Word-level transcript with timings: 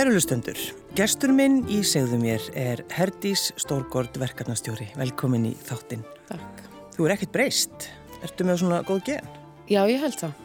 Kærulustendur, 0.00 0.56
gestur 0.96 1.28
minn 1.36 1.58
í 1.68 1.82
segðu 1.84 2.16
mér 2.22 2.44
er 2.56 2.80
Herdís 2.88 3.50
Stórgård 3.60 4.14
verkarnastjóri. 4.16 4.86
Velkomin 4.96 5.42
í 5.44 5.52
þáttinn. 5.60 6.06
Takk. 6.24 6.62
Þú 6.94 7.04
er 7.04 7.12
ekkert 7.12 7.34
breyst. 7.34 7.84
Ertu 8.24 8.46
með 8.48 8.62
svona 8.62 8.78
góð 8.88 9.02
gen? 9.10 9.28
Já, 9.68 9.82
ég 9.90 10.00
held 10.00 10.16
það. 10.22 10.40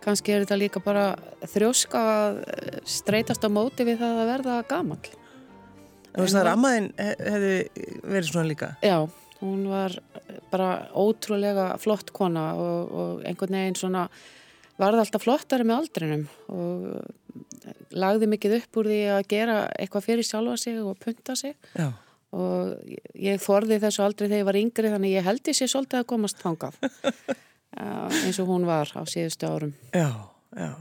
Kanski 0.00 0.32
er 0.32 0.46
þetta 0.46 0.58
líka 0.62 0.80
bara 0.80 1.04
þrjóska 1.44 2.06
að 2.14 2.40
streytast 2.88 3.44
á 3.44 3.52
móti 3.52 3.84
við 3.84 4.00
það 4.00 4.22
að 4.22 4.32
verða 4.32 4.56
gamal. 4.72 4.98
Þú 5.04 6.24
veist 6.24 6.38
það 6.38 6.40
að 6.46 6.52
ammaðinn 6.54 6.90
hefði 7.04 7.54
verið 8.00 8.32
svona 8.32 8.48
líka? 8.48 8.72
Já, 8.80 8.96
hún 9.42 9.68
var 9.68 10.00
bara 10.48 10.72
ótrúlega 10.96 11.74
flott 11.84 12.16
kona 12.16 12.48
og, 12.56 12.96
og 12.96 13.28
einhvern 13.28 13.60
veginn 13.60 13.80
svona 13.84 14.08
varði 14.78 15.02
alltaf 15.04 15.24
flottari 15.24 15.66
með 15.66 15.80
aldrinum 15.82 16.26
og 16.54 17.94
lagði 17.98 18.28
mikið 18.34 18.58
upp 18.60 18.80
úr 18.80 18.90
því 18.92 19.00
að 19.16 19.24
gera 19.32 19.56
eitthvað 19.78 20.06
fyrir 20.06 20.26
sjálfa 20.26 20.56
sig 20.60 20.78
og 20.82 20.98
punta 21.02 21.36
sig 21.38 21.56
Já. 21.74 21.90
og 22.36 23.18
ég 23.18 23.42
þorði 23.42 23.80
þessu 23.82 24.04
aldrei 24.04 24.28
þegar 24.28 24.40
ég 24.42 24.48
var 24.48 24.60
yngri 24.62 24.92
þannig 24.94 25.16
ég 25.16 25.28
held 25.28 25.50
ég 25.50 25.58
sé 25.58 25.68
svolítið 25.70 26.02
að 26.02 26.10
komast 26.14 26.42
þangað 26.42 26.78
eins 28.24 28.38
og 28.42 28.48
hún 28.48 28.66
var 28.68 28.90
á 28.94 29.02
síðustu 29.08 29.48
árum. 29.48 29.74
Já, 29.94 30.10
já. 30.56 30.72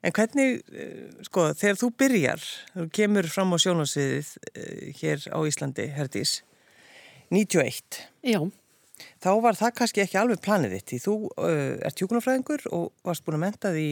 En 0.00 0.14
hvernig, 0.16 0.62
sko, 1.26 1.50
þegar 1.56 1.76
þú 1.76 1.88
byrjar, 2.00 2.44
þú 2.72 2.86
kemur 2.96 3.28
fram 3.28 3.52
á 3.52 3.56
sjónasviðið 3.60 4.30
hér 4.96 5.26
á 5.28 5.38
Íslandi, 5.44 5.86
Herdís, 5.92 6.38
91. 7.28 8.00
Já. 8.24 8.40
Þá 9.22 9.30
var 9.44 9.58
það 9.58 9.74
kannski 9.80 10.04
ekki 10.04 10.20
alveg 10.20 10.40
planið 10.44 10.76
þitt, 10.76 10.86
því 10.92 11.00
þú 11.06 11.16
uh, 11.30 11.74
ert 11.88 12.00
hjókunarfræðingur 12.02 12.64
og 12.76 12.88
varst 13.06 13.26
búin 13.26 13.38
að 13.38 13.44
menta 13.46 13.74
því 13.74 13.88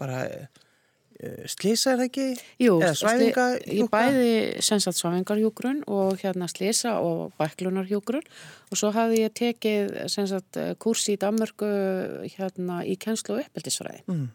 bara 0.00 0.20
uh, 0.26 1.42
slisa 1.50 1.92
er 1.92 2.02
það 2.02 2.06
ekki? 2.08 2.28
Jú, 2.64 2.76
svæfinga 2.98 3.48
ég 3.70 3.90
bæði 3.92 4.30
sensat 4.64 4.98
svæfingarhjókurun 4.98 5.82
og 5.90 6.22
hérna 6.22 6.48
slisa 6.50 6.96
og 7.00 7.34
bæklunarhjókurun 7.40 8.24
og 8.70 8.80
svo 8.80 8.92
hafði 8.94 9.26
ég 9.26 9.36
tekið 9.38 9.98
sensat 10.12 10.62
kursi 10.82 11.16
í 11.16 11.20
Danmörku 11.22 11.68
hérna 12.36 12.82
í 12.88 12.98
kennslu 13.00 13.38
og 13.38 13.46
uppeldisfræði. 13.46 14.02
Mm. 14.10 14.32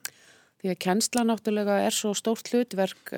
Því 0.58 0.72
að 0.73 0.80
kennsla 0.81 1.23
náttúrulega 1.30 1.75
er 1.86 1.94
svo 1.94 2.16
stórt 2.17 2.50
hlutverk 2.50 3.11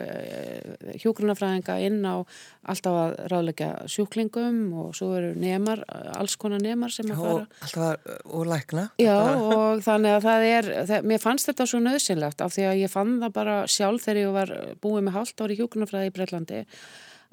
hjógrunafræðinga 1.00 1.78
inn 1.88 2.02
á 2.04 2.20
alltaf 2.68 2.98
að 3.00 3.14
ráðleika 3.32 3.70
sjúklingum 3.88 4.58
og 4.84 4.90
svo 4.98 5.14
eru 5.16 5.32
nemar, 5.40 5.86
alls 6.20 6.36
konar 6.40 6.60
nemar 6.64 6.92
sem 6.92 7.08
að 7.14 7.22
fara. 7.24 7.46
Og 7.48 7.66
alltaf 7.66 7.86
að, 7.88 8.14
og 8.28 8.50
lækna. 8.52 8.86
Já 9.00 9.16
og 9.16 9.84
þannig 9.88 10.18
að 10.18 10.28
það 10.28 10.48
er, 10.50 10.72
það, 10.92 11.10
mér 11.14 11.24
fannst 11.24 11.52
þetta 11.52 11.70
svo 11.72 11.84
nöðsynlegt 11.86 12.44
af 12.44 12.56
því 12.58 12.68
að 12.70 12.82
ég 12.84 12.94
fann 12.98 13.20
það 13.24 13.38
bara 13.40 13.60
sjálf 13.72 14.04
þegar 14.04 14.22
ég 14.22 14.36
var 14.36 14.56
búið 14.84 15.06
með 15.08 15.18
halvt 15.22 15.46
ári 15.46 15.60
hjógrunafræði 15.62 16.12
í 16.12 16.16
Breitlandi 16.20 16.66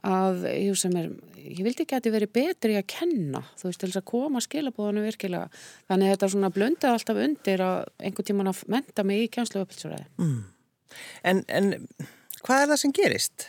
að 0.06 0.46
ég, 0.50 0.84
er, 0.90 1.08
ég 1.42 1.62
vildi 1.66 1.84
ekki 1.84 1.96
að 1.96 2.00
þetta 2.04 2.14
veri 2.14 2.28
betri 2.38 2.76
að 2.78 2.86
kenna, 2.92 3.42
þú 3.58 3.68
veist, 3.68 3.80
til 3.82 3.90
þess 3.90 4.00
að 4.00 4.08
koma 4.12 4.42
skilabóðanu 4.44 5.04
virkilega. 5.06 5.50
Þannig 5.90 6.08
að 6.08 6.14
þetta 6.14 6.30
svona 6.34 6.52
blöndaði 6.54 6.98
alltaf 6.98 7.20
undir 7.26 7.64
að 7.66 7.76
einhvern 7.98 8.30
tíman 8.30 8.52
að 8.52 8.62
menta 8.76 9.06
mig 9.06 9.24
í 9.24 9.28
kjænslu 9.36 9.64
upphaldsfræði. 9.64 10.08
Mm. 10.22 10.40
En, 11.26 11.44
en 11.48 11.70
hvað 12.46 12.62
er 12.62 12.72
það 12.72 12.82
sem 12.84 12.96
gerist? 12.96 13.48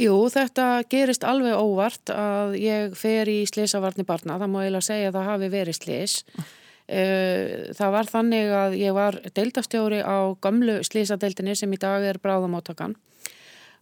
Jú, 0.00 0.14
þetta 0.32 0.68
gerist 0.90 1.24
alveg 1.28 1.54
óvart 1.54 2.10
að 2.10 2.56
ég 2.58 2.96
fer 2.98 3.30
í 3.30 3.44
slisavarni 3.46 4.06
barna, 4.06 4.40
það 4.40 4.50
má 4.50 4.60
eiginlega 4.64 4.88
segja 4.88 5.10
að 5.12 5.18
það 5.20 5.28
hafi 5.30 5.50
verið 5.54 5.80
slis. 5.80 6.20
Það 6.84 7.92
var 7.94 8.08
þannig 8.12 8.50
að 8.52 8.74
ég 8.76 8.92
var 8.92 9.16
deildastjóri 9.32 10.02
á 10.04 10.36
gamlu 10.44 10.74
slisadeildinni 10.84 11.54
sem 11.56 11.72
í 11.72 11.78
dag 11.80 12.04
er 12.04 12.18
bráðamóttakann 12.20 12.92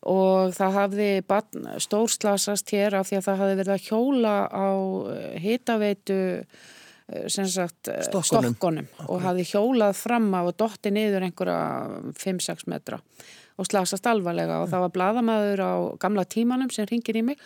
og 0.08 0.54
það 0.56 0.76
hafði 0.78 1.08
stórslasast 1.84 2.72
hér 2.74 2.98
af 2.98 3.08
því 3.08 3.18
að 3.18 3.26
það 3.28 3.42
hafði 3.42 3.58
verið 3.60 3.74
að 3.76 3.84
hjóla 3.88 4.36
á 4.50 4.68
hitaveitu 5.42 6.20
sagt, 7.28 7.90
stokkonum, 8.08 8.54
stokkonum 8.54 8.88
og 9.06 9.22
hafði 9.22 9.44
hjólað 9.52 9.94
fram 9.98 10.30
á 10.34 10.40
og 10.42 10.56
dotti 10.58 10.92
niður 10.94 11.26
einhverja 11.26 11.60
5-6 12.18 12.66
metra 12.72 12.98
og 13.60 13.68
slasast 13.68 14.06
alvarlega. 14.08 14.62
Og 14.62 14.70
það 14.72 14.84
var 14.86 14.96
bladamæður 14.96 15.62
á 15.62 15.72
gamla 16.02 16.24
tímanum 16.24 16.72
sem 16.72 16.88
ringir 16.88 17.20
í 17.20 17.24
mig 17.26 17.40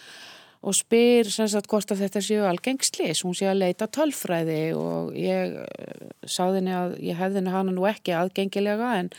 og 0.67 0.75
spyr 0.75 1.29
sagt, 1.31 1.69
hvort 1.71 1.93
að 1.93 2.07
þetta 2.07 2.23
séu 2.25 2.47
algengslis, 2.49 3.23
hún 3.27 3.37
sé 3.37 3.47
að 3.51 3.61
leita 3.61 3.87
tölfræði 3.93 4.61
og 4.75 5.13
ég 5.19 5.59
sagði 6.27 6.63
henni 6.63 6.75
að 6.75 6.97
ég 7.07 7.19
hefði 7.21 7.43
henni 7.43 7.53
hana 7.55 7.75
nú 7.75 7.85
ekki 7.87 8.17
aðgengilega 8.17 8.95
en 9.03 9.13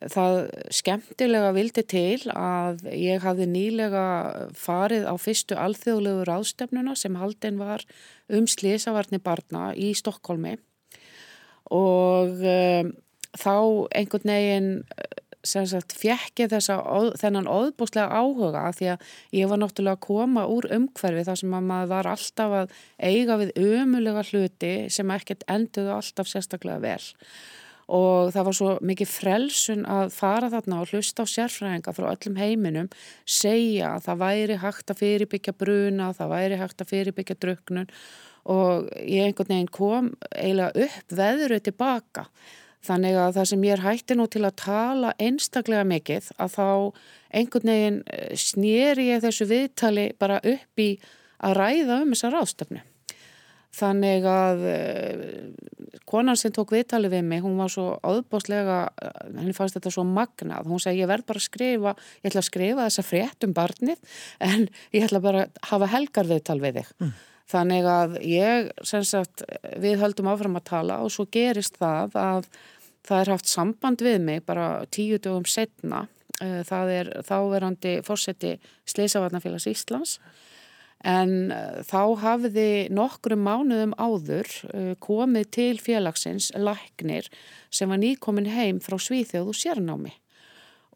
það 0.00 0.38
skemmtilega 0.74 1.52
vildi 1.56 1.84
til 1.88 2.20
að 2.32 2.84
ég 2.92 3.24
hafði 3.24 3.48
nýlega 3.50 4.04
farið 4.58 5.08
á 5.08 5.14
fyrstu 5.20 5.58
alþjóðlegu 5.60 6.26
ráðstefnuna 6.28 6.96
sem 6.98 7.16
haldin 7.20 7.60
var 7.60 7.84
um 8.28 8.48
slísavarni 8.50 9.20
barna 9.22 9.70
í 9.74 9.92
Stokkólmi 9.96 10.56
og 11.74 12.42
um, 12.42 12.92
þá 13.36 13.56
einhvern 13.96 14.32
veginn 14.32 14.72
sem 15.46 15.66
sagt 15.68 15.94
fjekki 15.94 16.48
þessa 16.50 16.78
þennan 17.20 17.48
óðbúslega 17.50 18.18
áhuga 18.18 18.64
því 18.74 18.88
að 18.94 19.12
ég 19.38 19.50
var 19.50 19.60
náttúrulega 19.62 19.98
að 19.98 20.06
koma 20.08 20.46
úr 20.50 20.66
umhverfi 20.74 21.26
þar 21.28 21.40
sem 21.42 21.54
að 21.54 21.68
maður 21.68 21.92
var 21.92 22.08
alltaf 22.10 22.56
að 22.62 22.74
eiga 22.98 23.38
við 23.42 23.52
ömulega 23.62 24.24
hluti 24.30 24.72
sem 24.92 25.12
ekkert 25.14 25.46
enduðu 25.50 25.94
alltaf 25.96 26.30
sérstaklega 26.30 26.82
vel 26.82 27.12
og 27.86 28.32
það 28.34 28.46
var 28.48 28.56
svo 28.58 28.70
mikið 28.82 29.10
frelsun 29.10 29.86
að 29.86 30.12
fara 30.14 30.50
þarna 30.50 30.80
og 30.82 30.90
hlusta 30.90 31.22
á 31.22 31.26
sérfræðinga 31.30 31.94
frá 31.94 32.08
öllum 32.10 32.38
heiminum, 32.40 32.88
segja 33.22 33.94
að 33.94 34.06
það 34.08 34.22
væri 34.24 34.60
hægt 34.62 34.90
að 34.90 35.02
fyrirbyggja 35.02 35.54
bruna, 35.54 36.12
það 36.16 36.32
væri 36.34 36.60
hægt 36.62 36.82
að 36.82 36.92
fyrirbyggja 36.92 37.38
druknun 37.44 37.90
og 38.46 38.88
ég 39.02 39.26
einhvern 39.26 39.52
veginn 39.52 39.74
kom 39.74 40.12
eiginlega 40.30 40.86
upp 40.86 41.18
veðru 41.18 41.60
tilbaka. 41.62 42.26
Þannig 42.86 43.16
að 43.18 43.32
það 43.34 43.48
sem 43.50 43.64
ég 43.66 43.74
er 43.74 43.82
hætti 43.82 44.14
nú 44.14 44.26
til 44.30 44.44
að 44.46 44.58
tala 44.62 45.14
einstaklega 45.18 45.86
mikið 45.90 46.28
að 46.38 46.52
þá 46.54 46.68
einhvern 47.40 47.72
veginn 47.72 48.02
snýri 48.38 49.08
ég 49.10 49.24
þessu 49.24 49.48
viðtali 49.50 50.10
bara 50.18 50.38
upp 50.38 50.82
í 50.82 50.92
að 51.42 51.58
ræða 51.58 52.02
um 52.04 52.14
þessa 52.14 52.30
ráðstöfnu. 52.34 52.84
Þannig 53.76 54.24
að 54.30 54.62
konan 56.08 56.38
sem 56.38 56.52
tók 56.54 56.72
viðtali 56.72 57.10
við 57.12 57.24
mig, 57.26 57.42
hún 57.44 57.58
var 57.60 57.72
svo 57.72 57.96
áðbáslega, 58.06 58.78
henni 59.36 59.54
fannst 59.56 59.76
þetta 59.76 59.92
svo 59.92 60.04
magnað. 60.08 60.68
Hún 60.70 60.82
segi 60.82 61.02
ég 61.02 61.10
verð 61.10 61.26
bara 61.28 61.42
að 61.42 61.48
skrifa, 61.48 61.94
ég 62.22 62.30
ætla 62.30 62.42
að 62.42 62.48
skrifa 62.48 62.86
þessa 62.86 63.04
frétt 63.06 63.46
um 63.46 63.54
barnið 63.56 64.20
en 64.46 64.68
ég 64.96 65.06
ætla 65.08 65.22
bara 65.24 65.44
að 65.46 65.60
hafa 65.72 65.90
helgar 65.92 66.30
viðtal 66.30 66.60
við 66.62 66.80
þig. 66.80 66.94
Mm. 67.02 67.12
Þannig 67.46 67.88
að 67.90 68.16
ég, 68.26 68.72
sem 68.86 69.04
sagt, 69.06 69.44
við 69.78 70.00
höldum 70.00 70.32
áfram 70.32 70.58
að 70.58 70.66
tala 70.72 70.98
og 71.04 71.12
svo 71.14 71.28
gerist 71.30 71.76
það 71.78 72.16
að 72.18 72.48
það 73.06 73.20
er 73.20 73.32
haft 73.34 73.50
samband 73.50 74.02
við 74.02 74.18
mig 74.24 74.42
bara 74.46 74.70
tíu 74.90 75.20
dögum 75.22 75.46
setna. 75.46 76.06
Það 76.36 76.90
er 76.92 77.12
þáverandi 77.24 77.92
fórseti 78.04 78.56
Sleisavarnafélags 78.90 79.68
Íslands 79.70 80.18
En 81.04 81.52
þá 81.86 82.02
hafði 82.22 82.68
nokkrum 82.94 83.44
mánuðum 83.46 83.92
áður 84.00 84.48
komið 85.02 85.50
til 85.54 85.74
félagsins 85.78 86.48
læknir 86.56 87.28
sem 87.70 87.92
var 87.92 88.00
nýkomin 88.00 88.48
heim 88.50 88.80
frá 88.82 88.96
Svíþjóð 88.98 89.52
og 89.52 89.58
sérnámi. 89.58 90.14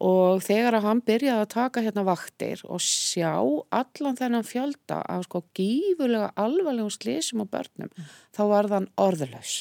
Og 0.00 0.40
þegar 0.40 0.78
að 0.78 0.86
hann 0.86 1.02
byrjaði 1.04 1.44
að 1.44 1.50
taka 1.52 1.82
hérna 1.84 2.06
vaktir 2.08 2.62
og 2.64 2.80
sjá 2.80 3.34
allan 3.36 4.16
þennan 4.16 4.46
fjölda 4.48 5.02
af 5.04 5.26
sko 5.26 5.42
gífurlega 5.56 6.30
alvarlegum 6.40 6.88
slísum 6.94 7.44
og 7.44 7.50
börnum, 7.52 7.90
mm. 7.92 8.14
þá 8.32 8.42
var 8.48 8.70
þann 8.72 8.88
orðurlaus. 8.96 9.58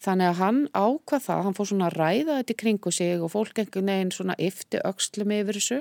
Þannig 0.00 0.30
að 0.30 0.40
hann 0.40 0.60
ákvað 0.72 1.24
það, 1.26 1.44
hann 1.44 1.56
fór 1.58 1.68
svona 1.70 1.90
að 1.90 1.98
ræða 2.00 2.40
þetta 2.40 2.54
í 2.54 2.58
kringu 2.64 2.92
sig 2.96 3.22
og 3.22 3.30
fólk 3.34 3.60
einhvern 3.60 3.92
veginn 3.92 4.12
svona 4.16 4.36
yfti 4.40 4.80
öxlum 4.90 5.34
yfir 5.36 5.60
þessu. 5.60 5.80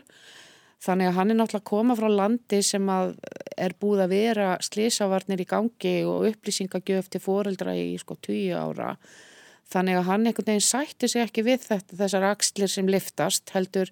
Þannig 0.84 1.10
að 1.10 1.18
hann 1.18 1.32
er 1.32 1.40
náttúrulega 1.40 1.64
að 1.64 1.70
koma 1.72 1.96
frá 1.98 2.08
landi 2.14 2.60
sem 2.64 2.92
að 2.94 3.16
er 3.62 3.76
búið 3.80 4.06
að 4.06 4.14
vera 4.14 4.52
slísavarnir 4.64 5.44
í 5.44 5.48
gangi 5.50 5.96
og 6.08 6.28
upplýsingagjöf 6.30 7.10
til 7.12 7.24
fóreldra 7.24 7.76
í 7.78 7.92
sko 8.02 8.18
20 8.20 8.56
ára. 8.58 8.94
Þannig 9.70 10.00
að 10.00 10.08
hann 10.08 10.30
einhvern 10.30 10.50
veginn 10.50 10.66
sætti 10.66 11.10
sig 11.12 11.26
ekki 11.26 11.46
við 11.46 11.68
þetta, 11.68 11.98
þessar 12.00 12.26
axlir 12.32 12.72
sem 12.72 12.90
liftast 12.90 13.54
heldur 13.54 13.92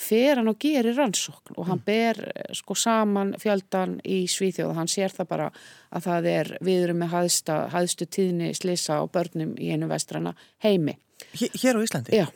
fer 0.00 0.38
hann 0.38 0.48
og 0.48 0.56
gerir 0.62 0.96
rannsókn 0.96 1.58
og 1.58 1.66
hann 1.68 1.82
ber 1.84 2.18
sko 2.56 2.76
saman 2.78 3.34
fjöldan 3.40 3.98
í 4.08 4.22
Svíþjóð 4.30 4.70
og 4.70 4.78
hann 4.78 4.88
sér 4.88 5.12
það 5.12 5.30
bara 5.34 5.48
að 5.92 6.06
það 6.06 6.28
er 6.32 6.52
viðrum 6.64 7.02
með 7.02 7.12
hæðsta, 7.14 7.56
hæðstu 7.74 8.08
tíðni 8.08 8.52
slisa 8.56 9.02
og 9.04 9.12
börnum 9.12 9.56
í 9.60 9.72
einu 9.74 9.90
vestrana 9.90 10.32
heimi. 10.64 10.96
Hér 11.36 11.76
á 11.76 11.84
Íslandi? 11.84 12.16
Já, 12.16 12.26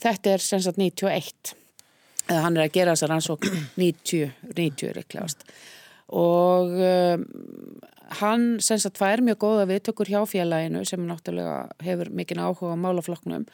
þetta 0.00 0.32
er 0.32 0.46
sem 0.46 0.62
sagt 0.64 0.80
91 0.80 1.52
eða 2.30 2.42
hann 2.46 2.56
er 2.56 2.66
að 2.66 2.74
gera 2.78 2.96
þessar 2.96 3.12
rannsókn 3.12 3.62
90, 3.76 4.32
90 4.56 4.96
reiklegast 4.96 5.46
og 6.12 6.74
um, 6.76 7.22
hann 8.20 8.48
sem 8.60 8.80
sagt 8.80 9.00
fær 9.00 9.22
mjög 9.24 9.40
góða 9.40 9.68
viðtökur 9.70 10.10
hjá 10.12 10.20
félaginu 10.28 10.82
sem 10.88 11.00
náttúrulega 11.08 11.70
hefur 11.84 12.10
mikinn 12.12 12.42
áhuga 12.42 12.76
á 12.76 12.82
málaflokknum. 12.84 13.46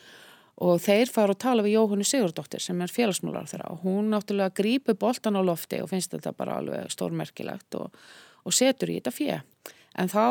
Og 0.59 0.81
þeir 0.83 1.11
fara 1.15 1.37
og 1.37 1.39
tala 1.39 1.63
við 1.63 1.77
Jóhannu 1.77 2.07
Sigurdóttir 2.07 2.63
sem 2.63 2.81
er 2.83 2.91
félagsmálar 2.91 3.47
þeirra 3.47 3.69
og 3.71 3.85
hún 3.87 4.09
náttúrulega 4.11 4.57
grípur 4.59 4.99
boltan 4.99 5.39
á 5.39 5.43
lofti 5.47 5.79
og 5.79 5.93
finnst 5.93 6.17
þetta 6.17 6.35
bara 6.35 6.57
alveg 6.59 6.91
stórmerkilegt 6.91 7.79
og, 7.79 7.95
og 8.43 8.57
setur 8.57 8.91
í 8.91 8.99
þetta 8.99 9.15
fjö. 9.15 9.39
En 9.99 10.11
þá 10.11 10.25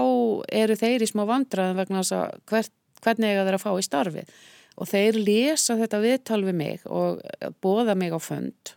eru 0.52 0.76
þeir 0.80 1.06
í 1.06 1.08
smá 1.08 1.24
vandraðin 1.28 1.80
vegna 1.80 2.04
þess 2.04 2.18
að 2.18 2.36
hver, 2.52 2.70
hvernig 3.06 3.32
eiga 3.32 3.48
þeir 3.48 3.60
að 3.60 3.64
fá 3.64 3.72
í 3.72 3.88
starfið. 3.88 4.36
Og 4.78 4.92
þeir 4.92 5.22
lesa 5.24 5.78
þetta 5.80 6.04
viðtal 6.04 6.42
við 6.44 6.60
mig 6.60 6.84
og 6.92 7.24
bóða 7.64 7.96
mig 7.96 8.12
á 8.12 8.20
fönd 8.20 8.76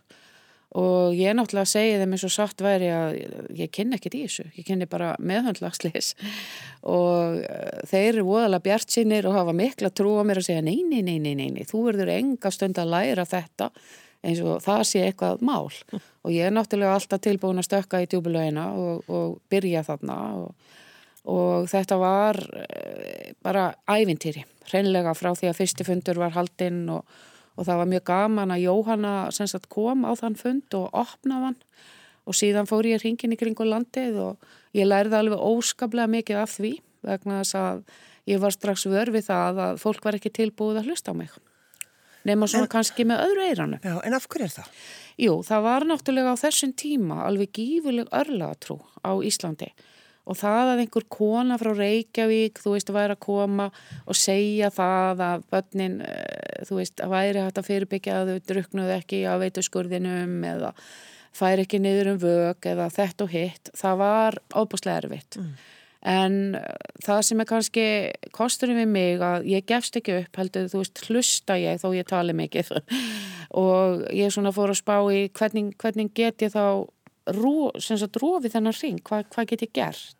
og 0.79 1.15
ég 1.17 1.35
náttúrulega 1.35 1.67
segi 1.67 1.97
þeim 1.99 2.13
eins 2.15 2.27
og 2.27 2.31
satt 2.31 2.61
væri 2.63 2.91
að 2.95 3.17
ég 3.59 3.71
kynna 3.75 3.97
ekkert 3.97 4.15
í 4.15 4.21
þessu, 4.23 4.45
ég 4.55 4.67
kynni 4.67 4.87
bara 4.91 5.15
meðhandlagsleis 5.19 6.13
og 6.87 7.41
eh, 7.41 7.81
þeir 7.91 8.13
eru 8.13 8.27
voðalega 8.29 8.67
bjart 8.69 8.95
sinir 8.95 9.27
og 9.27 9.35
hafa 9.35 9.55
mikla 9.57 9.91
trú 9.91 10.15
á 10.19 10.23
mér 10.27 10.39
að 10.39 10.47
segja 10.47 10.63
nei, 10.63 10.79
nei, 10.87 11.01
nei, 11.03 11.19
nei, 11.19 11.35
nei, 11.51 11.65
þú 11.67 11.87
verður 11.89 12.13
enga 12.15 12.53
stund 12.55 12.79
að 12.79 12.95
læra 12.95 13.27
þetta 13.27 13.71
eins 14.21 14.41
og 14.45 14.61
það 14.63 14.83
sé 14.87 15.01
eitthvað 15.05 15.41
mál. 15.45 15.71
Og 16.21 16.33
ég 16.33 16.47
er 16.47 16.53
náttúrulega 16.53 16.95
alltaf 16.97 17.23
tilbúin 17.25 17.61
að 17.61 17.67
stökka 17.67 18.03
í 18.03 18.07
djúbulögina 18.09 18.67
og, 18.77 19.09
og 19.09 19.39
byrja 19.51 19.83
þarna. 19.87 20.17
Og, 20.43 20.77
og 21.33 21.67
þetta 21.71 21.97
var 22.01 22.39
eh, 22.61 23.33
bara 23.43 23.71
ævintýri, 23.89 24.45
hreinlega 24.69 25.15
frá 25.17 25.33
því 25.33 25.51
að 25.51 25.59
fyrsti 25.61 25.87
fundur 25.87 26.21
var 26.21 26.35
haldinn 26.37 26.85
og 26.93 27.19
og 27.57 27.67
það 27.67 27.81
var 27.81 27.91
mjög 27.93 28.05
gaman 28.07 28.53
að 28.55 28.63
Jóhanna 28.65 29.15
sagt, 29.35 29.69
kom 29.71 30.05
á 30.07 30.11
þann 30.17 30.37
fund 30.39 30.77
og 30.77 30.89
opnaði 30.95 31.49
hann 31.49 31.59
og 32.29 32.37
síðan 32.37 32.69
fór 32.69 32.87
ég 32.87 33.01
hringin 33.01 33.33
í 33.35 33.39
kringu 33.39 33.65
landið 33.67 34.19
og 34.21 34.49
ég 34.77 34.87
lærði 34.87 35.17
alveg 35.17 35.41
óskaplega 35.41 36.11
mikið 36.11 36.41
af 36.43 36.57
því 36.57 36.73
vegna 37.05 37.41
þess 37.41 37.57
að 37.59 37.85
ég 38.29 38.41
var 38.41 38.53
strax 38.55 38.85
vörfið 38.89 39.25
það 39.27 39.63
að 39.65 39.79
fólk 39.81 40.05
var 40.05 40.17
ekki 40.19 40.33
tilbúið 40.37 40.81
að 40.81 40.91
hlusta 40.91 41.15
á 41.15 41.19
mig 41.19 41.33
nema 42.27 42.45
svona 42.45 42.67
en, 42.67 42.71
kannski 42.71 43.05
með 43.09 43.23
öðru 43.25 43.45
eiranu. 43.47 43.79
Já, 43.81 43.95
en 44.05 44.13
af 44.13 44.27
hverju 44.29 44.45
er 44.45 44.53
það? 44.53 44.81
Jú, 45.21 45.37
það 45.47 45.63
var 45.65 45.85
náttúrulega 45.89 46.33
á 46.37 46.43
þessum 46.43 46.73
tíma 46.77 47.23
alveg 47.25 47.53
gífuleg 47.57 48.11
örlatrú 48.13 48.77
á 49.01 49.11
Íslandi 49.25 49.71
og 50.31 50.37
það 50.39 50.71
að 50.71 50.81
einhver 50.85 51.05
kona 51.11 51.57
frá 51.59 51.71
Reykjavík, 51.75 52.61
þú 52.63 52.75
veist, 52.75 52.91
væri 52.95 53.15
að 53.17 53.23
koma 53.25 53.67
og 54.05 54.17
segja 54.17 54.71
það 54.73 55.23
að 55.27 55.47
börnin, 55.51 55.97
eh, 56.07 56.61
þú 56.67 56.79
veist, 56.79 57.03
að 57.03 57.13
væri 57.15 57.43
hægt 57.43 57.59
að 57.59 57.67
fyrirbyggja 57.67 58.19
að 58.21 58.31
þau 58.31 58.39
druknuð 58.51 58.93
ekki 58.95 59.23
á 59.27 59.33
veituskurðinum 59.41 60.37
eða 60.53 60.71
færi 61.35 61.65
ekki 61.65 61.81
niður 61.81 62.13
um 62.13 62.23
vög 62.23 62.71
eða 62.71 62.87
þett 62.91 63.21
og 63.23 63.29
hitt, 63.31 63.71
það 63.75 64.01
var 64.01 64.39
óbúslega 64.55 65.03
erfitt. 65.03 65.39
Mm. 65.39 65.51
En 66.11 66.55
eh, 66.55 66.87
það 67.05 67.21
sem 67.27 67.43
er 67.43 67.49
kannski 67.49 67.85
kosturinn 68.33 68.79
við 68.81 68.89
mig 68.95 69.25
að 69.25 69.51
ég 69.51 69.67
gefst 69.67 69.99
ekki 69.99 70.21
upp, 70.23 70.39
heldur 70.39 70.71
þú 70.71 70.85
veist, 70.85 71.03
hlusta 71.09 71.59
ég 71.59 71.83
þó 71.83 71.91
ég 71.97 72.07
tali 72.07 72.33
mikið 72.33 72.71
og 73.65 74.07
ég 74.15 74.31
svona 74.33 74.55
fór 74.55 74.71
að 74.71 74.81
spá 74.81 74.97
í 75.11 75.27
hvernig, 75.35 75.75
hvernig 75.81 76.15
get 76.15 76.47
ég 76.47 76.55
þá 76.55 76.87
rófið 77.29 78.55
þennan 78.55 78.77
ring, 78.79 79.01
hvað, 79.05 79.27
hvað 79.33 79.49
get 79.51 79.65
ég 79.67 79.73
gert 79.75 80.15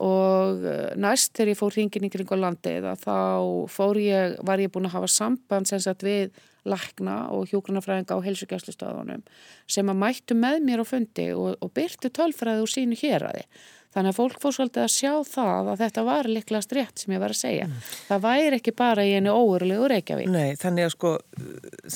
og 0.00 0.64
eh, 0.64 0.94
næst 1.00 1.34
þegar 1.36 1.52
ég 1.52 1.58
fór 1.58 1.76
ringin 1.76 2.06
í 2.08 2.12
kring 2.12 2.32
á 2.32 2.36
landið 2.46 2.88
þá 3.02 3.18
fór 3.72 4.00
ég, 4.00 4.38
var 4.46 4.62
ég 4.62 4.72
búin 4.72 4.88
að 4.88 4.96
hafa 4.96 5.10
samband 5.12 5.68
sagt, 5.68 6.06
við 6.06 6.32
lakna 6.64 7.26
og 7.34 7.50
hjókronafræðinga 7.50 8.16
á 8.16 8.24
helsugjastlustöðunum 8.24 9.24
sem 9.66 9.92
að 9.92 10.00
mættu 10.00 10.38
með 10.38 10.64
mér 10.64 10.82
á 10.82 10.86
fundi 10.86 11.28
og, 11.34 11.56
og 11.58 11.72
byrtu 11.74 12.12
tölfræði 12.14 12.64
úr 12.64 12.72
sínu 12.72 12.98
hér 13.02 13.30
að 13.30 13.40
þið 13.42 13.70
Þannig 13.92 14.08
að 14.08 14.16
fólk 14.16 14.38
fór 14.40 14.54
svolítið 14.56 14.82
að 14.86 14.92
sjá 14.94 15.10
það 15.28 15.66
að 15.68 15.80
þetta 15.82 16.02
var 16.06 16.28
liklega 16.32 16.64
strétt 16.64 17.02
sem 17.02 17.12
ég 17.12 17.20
var 17.20 17.34
að 17.34 17.40
segja. 17.42 17.66
Mm. 17.68 17.82
Það 18.08 18.22
væri 18.22 18.56
ekki 18.56 18.72
bara 18.78 19.04
í 19.04 19.10
einu 19.18 19.34
óurlegu 19.36 19.90
Reykjavík. 19.92 20.30
Nei, 20.32 20.54
þannig 20.56 20.86
að 20.86 20.94
sko 20.94 21.10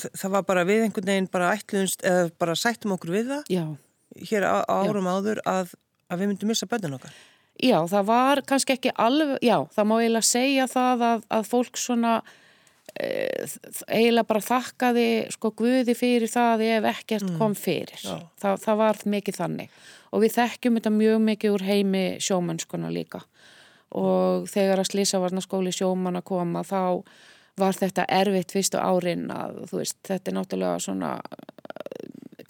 það 0.04 0.34
var 0.34 0.44
bara 0.50 0.66
við 0.68 0.84
einhvern 0.84 1.08
veginn 1.08 1.30
bara 1.32 1.54
ætlunst 1.56 2.04
eða 2.04 2.28
bara 2.36 2.58
sættum 2.60 2.92
okkur 2.98 3.14
við 3.16 3.32
það. 3.32 3.48
Já 3.48 3.64
hér 4.24 4.46
á, 4.46 4.64
árum 4.68 5.06
já. 5.06 5.12
áður 5.12 5.40
að, 5.46 5.72
að 6.10 6.22
við 6.22 6.30
myndum 6.32 6.52
missa 6.52 6.68
bönnin 6.70 6.96
okkar? 6.96 7.16
Já, 7.62 7.78
það 7.88 8.08
var 8.10 8.42
kannski 8.48 8.74
ekki 8.76 8.92
alveg, 9.00 9.38
já, 9.44 9.56
það 9.72 9.88
má 9.88 9.94
eiginlega 10.00 10.28
segja 10.28 10.66
það 10.68 11.04
að, 11.10 11.22
að 11.38 11.46
fólk 11.48 11.78
svona 11.80 12.14
e, 12.92 13.12
eiginlega 13.88 14.28
bara 14.28 14.44
þakkaði 14.44 15.06
sko 15.32 15.52
Guði 15.56 15.94
fyrir 15.96 16.28
það 16.28 16.66
ef 16.66 16.90
ekkert 16.92 17.28
mm. 17.30 17.38
kom 17.40 17.56
fyrir. 17.56 18.02
Þa, 18.42 18.56
það 18.60 18.82
var 18.82 19.00
mikið 19.16 19.40
þannig 19.40 19.78
og 20.12 20.22
við 20.22 20.36
þekkjum 20.36 20.78
þetta 20.78 20.92
mjög 20.94 21.24
mikið 21.30 21.56
úr 21.56 21.64
heimi 21.66 22.04
sjómannskona 22.22 22.92
líka 22.92 23.22
og 23.96 24.46
þegar 24.50 24.82
að 24.82 24.90
Slísavarnaskóli 24.90 25.72
sjómann 25.74 26.18
að 26.18 26.28
koma 26.28 26.62
þá 26.66 26.80
var 27.56 27.76
þetta 27.76 28.04
erfitt 28.12 28.52
fyrstu 28.52 28.80
árin 28.80 29.30
að 29.32 29.62
þú 29.70 29.80
veist, 29.80 29.98
þetta 30.04 30.30
er 30.30 30.36
náttúrulega 30.36 30.82
svona 30.82 31.12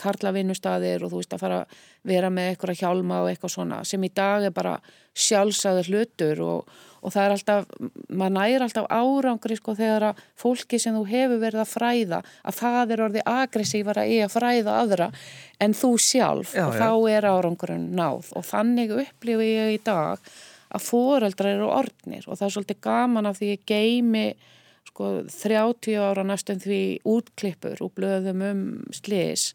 karlavinnustadir 0.00 1.04
og 1.04 1.12
þú 1.12 1.22
veist 1.22 1.36
að 1.36 1.42
fara 1.44 1.60
að 1.62 1.78
vera 2.06 2.30
með 2.30 2.52
eitthvað 2.52 2.80
hjálma 2.82 3.22
og 3.22 3.30
eitthvað 3.30 3.54
svona 3.56 3.82
sem 3.88 4.04
í 4.06 4.12
dag 4.14 4.46
er 4.46 4.54
bara 4.54 4.76
sjálfsagður 5.16 5.90
hlutur 5.90 6.42
og, 6.44 6.72
og 7.00 7.14
það 7.14 7.24
er 7.24 7.34
alltaf, 7.36 7.68
maður 8.08 8.34
næri 8.36 8.58
alltaf 8.66 8.88
árangri 8.92 9.56
sko 9.58 9.76
þegar 9.78 10.08
að 10.10 10.24
fólki 10.38 10.80
sem 10.82 10.96
þú 10.96 11.04
hefur 11.10 11.40
verið 11.42 11.62
að 11.62 11.72
fræða 11.72 12.20
að 12.42 12.58
það 12.60 12.92
er 12.94 13.04
orðið 13.06 13.30
aggressífara 13.32 14.04
í 14.10 14.18
að 14.24 14.34
fræða 14.34 14.76
aðra 14.82 15.08
en 15.62 15.76
þú 15.76 15.92
sjálf. 16.02 16.52
Já, 16.52 16.66
og 16.66 16.76
já. 16.76 16.82
þá 16.82 17.16
er 17.16 17.30
árangurinn 17.30 17.88
náð. 17.96 18.34
Og 18.36 18.44
þannig 18.46 18.92
upplifi 19.00 19.48
ég 19.54 19.78
í 19.78 19.80
dag 19.86 20.20
að 20.76 20.84
fóreldra 20.84 21.54
eru 21.54 21.70
orðnir. 21.72 22.26
Og 22.26 22.36
það 22.36 22.46
er 22.48 22.54
svolítið 22.58 22.84
gaman 22.84 23.30
af 23.30 23.40
því 23.40 23.52
ég 23.54 23.66
geimi 23.70 24.26
sko 24.96 25.10
30 25.28 25.98
ára 26.00 26.24
næstum 26.24 26.60
því 26.62 26.80
útklippur 27.08 27.82
og 27.84 27.92
blöðum 27.96 28.44
um 28.46 28.62
slis 28.96 29.52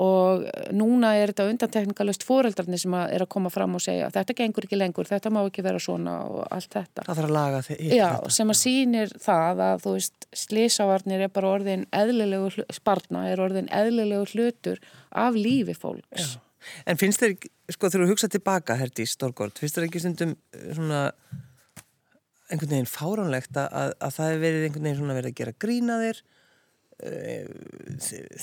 og 0.00 0.46
núna 0.72 1.10
er 1.20 1.32
þetta 1.32 1.50
undantekningalust 1.50 2.22
fóreldrarnir 2.24 2.80
sem 2.80 2.94
að 2.96 3.10
er 3.12 3.24
að 3.26 3.30
koma 3.34 3.50
fram 3.52 3.74
og 3.76 3.82
segja 3.84 4.08
þetta 4.14 4.36
gengur 4.38 4.64
ekki 4.64 4.78
lengur, 4.78 5.08
þetta 5.08 5.32
má 5.34 5.42
ekki 5.42 5.64
vera 5.66 5.82
svona 5.82 6.14
og 6.24 6.46
allt 6.48 6.70
þetta. 6.72 7.04
Það 7.04 7.18
þarf 7.18 7.28
að 7.28 7.34
laga 7.36 7.60
þig 7.66 7.82
Já, 7.90 8.06
þetta. 8.06 8.32
sem 8.38 8.54
að 8.54 8.58
sýnir 8.62 9.12
það 9.20 9.62
að 9.66 9.84
þú 9.84 9.94
veist, 9.98 10.28
slísavarnir 10.44 11.26
er 11.26 11.34
bara 11.36 11.52
orðin 11.58 11.84
eðlilegu, 11.92 12.66
spartna 12.72 13.26
er 13.28 13.44
orðin 13.44 13.68
eðlilegu 13.68 14.32
hlutur 14.32 14.80
af 15.10 15.36
lífi 15.36 15.76
fólks. 15.76 16.34
Já. 16.38 16.40
En 16.88 16.96
finnst 16.96 17.20
þér, 17.20 17.36
sko, 17.74 17.90
þú 17.92 18.08
hugsa 18.08 18.30
tilbaka, 18.32 18.78
Herdi 18.78 19.04
Stórgóld, 19.10 19.58
finnst 19.58 19.76
þér 19.76 19.90
ekki 19.90 20.00
stundum 20.00 20.36
eh, 20.54 20.68
svona 20.72 21.08
einhvern 22.52 22.78
veginn 22.78 22.88
fáránlegt 22.88 23.58
að, 23.58 23.92
að 23.98 24.14
það 24.16 24.30
hefur 24.30 24.44
verið 24.46 24.66
einhvern 24.66 24.86
veginn 24.86 25.00
svona 25.00 25.16
verið 25.16 25.32
að 25.32 25.38
gera 25.40 25.54
grínaðir 25.64 26.20
uh, 26.22 26.31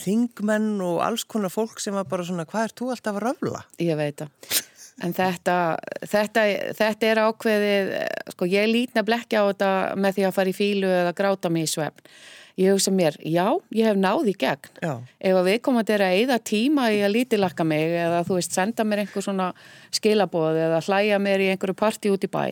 þingmenn 0.03 0.73
og 0.83 0.99
alls 1.05 1.23
konar 1.29 1.53
fólk 1.53 1.79
sem 1.79 1.95
var 1.95 2.07
bara 2.09 2.25
svona 2.27 2.47
hvað 2.49 2.67
er 2.67 2.75
þú 2.75 2.89
alltaf 2.95 3.19
að 3.19 3.25
röfla? 3.27 3.63
Ég 3.79 3.99
veit 3.99 4.19
það 4.19 4.65
en 5.05 5.15
þetta, 5.15 5.55
þetta, 6.03 6.43
þetta 6.77 7.07
er 7.07 7.21
ákveðið 7.27 7.93
sko 8.33 8.49
ég 8.49 8.67
lítna 8.69 9.05
blekja 9.07 9.45
á 9.45 9.49
þetta 9.49 9.71
með 9.99 10.17
því 10.17 10.27
að 10.27 10.35
fara 10.35 10.51
í 10.51 10.57
fílu 10.57 10.91
eða 10.91 11.15
gráta 11.15 11.51
mig 11.53 11.67
í 11.67 11.71
svefn 11.71 12.11
ég 12.59 12.75
hugsa 12.75 12.91
mér, 12.91 13.15
já, 13.23 13.45
ég 13.71 13.87
hef 13.87 13.99
náði 13.99 14.33
gegn 14.39 14.81
já. 14.83 14.91
ef 14.99 15.37
að 15.39 15.47
viðkomandi 15.47 15.95
er 15.95 16.03
að 16.03 16.15
eida 16.19 16.39
tíma 16.43 16.89
í 16.91 16.99
að 17.05 17.13
lítilakka 17.15 17.63
mig 17.67 17.95
eða 18.01 18.19
þú 18.27 18.39
veist, 18.39 18.57
senda 18.57 18.83
mér 18.83 19.05
einhver 19.05 19.23
svona 19.23 19.53
skilaboð 19.95 20.59
eða 20.65 20.81
hlæja 20.89 21.21
mér 21.23 21.45
í 21.45 21.49
einhverju 21.53 21.77
parti 21.79 22.11
út 22.11 22.27
í 22.27 22.31
bæ 22.31 22.43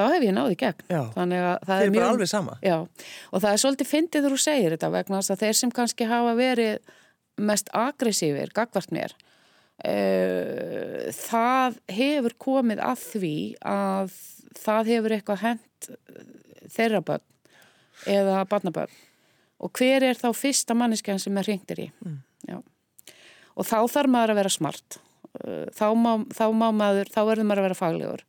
þá 0.00 0.14
hef 0.14 0.26
ég 0.26 0.36
náði 0.36 0.58
gegn. 0.60 0.84
Já. 0.90 1.02
þannig 1.14 1.46
að 1.46 1.56
það 1.68 1.76
er, 1.76 1.86
er 1.86 1.94
mjög 1.96 2.08
alveg 2.08 2.32
sama. 2.32 2.58
Já. 2.64 2.76
og 3.30 3.44
það 3.44 3.50
er 3.52 3.62
svolítið 3.64 3.90
fyndið 3.94 4.28
þú 4.28 4.40
segir 4.40 4.76
þetta 4.76 4.94
vegna 4.96 5.20
þess 5.20 5.34
að 5.34 5.44
þeir 5.44 5.58
sem 5.60 5.74
kannski 5.80 6.08
hafa 6.10 6.36
verið 6.38 6.94
mest 7.40 7.70
aggressífir, 7.76 8.52
gagvart 8.56 8.92
mér 8.94 9.14
uh, 9.86 11.08
það 11.16 11.78
hefur 11.96 12.36
komið 12.40 12.82
að 12.84 13.04
því 13.14 13.36
að 13.66 14.16
það 14.60 14.90
hefur 14.94 15.14
eitthvað 15.16 15.44
hent 15.44 15.90
þeirra 16.70 17.02
börn 17.04 17.26
eða 18.10 18.42
barnabörn. 18.48 18.92
Og 19.60 19.72
hver 19.76 20.04
er 20.06 20.16
þá 20.16 20.30
fyrsta 20.36 20.76
manneskjan 20.76 21.20
sem 21.20 21.36
er 21.36 21.48
hringtir 21.48 21.82
í? 21.84 21.88
Mm. 22.06 22.62
og 23.54 23.66
þá 23.68 23.78
þarf 23.92 24.12
maður 24.12 24.32
að 24.32 24.38
vera 24.40 24.52
smart. 24.52 25.00
Uh, 25.40 25.66
þá 25.76 25.86
má, 25.94 26.12
þá 26.34 26.46
má 26.56 26.70
maður 26.74 27.10
þá 27.12 27.20
verður 27.28 27.46
maður 27.46 27.60
að 27.60 27.68
vera 27.68 27.78
faglegur 27.78 28.22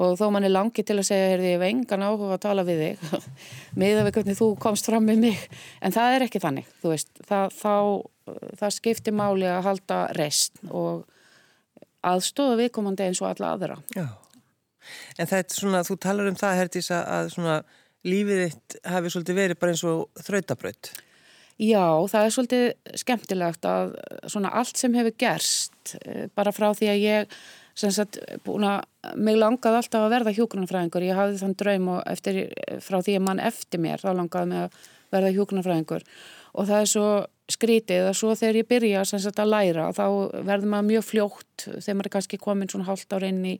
og 0.00 0.16
þó 0.20 0.26
mann 0.30 0.46
er 0.46 0.54
langið 0.54 0.86
til 0.86 0.98
að 1.00 1.08
segja 1.08 1.32
heyrði, 1.32 1.52
ég 1.52 1.58
hef 1.58 1.66
engan 1.66 2.06
áhuga 2.06 2.36
að 2.36 2.44
tala 2.44 2.64
við 2.68 2.82
þig 2.84 3.28
miða 3.82 4.06
við 4.06 4.16
hvernig 4.18 4.38
þú 4.38 4.50
komst 4.62 4.90
fram 4.90 5.06
með 5.08 5.24
mig 5.26 5.44
en 5.82 5.96
það 5.96 6.16
er 6.16 6.26
ekki 6.26 6.42
þannig 6.42 6.70
veist, 6.84 7.10
það, 7.26 7.56
þá, 7.58 7.74
það 8.62 8.76
skiptir 8.78 9.16
máli 9.18 9.50
að 9.50 9.66
halda 9.66 10.00
rest 10.18 10.62
og 10.70 11.06
aðstóða 12.06 12.60
viðkomandi 12.62 13.08
eins 13.08 13.20
og 13.24 13.32
alla 13.32 13.54
aðra 13.56 13.80
Já. 13.96 14.08
En 15.20 15.28
það 15.28 15.42
er 15.42 15.54
svona, 15.54 15.84
þú 15.86 15.96
talar 16.00 16.30
um 16.30 16.38
það 16.38 16.58
Herdís 16.60 16.90
að 16.94 17.30
svona 17.34 17.60
lífið 18.06 18.42
þitt 18.46 18.76
hafi 18.88 19.12
svolítið 19.12 19.40
verið 19.42 19.60
bara 19.60 19.74
eins 19.74 19.84
og 19.88 20.22
þrautabraut. 20.24 20.92
Já, 21.60 21.84
það 22.08 22.26
er 22.26 22.34
svolítið 22.34 22.94
skemmtilegt 23.02 23.66
að 23.68 23.96
svona 24.32 24.52
allt 24.56 24.80
sem 24.80 24.94
hefur 24.96 25.16
gerst 25.20 25.96
eh, 26.00 26.28
bara 26.32 26.54
frá 26.56 26.70
því 26.76 26.88
að 26.88 27.02
ég 27.04 27.34
sem 27.80 27.92
sagt 27.94 28.18
búin 28.44 28.66
að 28.68 29.14
mig 29.16 29.38
langaði 29.38 29.80
alltaf 29.80 30.04
að 30.04 30.14
verða 30.14 30.34
hjúgrunafræðingur 30.36 31.06
ég 31.06 31.18
hafði 31.18 31.40
þann 31.40 31.58
draum 31.62 31.92
og 31.94 32.00
eftir, 32.10 32.40
frá 32.84 32.98
því 33.00 33.16
að 33.18 33.26
mann 33.26 33.42
eftir 33.42 33.82
mér 33.82 34.02
þá 34.02 34.10
langaði 34.18 34.50
mig 34.50 34.64
að 34.66 34.80
verða 35.10 35.34
hjúgrunafræðingur 35.36 36.04
og 36.50 36.68
það 36.68 36.82
er 36.82 36.90
svo 36.90 37.06
skrítið 37.50 38.08
að 38.10 38.18
svo 38.18 38.34
þegar 38.38 38.60
ég 38.60 38.68
byrja 38.70 39.06
sagt 39.08 39.40
að 39.42 39.52
læra 39.54 39.88
þá 39.96 40.04
verður 40.46 40.68
maður 40.74 40.90
mjög 40.90 41.06
fljótt 41.08 41.66
þegar 41.66 41.96
maður 41.96 42.10
er 42.10 42.14
kannski 42.16 42.40
komin 42.42 42.70
svona 42.70 42.88
hálft 42.90 43.16
ár 43.16 43.26
inn 43.26 43.40
í, 43.46 43.56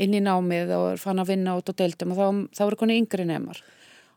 inn 0.00 0.16
í 0.16 0.22
námið 0.24 0.74
og 0.76 0.88
fann 1.02 1.22
að 1.22 1.34
vinna 1.34 1.58
út 1.58 1.70
á 1.70 1.74
deildum 1.78 2.14
og 2.14 2.20
þá, 2.20 2.26
þá 2.58 2.64
er 2.66 2.78
koni 2.80 2.98
yngri 3.02 3.28
nefnar 3.28 3.62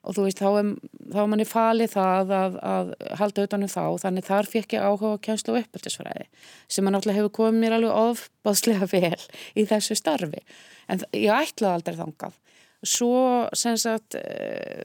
og 0.04 0.18
þú 0.18 0.26
veist, 0.28 0.42
þá 0.42 0.60
er, 0.60 0.70
þá 1.14 1.18
er 1.24 1.32
manni 1.32 1.48
falið 1.48 1.92
það 1.94 2.34
að, 2.38 2.60
að 2.74 2.94
halda 3.22 3.48
utanum 3.48 3.72
þá. 3.72 3.84
Þannig 4.04 4.28
þar 4.28 4.50
fekk 4.52 4.76
ég 4.76 4.86
áhuga 4.86 5.12
að 5.16 5.24
kjænslu 5.28 5.54
og 5.54 5.60
uppbyldisfræði 5.62 6.30
sem 6.68 6.88
að 6.88 6.96
náttúrulega 6.96 7.22
hefur 7.22 7.36
komið 7.40 7.60
mér 7.64 7.78
alveg 7.78 8.00
ofbáðslega 8.04 8.90
vel 8.96 9.28
í 9.56 9.68
þessu 9.70 10.00
starfi. 10.00 10.44
En 10.92 11.04
ég 11.16 11.32
ætlaði 11.32 11.80
aldrei 11.80 12.00
þangað. 12.02 12.40
Svo 12.84 13.48
sem 13.56 13.78
sagt 13.80 14.18
e, 14.20 14.84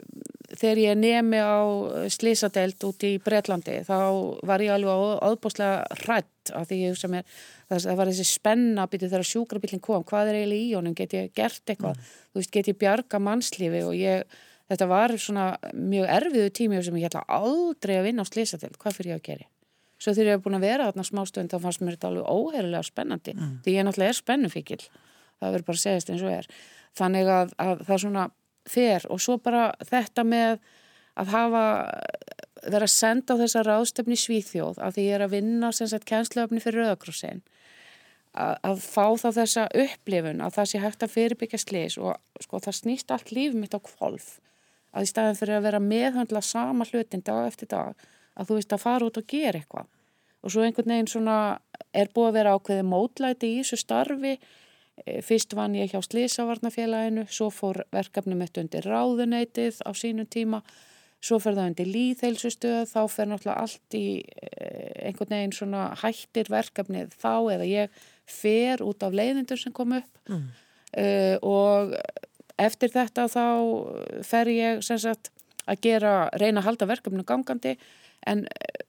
þegar 0.54 0.80
ég 0.84 0.98
nemi 1.00 1.40
á 1.42 1.66
slísadelt 2.14 2.84
út 2.86 3.02
í 3.02 3.16
Breitlandi 3.18 3.80
þá 3.88 3.98
var 4.46 4.62
ég 4.62 4.70
alveg 4.76 5.24
ofbáðslega 5.26 6.04
hrætt 6.04 6.52
af 6.54 6.68
því 6.70 6.78
ég 6.84 7.00
sem 7.00 7.16
er 7.18 7.26
það 7.66 7.98
var 7.98 8.12
þessi 8.12 8.28
spenna 8.28 8.86
býtið 8.86 9.16
þegar 9.16 9.28
sjúkrabillin 9.32 9.82
kom 9.82 10.06
hvað 10.06 10.30
er 10.30 10.38
eiginlega 10.38 10.62
í 10.62 10.76
honum, 10.78 10.94
get 10.94 11.16
ég 11.18 11.34
gert 11.34 11.64
eitthvað? 11.66 11.98
Mm. 11.98 12.14
þú 12.30 12.40
veist, 12.40 12.52
get 12.54 12.70
ég 12.70 12.78
bjarga 12.78 13.20
mannslífi? 13.20 13.82
Og 13.90 13.98
ég 13.98 14.38
þetta 14.68 14.88
var 14.90 15.14
svona 15.20 15.46
mjög 15.74 16.10
erfiðu 16.18 16.54
tími 16.58 16.80
sem 16.84 16.98
ég 17.00 17.10
ætla 17.10 17.24
aldrei 17.28 17.96
að 17.98 18.08
vinna 18.10 18.24
á 18.24 18.30
slísatild, 18.30 18.78
hvað 18.80 18.98
fyrir 18.98 19.14
ég 19.14 19.20
að 19.20 19.28
gera? 19.30 19.48
Svo 19.98 20.14
þegar 20.14 20.28
ég 20.28 20.36
hef 20.36 20.42
búin 20.44 20.58
að 20.58 20.66
vera 20.68 20.88
þarna 20.88 21.04
smástönd 21.08 21.52
þá 21.52 21.62
fannst 21.64 21.82
mér 21.82 21.96
þetta 21.96 22.10
alveg 22.12 22.28
óheirilega 22.30 22.86
spennandi. 22.86 23.34
Mm. 23.34 23.54
því 23.64 23.74
ég 23.74 23.86
náttúrulega 23.86 24.14
er 24.14 24.18
spennufíkil 24.18 24.82
það 25.38 25.54
verður 25.54 25.66
bara 25.68 25.78
að 25.78 25.84
segja 25.84 26.02
þetta 26.02 26.14
eins 26.14 26.26
og 26.26 26.34
er. 26.34 26.50
Þannig 26.98 27.30
að, 27.34 27.54
að 27.62 27.82
það 27.88 28.02
svona 28.04 28.24
fer 28.68 29.06
og 29.08 29.22
svo 29.22 29.38
bara 29.42 29.64
þetta 29.88 30.24
með 30.26 30.58
að 31.18 31.32
hafa 31.34 31.64
vera 32.68 32.86
að 32.86 32.94
senda 32.94 33.34
á 33.34 33.40
þessa 33.42 33.62
ráðstöfni 33.66 34.18
svíþjóð 34.18 34.80
að 34.82 34.96
því 34.96 35.06
ég 35.06 35.16
er 35.16 35.24
að 35.24 35.34
vinna 35.36 35.70
sem 35.74 35.90
sagt 35.90 36.08
kænslefni 36.08 36.62
fyrir 36.62 36.84
Rauðakrossin 36.84 37.42
að, 38.34 38.54
að 38.66 38.82
fá 38.82 39.06
þá 39.22 39.28
þessa 39.40 39.64
upplifun 39.84 40.42
að 40.44 40.58
það 40.58 40.70
sé 40.72 40.82
hægt 40.82 41.06
að 41.06 41.14
fyrirbyggja 41.14 41.62
slís 41.62 41.98
og 42.02 42.44
sko 42.44 42.60
það 42.66 42.78
snýst 42.80 43.14
allt 43.14 43.32
lífið 43.34 43.58
mitt 43.62 43.78
á 43.78 43.80
kvolf 43.82 44.36
að 44.94 45.06
í 45.06 45.10
staðin 45.10 45.38
fyrir 45.38 45.58
að 45.58 45.66
vera 45.68 45.82
meðhandla 45.82 46.42
sama 46.44 46.86
hlutin 46.88 47.24
dag 47.24 47.46
eftir 47.48 47.70
dag 47.72 48.08
að 48.38 48.50
þú 48.50 48.58
veist 48.58 48.74
að 48.74 48.84
fara 48.84 49.08
út 49.08 49.20
og 49.20 49.28
gera 49.28 49.60
eitthvað. 49.60 49.88
Og 50.44 50.54
svo 50.54 50.64
einhvern 50.64 50.92
veginn 50.94 51.10
svona 51.10 51.38
er 51.92 52.10
búið 52.14 52.28
að 52.30 52.36
vera 52.38 52.54
ákveði 52.54 52.84
mótlæti 52.86 53.50
í 53.50 53.62
þessu 53.62 53.80
starfi. 53.82 54.36
E, 54.98 55.20
fyrst 55.26 55.54
vann 55.58 55.74
ég 55.78 55.90
hjá 55.90 55.98
Slísavarnafélaginu 56.04 57.26
svo 57.30 57.50
fór 57.54 57.82
verkefni 57.94 58.38
mitt 58.38 58.58
undir 58.60 58.86
ráðuneytið 58.86 59.82
á 59.82 59.90
sínum 59.98 60.28
tíma 60.30 60.62
svo 61.18 61.40
fer 61.42 61.56
það 61.56 61.72
undir 61.72 61.90
líðheilsustöð 61.90 62.84
þá 62.92 63.00
fer 63.10 63.26
náttúrulega 63.26 63.64
allt 63.64 63.96
í 63.98 64.06
e, 64.22 64.68
einhvern 65.08 65.34
veginn 65.34 65.56
svona 65.56 65.88
hættir 65.98 66.50
verkefnið 66.52 67.16
þá 67.18 67.32
eða 67.56 67.66
ég 67.66 68.00
fer 68.28 68.84
út 68.86 69.02
af 69.02 69.16
leiðindur 69.16 69.58
sem 69.58 69.74
kom 69.74 69.96
upp. 69.98 70.22
Mm. 70.28 70.48
uh, 71.02 71.36
og 71.42 71.94
eftir 72.58 72.92
þetta 72.92 73.28
þá 73.30 73.44
fer 74.26 74.50
ég 74.52 74.82
sagt, 74.84 75.32
að 75.68 75.80
gera, 75.84 76.12
reyna 76.40 76.62
að 76.62 76.70
halda 76.70 76.90
verkefnum 76.90 77.26
gangandi 77.28 77.76
en 78.26 78.44
eh, 78.48 78.84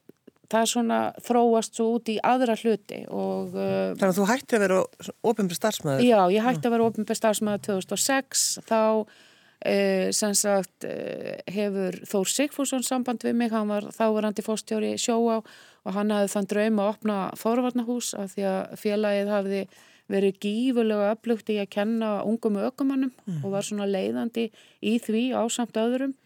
það 0.50 0.68
svona 0.72 1.00
þróast 1.22 1.78
svo 1.78 1.88
út 1.96 2.10
í 2.10 2.18
aðra 2.26 2.56
hluti 2.58 3.04
og... 3.06 3.54
Uh, 3.54 3.92
Þannig 3.94 4.08
að 4.08 4.18
þú 4.18 4.28
hætti 4.30 4.56
að 4.56 4.64
vera 4.64 4.78
ofinbjörn 5.22 5.58
starfsmæður? 5.60 6.06
Já, 6.08 6.20
ég 6.34 6.46
hætti 6.46 6.66
að 6.66 6.74
vera 6.74 6.86
ofinbjörn 6.88 7.20
starfsmæður 7.20 7.66
2006 7.68 8.46
þá 8.66 8.80
uh, 8.82 10.06
sem 10.16 10.34
sagt 10.40 10.88
uh, 10.88 11.36
hefur 11.54 12.00
Þór 12.10 12.32
Sigfússon 12.34 12.86
samband 12.86 13.26
við 13.26 13.36
mig, 13.38 13.54
hann 13.54 13.70
var 13.70 13.86
þáverandi 13.94 14.44
fórstjóri 14.46 14.96
sjóá 14.98 15.38
og 15.38 15.94
hann 15.94 16.10
hafði 16.12 16.34
þann 16.34 16.50
draum 16.50 16.82
að 16.82 16.92
opna 16.96 17.20
forvarnahús 17.38 18.10
af 18.18 18.34
því 18.34 18.48
að 18.50 18.74
félagið 18.82 19.32
hafði 19.36 19.62
verið 20.10 20.40
gífurlega 20.42 21.12
upplugt 21.14 21.50
í 21.52 21.58
að 21.62 21.70
kenna 21.76 22.10
ungum 22.26 22.58
ökumannum 22.60 23.12
mm. 23.12 23.42
og 23.44 23.54
var 23.54 23.66
svona 23.66 23.88
leiðandi 23.88 24.48
í 24.82 24.96
því 25.02 25.30
ásamt 25.38 25.78
öðrum. 25.80 26.16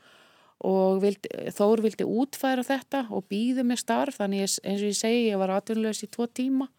Og 0.64 1.02
vildi, 1.02 1.28
Þór 1.52 1.82
vildi 1.84 2.06
útfæra 2.08 2.64
þetta 2.64 3.04
og 3.12 3.26
býði 3.28 3.66
með 3.66 3.82
starf 3.82 4.20
þannig 4.20 4.46
eins 4.46 4.60
og 4.62 4.88
ég 4.88 4.96
segi 4.96 5.26
ég 5.26 5.40
var 5.40 5.52
atvinnulegs 5.58 6.06
í 6.06 6.08
tvo 6.14 6.28
tíma. 6.30 6.70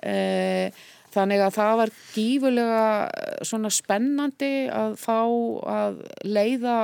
E, 0.00 0.70
þannig 1.12 1.42
að 1.44 1.56
það 1.58 1.74
var 1.82 1.92
gífurlega 2.14 3.44
svona 3.44 3.72
spennandi 3.74 4.52
að 4.72 4.96
fá 5.02 5.18
að 5.20 6.00
leiða 6.24 6.76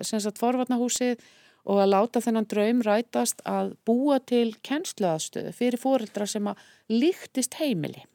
sagt, 0.00 0.40
forvarnahúsið 0.40 1.20
og 1.68 1.82
að 1.82 1.92
láta 1.92 2.22
þennan 2.22 2.48
draum 2.50 2.80
rætast 2.86 3.42
að 3.46 3.74
búa 3.86 4.18
til 4.26 4.54
kennsluaðstöðu 4.66 5.52
fyrir 5.54 5.82
fóreldra 5.82 6.26
sem 6.30 6.48
að 6.50 6.64
líktist 6.90 7.58
heimili 7.60 8.06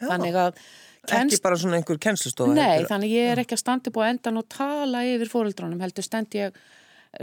þannig 0.00 0.38
að 0.40 0.60
kenst... 1.06 1.34
ekki 1.34 1.44
bara 1.44 1.58
svona 1.60 1.80
einhver 1.80 2.00
kennslustofa 2.02 2.54
nei, 2.54 2.66
heitir. 2.76 2.90
þannig 2.92 3.16
ég 3.16 3.32
er 3.32 3.42
ekki 3.44 3.56
að 3.56 3.64
standa 3.64 3.90
upp 3.90 4.00
á 4.00 4.04
endan 4.08 4.40
og 4.40 4.48
tala 4.52 5.02
yfir 5.08 5.32
fóröldránum, 5.32 5.82
heldur 5.84 6.06
stend 6.06 6.36
ég 6.38 6.56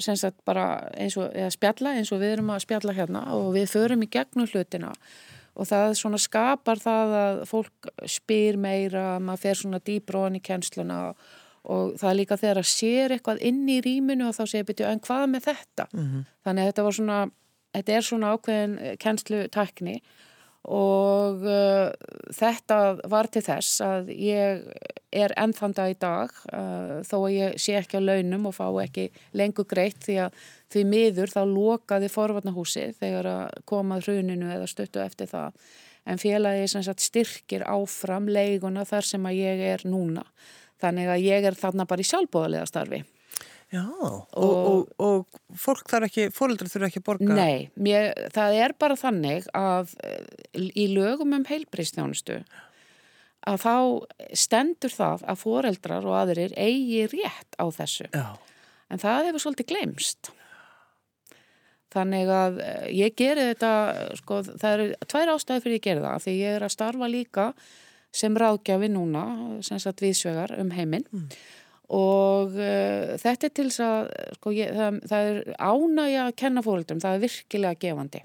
sem 0.03 0.17
sagt 0.19 0.41
bara 0.45 0.89
eins 0.99 1.15
og 1.19 1.31
eða 1.31 1.53
spjalla 1.53 1.95
eins 1.95 2.11
og 2.11 2.21
við 2.21 2.35
erum 2.35 2.51
að 2.51 2.65
spjalla 2.65 2.95
hérna 2.97 3.23
og 3.37 3.53
við 3.55 3.69
förum 3.71 4.03
í 4.03 4.09
gegnum 4.11 4.49
hlutina 4.49 4.91
og 5.57 5.65
það 5.69 5.95
svona 5.97 6.19
skapar 6.21 6.81
það 6.81 7.13
að 7.21 7.41
fólk 7.49 7.91
spyr 8.05 8.59
meira, 8.61 9.17
maður 9.23 9.43
fer 9.45 9.61
svona 9.61 9.81
dýbróðan 9.81 10.37
í 10.37 10.43
kennsluna 10.43 10.99
og 11.67 11.95
það 11.99 12.09
er 12.09 12.19
líka 12.19 12.37
þegar 12.39 12.61
að 12.61 12.69
sér 12.69 13.15
eitthvað 13.15 13.41
inn 13.47 13.63
í 13.71 13.79
rýminu 13.83 14.29
og 14.29 14.37
þá 14.37 14.43
segir 14.45 14.67
byrju, 14.69 14.87
en 14.87 15.01
hvað 15.03 15.25
með 15.33 15.47
þetta? 15.49 15.87
Mm 15.91 16.05
-hmm. 16.05 16.27
Þannig 16.45 16.61
að 16.61 16.69
þetta 16.69 16.85
var 16.85 16.95
svona, 16.99 17.17
þetta 17.75 17.95
er 17.97 18.05
svona 18.07 18.31
ákveðin 18.35 18.77
kennslutakni 19.03 19.95
og 19.97 20.26
uh, 20.67 21.91
þetta 22.35 22.77
var 23.07 23.29
til 23.31 23.43
þess 23.45 23.79
að 23.85 24.11
ég 24.11 24.65
er 25.15 25.33
ennþanda 25.39 25.87
í 25.93 25.95
dag 25.99 26.33
uh, 26.51 26.99
þó 27.07 27.15
að 27.21 27.35
ég 27.37 27.57
sé 27.63 27.77
ekki 27.79 28.01
á 28.03 28.07
launum 28.07 28.49
og 28.49 28.57
fá 28.57 28.67
ekki 28.83 29.07
lengur 29.39 29.67
greitt 29.69 30.03
því 30.03 30.19
að 30.25 30.45
því 30.73 30.85
miður 30.91 31.31
þá 31.31 31.41
lokaði 31.47 32.11
forvarnahúsi 32.11 32.87
þegar 32.99 33.31
að 33.31 33.59
komað 33.71 34.09
hruninu 34.09 34.51
eða 34.57 34.67
stöttu 34.67 35.03
eftir 35.03 35.31
það. 35.31 35.55
En 36.07 36.19
félagi 36.19 36.67
sagt 36.71 37.03
styrkir 37.03 37.63
áfram 37.67 38.27
leiguna 38.27 38.83
þar 38.87 39.07
sem 39.07 39.27
að 39.27 39.39
ég 39.39 39.63
er 39.73 39.83
núna. 39.87 40.23
Þannig 40.83 41.09
að 41.11 41.23
ég 41.25 41.47
er 41.47 41.55
þarna 41.57 41.87
bara 41.87 42.03
í 42.03 42.07
sjálfbóðalega 42.07 42.67
starfi 42.69 43.05
Já, 43.67 43.83
og, 43.83 44.27
og, 44.39 44.91
og 45.03 45.39
fólk 45.59 45.89
þarf 45.91 46.07
ekki, 46.07 46.29
fólkdrar 46.31 46.69
þurfa 46.71 46.87
ekki 46.87 47.01
að 47.01 47.07
borga? 47.09 47.35
Nei, 47.35 47.65
mér, 47.75 48.13
það 48.31 48.59
er 48.61 48.73
bara 48.79 48.95
þannig 48.95 49.49
að 49.59 49.91
eh, 50.07 50.69
í 50.71 50.85
lögum 50.93 51.35
um 51.35 51.43
heilbreyðstjónustu 51.49 52.39
að 53.47 53.59
þá 53.65 53.75
stendur 54.39 54.95
það 54.95 55.27
að 55.27 55.43
fóreldrar 55.43 56.07
og 56.07 56.15
aðrir 56.15 56.55
eigi 56.55 57.03
rétt 57.11 57.59
á 57.59 57.67
þessu. 57.75 58.07
Já. 58.15 58.39
En 58.87 59.03
það 59.03 59.29
hefur 59.29 59.43
svolítið 59.43 59.69
glemst. 59.73 60.31
Þannig 61.91 62.33
að 62.37 62.63
eh, 62.63 62.89
ég 63.01 63.19
geri 63.19 63.49
þetta, 63.51 63.75
sko, 64.21 64.41
það 64.47 64.71
eru 64.77 64.89
tvær 65.11 65.35
ástæði 65.35 65.67
fyrir 65.67 65.79
ég 65.81 65.87
geri 65.89 66.07
það, 66.07 66.23
því 66.23 66.39
ég 66.39 66.55
er 66.55 66.69
að 66.69 66.75
starfa 66.77 67.11
líka 67.11 67.51
sem 68.15 68.39
ráðgjafi 68.39 68.87
núna, 68.95 69.27
sem 69.59 69.79
sagt 69.83 69.99
viðsvegar 70.07 70.55
um 70.55 70.71
heiminn. 70.71 71.09
Mm 71.11 71.31
og 71.87 72.55
uh, 72.59 73.13
þetta 73.15 73.47
er 73.47 73.53
til 73.55 73.67
þess 73.69 73.83
að 73.85 74.09
sko, 74.35 74.51
ég, 74.55 74.73
það, 74.75 74.97
það 75.07 75.29
er 75.29 75.37
ánægja 75.55 76.25
að 76.25 76.33
kenna 76.41 76.63
fóröldum, 76.65 76.99
það 77.03 77.15
er 77.15 77.23
virkilega 77.23 77.79
gefandi 77.79 78.23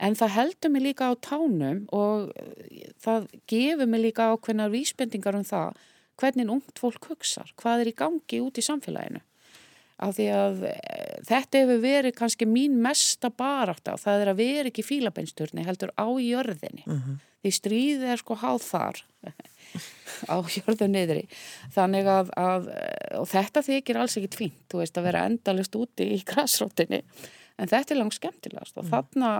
en 0.00 0.16
það 0.16 0.34
heldur 0.36 0.72
mig 0.74 0.84
líka 0.84 1.08
á 1.08 1.14
tánum 1.24 1.86
og 1.96 2.28
uh, 2.34 2.82
það 3.00 3.30
gefur 3.48 3.88
mig 3.88 4.04
líka 4.04 4.28
ákveðnar 4.34 4.72
vísbendingar 4.74 5.38
um 5.38 5.46
það 5.48 5.80
hvernig 6.20 6.52
ungt 6.52 6.82
fólk 6.82 7.08
hugsa, 7.08 7.46
hvað 7.56 7.86
er 7.86 7.92
í 7.92 7.96
gangi 7.96 8.40
út 8.44 8.60
í 8.60 8.64
samfélaginu 8.64 9.22
af 10.00 10.16
því 10.16 10.26
að 10.36 10.66
uh, 10.68 11.16
þetta 11.28 11.64
hefur 11.64 11.80
verið 11.86 12.16
kannski 12.20 12.48
mín 12.48 12.76
mesta 12.84 13.32
barátt 13.32 13.88
á, 13.88 13.96
það 14.00 14.26
er 14.26 14.32
að 14.34 14.42
vera 14.44 14.68
ekki 14.68 14.84
fílabeinsturni 14.84 15.64
heldur 15.64 15.94
á 15.96 16.08
jörðinni 16.20 16.84
uh 16.84 16.92
mhm. 16.92 17.00
-huh. 17.00 17.24
því 17.40 17.56
stríðið 17.56 18.12
er 18.12 18.20
sko 18.20 18.36
háð 18.44 18.60
þar 18.68 19.02
á 20.32 20.36
hjörðu 20.44 20.88
niðri. 20.90 21.26
Þannig 21.74 22.08
að, 22.10 22.32
að 22.36 22.70
og 23.20 23.28
þetta 23.30 23.62
þykir 23.66 24.00
alls 24.00 24.16
ekkit 24.18 24.38
fínt 24.38 24.64
þú 24.70 24.82
veist 24.82 24.98
að 24.98 25.06
vera 25.10 25.26
endalist 25.28 25.76
úti 25.78 26.08
í 26.14 26.18
græsrótinni 26.26 27.02
en 27.60 27.68
þetta 27.68 27.94
er 27.94 28.00
langt 28.00 28.16
skemmtilegast 28.16 28.78
og 28.80 28.86
mm. 28.86 28.92
þarna 28.94 29.30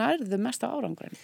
nærðu 0.00 0.40
mesta 0.42 0.70
árangræn 0.72 1.16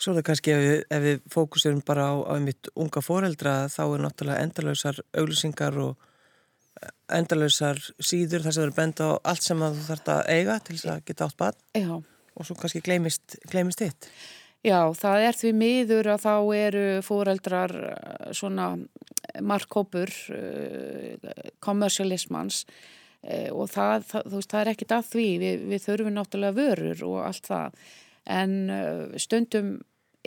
Svo 0.00 0.14
er 0.14 0.20
það 0.20 0.26
kannski 0.30 0.52
ef 0.54 0.62
við, 0.64 0.76
ef 0.96 1.02
við 1.04 1.24
fókusirum 1.32 1.82
bara 1.86 2.06
á, 2.08 2.14
á 2.24 2.34
mitt 2.40 2.70
unga 2.74 3.02
foreldra 3.04 3.56
þá 3.72 3.82
er 3.84 4.04
náttúrulega 4.04 4.46
endalösar 4.46 5.00
auglýsingar 5.12 5.76
og 5.84 6.06
endalösar 7.12 7.80
síður 7.98 8.46
þar 8.46 8.56
sem 8.56 8.66
eru 8.66 8.76
benda 8.76 9.10
á 9.12 9.12
allt 9.32 9.44
sem 9.44 9.60
þú 9.60 9.86
þarfst 9.88 10.12
að 10.14 10.22
eiga 10.32 10.58
til 10.64 10.76
þess 10.78 10.92
að 10.94 11.02
geta 11.10 11.28
átt 11.28 11.40
bann 11.40 11.96
og 12.40 12.46
svo 12.46 12.56
kannski 12.56 12.80
gleymist, 12.84 13.36
gleymist 13.52 13.82
þitt 13.82 14.10
Já, 14.60 14.92
það 14.92 15.22
er 15.24 15.36
því 15.38 15.50
miður 15.56 16.08
að 16.12 16.24
þá 16.26 16.34
eru 16.58 16.86
fóreldrar 17.04 17.72
svona 18.36 18.74
markkópur 19.40 20.10
kommersialismans 21.64 22.66
uh, 22.66 22.74
uh, 23.24 23.50
og 23.56 23.70
það, 23.72 24.04
það, 24.10 24.28
veist, 24.34 24.50
það 24.52 24.60
er 24.60 24.72
ekkit 24.74 24.96
að 24.96 25.10
því, 25.14 25.26
við, 25.40 25.66
við 25.72 25.84
þurfum 25.86 26.16
náttúrulega 26.16 26.58
vörur 26.58 27.04
og 27.08 27.18
allt 27.24 27.48
það. 27.48 27.78
En 28.30 28.56
stundum 29.16 29.70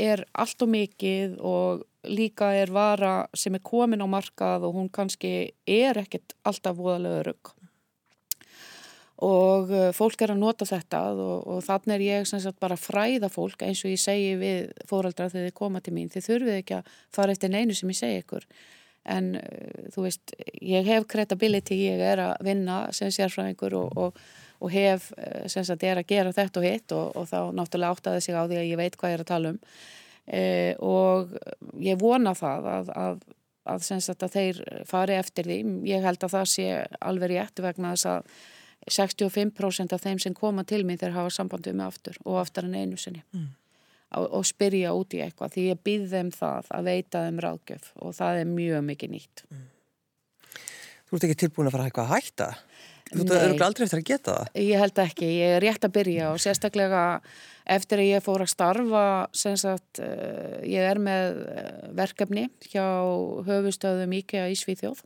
er 0.02 0.26
allt 0.34 0.66
og 0.66 0.72
mikið 0.74 1.36
og 1.46 1.84
líka 2.10 2.50
er 2.58 2.74
vara 2.74 3.28
sem 3.38 3.54
er 3.54 3.64
komin 3.64 4.02
á 4.02 4.08
markað 4.10 4.66
og 4.68 4.80
hún 4.80 4.90
kannski 4.92 5.54
er 5.70 6.02
ekkit 6.02 6.34
alltaf 6.44 6.80
voðalega 6.80 7.22
örug 7.22 7.54
og 9.24 9.72
uh, 9.72 9.88
fólk 9.96 10.22
er 10.26 10.34
að 10.34 10.42
nota 10.42 10.68
þetta 10.68 11.02
og, 11.14 11.48
og 11.48 11.64
þannig 11.64 11.96
er 11.96 12.04
ég 12.06 12.30
sagt, 12.30 12.60
bara 12.62 12.78
að 12.78 12.86
fræða 12.86 13.30
fólk 13.32 13.66
eins 13.66 13.84
og 13.86 13.94
ég 13.94 14.02
segi 14.02 14.36
við 14.40 14.72
fóraldra 14.90 15.30
þegar 15.32 15.50
þið 15.50 15.58
koma 15.60 15.82
til 15.84 15.96
mín. 15.96 16.12
Þið 16.12 16.30
þurfið 16.30 16.60
ekki 16.60 16.78
að 16.80 16.94
fara 17.16 17.36
eftir 17.36 17.54
neinu 17.54 17.76
sem 17.78 17.92
ég 17.94 18.00
segi 18.00 18.22
ykkur. 18.24 18.48
En 19.14 19.34
uh, 19.40 19.90
þú 19.96 20.08
veist 20.08 20.36
ég 20.60 20.88
hef 20.90 21.08
credibility, 21.12 21.80
ég 21.88 22.04
er 22.14 22.24
að 22.28 22.48
vinna 22.48 22.86
sem 22.96 23.12
sérfræðingur 23.14 23.78
og, 23.80 24.00
og, 24.06 24.24
og 24.64 24.74
hef 24.74 25.12
uh, 25.18 25.44
sem 25.52 25.68
sagt 25.68 25.86
er 25.88 26.02
að 26.02 26.10
gera 26.12 26.36
þetta 26.36 26.62
og 26.62 26.68
hitt 26.68 26.96
og 26.98 27.28
þá 27.32 27.40
náttúrulega 27.56 27.98
áttaði 27.98 28.26
sig 28.28 28.40
á 28.40 28.44
því 28.44 28.60
að 28.60 28.72
ég 28.72 28.82
veit 28.82 28.98
hvað 28.98 29.14
ég 29.14 29.20
er 29.20 29.26
að 29.28 29.32
tala 29.36 29.54
um. 29.54 29.62
E, 30.24 30.42
og 30.80 31.34
ég 31.84 32.00
vona 32.00 32.32
það 32.32 32.68
að, 32.72 32.92
að, 32.96 33.24
að, 33.68 33.88
að 34.14 34.32
þeir 34.32 34.62
fari 34.88 35.18
eftir 35.20 35.50
því, 35.50 35.58
ég 35.90 36.06
held 36.06 36.24
að 36.24 36.36
það 36.38 36.46
sé 36.54 36.68
alveg 37.04 37.34
rétt 37.34 37.60
vegna 37.66 37.92
þess 37.92 38.08
að 38.14 38.30
65% 38.92 39.96
af 39.96 40.04
þeim 40.04 40.22
sem 40.22 40.34
koma 40.38 40.66
til 40.68 40.84
mig 40.88 41.00
þeir 41.02 41.16
hafa 41.18 41.34
sambandið 41.34 41.78
með 41.80 41.92
aftur 41.92 42.18
og 42.26 42.40
aftar 42.42 42.68
en 42.68 42.76
einu 42.76 43.00
sinni 43.00 43.24
mm. 43.32 43.46
og, 44.20 44.26
og 44.40 44.48
spyrja 44.48 44.96
út 44.98 45.16
í 45.16 45.22
eitthvað 45.26 45.56
því 45.56 45.68
ég 45.70 45.84
býð 45.86 46.10
þeim 46.16 46.34
það 46.36 46.74
að 46.78 46.90
veita 46.90 47.24
þeim 47.28 47.40
ráðgjöf 47.46 47.94
og 48.00 48.18
það 48.18 48.42
er 48.42 48.52
mjög 48.52 48.90
mikið 48.90 49.16
nýtt 49.16 49.46
mm. 49.50 49.70
Þú 51.14 51.18
ert 51.20 51.26
ekki 51.28 51.42
tilbúin 51.44 51.68
að 51.70 51.76
fara 51.76 51.84
eitthvað 51.86 52.08
að 52.08 52.16
hætta? 52.18 52.46
Þú 53.14 53.26
eru 53.38 53.58
aldrei 53.62 53.84
eftir 53.86 54.00
að 54.00 54.08
geta 54.08 54.34
það? 54.34 54.48
Ég 54.64 54.80
held 54.82 55.00
ekki, 55.04 55.28
ég 55.38 55.52
er 55.58 55.62
rétt 55.62 55.86
að 55.86 55.92
byrja 55.94 56.30
og 56.34 56.40
sérstaklega 56.42 57.02
eftir 57.76 58.02
að 58.02 58.10
ég 58.10 58.24
fór 58.26 58.42
að 58.42 58.50
starfa 58.50 59.04
sagt, 59.38 60.02
eh, 60.02 60.64
ég 60.72 60.88
er 60.90 60.98
með 60.98 61.44
eh, 61.54 61.68
verkefni 61.94 62.48
hjá 62.72 62.88
höfustöðum 63.46 64.16
IKEA 64.24 64.48
í 64.50 64.58
Svíþjóð 64.58 65.04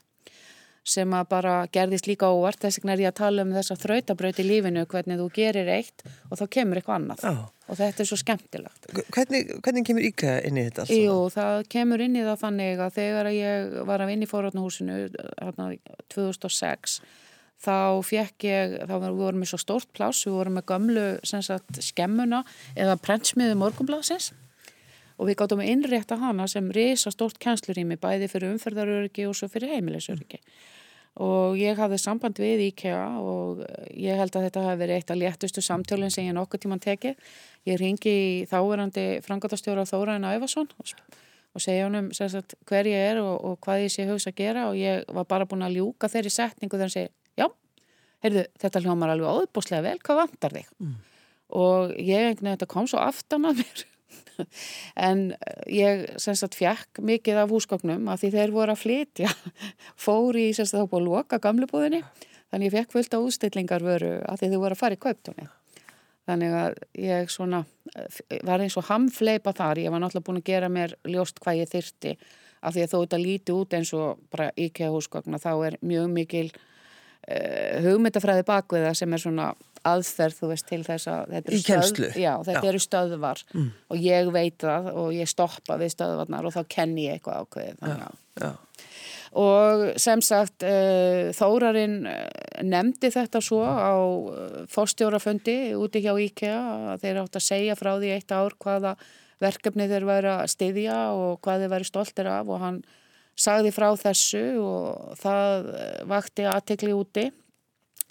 sem 0.88 1.13
að 1.15 1.27
bara 1.32 1.58
gerðist 1.74 2.08
líka 2.10 2.29
óvart 2.32 2.62
þess 2.63 2.79
vegna 2.79 2.96
er 2.96 3.03
ég 3.03 3.12
að 3.12 3.20
tala 3.20 3.44
um 3.46 3.53
þess 3.56 3.74
að 3.74 3.84
þrautabraut 3.84 4.41
í 4.41 4.48
lífinu 4.48 4.86
hvernig 4.89 5.22
þú 5.22 5.27
gerir 5.36 5.72
eitt 5.72 6.06
og 6.29 6.39
þá 6.39 6.46
kemur 6.58 6.79
eitthvað 6.79 7.00
annað 7.01 7.27
oh. 7.29 7.44
og 7.67 7.79
þetta 7.82 8.03
er 8.03 8.10
svo 8.10 8.20
skemmtilegt 8.22 8.89
Hvernig, 9.15 9.54
hvernig 9.65 9.88
kemur 9.88 10.08
IKEA 10.08 10.39
inn 10.47 10.60
í 10.60 10.65
þetta? 10.69 10.88
Alltaf? 10.88 11.04
Jú, 11.04 11.19
það 11.36 11.62
kemur 11.76 12.04
inn 12.08 12.17
í 12.17 12.26
það 12.26 12.41
þannig 12.45 12.84
að 12.88 12.97
þegar 13.02 13.32
ég 13.36 13.78
var 13.91 14.04
að 14.04 14.12
vinna 14.13 14.28
í 14.28 14.32
forráðnahúsinu 14.32 15.00
2006 16.15 17.00
þá 17.58 17.78
fekk 18.06 18.45
ég, 18.45 18.76
þá 18.86 18.95
vorum 19.02 19.41
við 19.41 19.52
svo 19.52 19.62
stórt 19.62 19.89
plás, 19.97 20.21
við 20.28 20.36
vorum 20.38 20.60
með 20.60 20.67
gömlu 20.71 21.06
sagt, 21.26 21.80
skemmuna 21.82 22.43
eða 22.78 23.00
prentsmiðu 23.02 23.58
morgunblasins 23.58 24.32
og 25.17 25.30
við 25.30 25.39
gáttum 25.39 25.63
að 25.63 25.71
innrétta 25.73 26.19
hana 26.21 26.45
sem 26.50 26.69
reysa 26.73 27.12
stórt 27.13 27.39
kænslurými 27.41 27.97
bæði 28.02 28.30
fyrir 28.32 28.54
umferðaröryggi 28.54 29.26
og 29.30 29.38
svo 29.38 29.50
fyrir 29.52 29.73
heimilisöryggi 29.73 30.41
og 31.23 31.58
ég 31.58 31.80
hafði 31.80 31.97
samband 32.01 32.39
við 32.41 32.67
IKEA 32.67 33.03
og 33.17 33.63
ég 33.97 34.19
held 34.19 34.36
að 34.38 34.47
þetta 34.47 34.65
hafi 34.67 34.82
verið 34.84 34.99
eitt 34.99 35.13
af 35.13 35.17
léttustu 35.17 35.63
samtölinn 35.65 36.13
sem 36.13 36.27
ég 36.27 36.36
nokkuð 36.38 36.65
tíman 36.65 36.84
teki. 36.84 37.15
Ég 37.67 37.80
ringi 37.82 38.13
í 38.13 38.45
þáverandi 38.49 39.08
frangatastjóra 39.25 39.88
Þóraðin 39.89 40.27
Æfason 40.30 40.69
og, 40.77 40.93
og 41.58 41.63
segja 41.63 41.88
honum 41.88 42.12
sagt, 42.13 42.58
hver 42.69 42.89
ég 42.91 43.12
er 43.13 43.21
og, 43.23 43.34
og 43.41 43.58
hvað 43.65 43.88
ég 43.88 43.95
sé 43.95 44.06
hugsa 44.10 44.30
að 44.34 44.39
gera 44.43 44.67
og 44.69 44.77
ég 44.77 45.08
var 45.17 45.25
bara 45.30 45.49
búin 45.49 45.65
að 45.65 45.80
ljúka 45.80 46.12
þeirri 46.12 46.34
setningu 46.38 46.77
þegar 46.77 46.86
hann 46.86 46.95
segi, 46.99 47.13
já, 47.41 47.47
heyrðu, 48.25 48.47
þetta 48.62 48.86
hljómar 48.86 49.15
alveg 49.15 49.41
óbúslega 49.41 49.88
vel, 49.89 49.97
hvað 50.06 50.23
vantar 50.23 50.58
þig? 50.60 50.71
Mm. 50.84 50.97
Og 51.58 51.93
ég, 52.03 52.41
þetta 52.43 52.69
kom 52.69 52.89
svo 52.91 53.01
aftan 53.01 53.49
að 53.49 53.63
mér 53.63 53.88
en 55.10 55.23
eh, 55.34 55.60
ég 55.80 56.06
semst 56.21 56.47
að 56.47 56.58
fjekk 56.62 57.04
mikið 57.12 57.43
af 57.43 57.54
húsgóknum 57.54 58.10
að 58.12 58.23
því 58.23 58.34
þeir 58.38 58.56
voru 58.56 58.76
að 58.76 58.84
flytja 58.86 59.36
fóri 60.08 60.50
í 60.50 60.56
semst 60.58 60.76
að 60.76 60.86
þá 60.86 60.91
búið 60.93 61.04
að 61.04 61.12
loka 61.12 61.41
gamlebúðinni 61.43 62.04
þannig 62.47 62.69
ég 62.69 62.76
fekk 62.80 62.97
fullt 62.97 63.17
á 63.17 63.19
ústillingar 63.19 63.86
vöru 63.86 64.17
að 64.23 64.41
því 64.41 64.52
þau 64.54 64.60
voru 64.65 64.78
að 64.78 64.84
fara 64.84 64.97
í 64.97 65.06
kauptunni 65.08 65.50
þannig 66.28 66.58
að 66.60 66.82
ég 67.00 67.32
svona 67.32 67.63
eh, 67.95 68.41
var 68.47 68.63
eins 68.63 68.78
og 68.80 68.88
hamfleipa 68.89 69.54
þar. 69.56 69.82
Ég 69.84 69.93
var 69.93 70.04
náttúrulega 70.04 70.28
búin 70.28 70.41
að 70.41 70.50
gera 70.52 70.71
mér 70.71 70.95
ljóst 71.08 71.39
hvað 71.43 71.62
ég 71.62 71.71
þyrti 71.71 72.15
að 72.58 72.76
því 72.76 72.84
að 72.84 72.91
þó 72.91 72.97
þetta 72.97 73.19
líti 73.21 73.56
út 73.56 73.76
eins 73.78 73.93
og 73.95 74.23
bara 74.34 74.50
íkja 74.60 74.91
húsgókna 74.91 75.39
þá 75.41 75.52
er 75.69 75.78
mjög 75.86 76.10
mikil 76.13 76.47
uh, 77.28 77.80
hugmyndafræði 77.86 78.46
bakviða 78.48 78.94
sem 78.98 79.13
er 79.13 79.24
svona 79.24 79.52
aðferð 79.88 80.40
þú 80.42 80.52
veist 80.52 80.68
til 80.68 80.80
þess 80.86 81.10
að 81.12 81.34
þetta 81.34 81.52
eru, 81.52 81.90
stöð, 81.90 82.16
já, 82.20 82.32
þetta 82.46 82.63
já. 82.63 82.70
eru 82.72 82.84
stöðvar 82.84 83.44
mm. 83.54 83.68
og 83.94 84.08
ég 84.08 84.32
veit 84.36 84.63
það 84.63 84.90
og 84.94 85.12
ég 85.16 85.30
stoppa 85.32 85.78
við 85.80 85.94
stöðvarnar 85.96 86.48
og 86.48 86.56
þá 86.56 86.62
kenn 86.76 86.96
ég 87.02 87.18
eitthvað 87.18 87.46
ákveðið 87.46 87.94
já, 88.42 88.50
og 89.38 89.86
sem 90.02 90.24
sagt 90.26 90.66
uh, 90.66 91.30
Þórarinn 91.36 92.00
eh, 92.10 92.26
nefndi 92.66 93.12
þetta 93.13 93.42
svo 93.44 93.62
á 93.63 93.94
fórstjórafundi 94.72 95.76
úti 95.78 96.02
hjá 96.06 96.13
IKEA 96.28 96.60
að 96.94 97.06
þeir 97.06 97.22
átt 97.24 97.40
að 97.40 97.48
segja 97.48 97.80
frá 97.80 97.94
því 97.98 98.13
eitt 98.16 98.34
ár 98.34 98.56
hvaða 98.63 98.96
verkefni 99.44 99.90
þeir 99.90 100.08
væri 100.08 100.32
að 100.34 100.48
styðja 100.56 101.02
og 101.13 101.42
hvað 101.46 101.66
þeir 101.66 101.74
væri 101.76 101.90
stoltir 101.92 102.32
af 102.32 102.50
og 102.50 102.63
hann 102.63 102.80
sagði 103.38 103.73
frá 103.76 103.91
þessu 104.00 104.45
og 104.62 105.17
það 105.21 105.71
vakti 106.10 106.47
aðtekli 106.50 106.93
úti. 106.97 107.28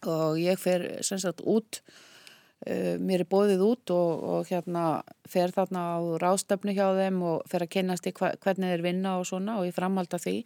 Og 0.06 0.36
ég 0.38 0.60
fer 0.60 0.84
sem 1.06 1.18
sagt 1.18 1.40
út 1.42 1.80
uh, 1.80 2.94
mér 3.02 3.24
er 3.24 3.28
bóðið 3.30 3.62
út 3.66 3.92
og, 3.94 4.24
og 4.36 4.50
hérna 4.50 4.84
fer 5.28 5.52
þarna 5.54 5.82
á 5.96 5.98
rástefnu 6.22 6.74
hjá 6.76 6.86
þeim 6.98 7.20
og 7.26 7.46
fer 7.50 7.64
að 7.64 7.72
kynast 7.74 8.06
í 8.06 8.12
hva, 8.16 8.32
hvernig 8.44 8.74
þeir 8.74 8.84
vinna 8.84 9.16
og 9.20 9.26
svona 9.28 9.58
og 9.60 9.66
ég 9.68 9.76
framhalda 9.76 10.20
því 10.22 10.36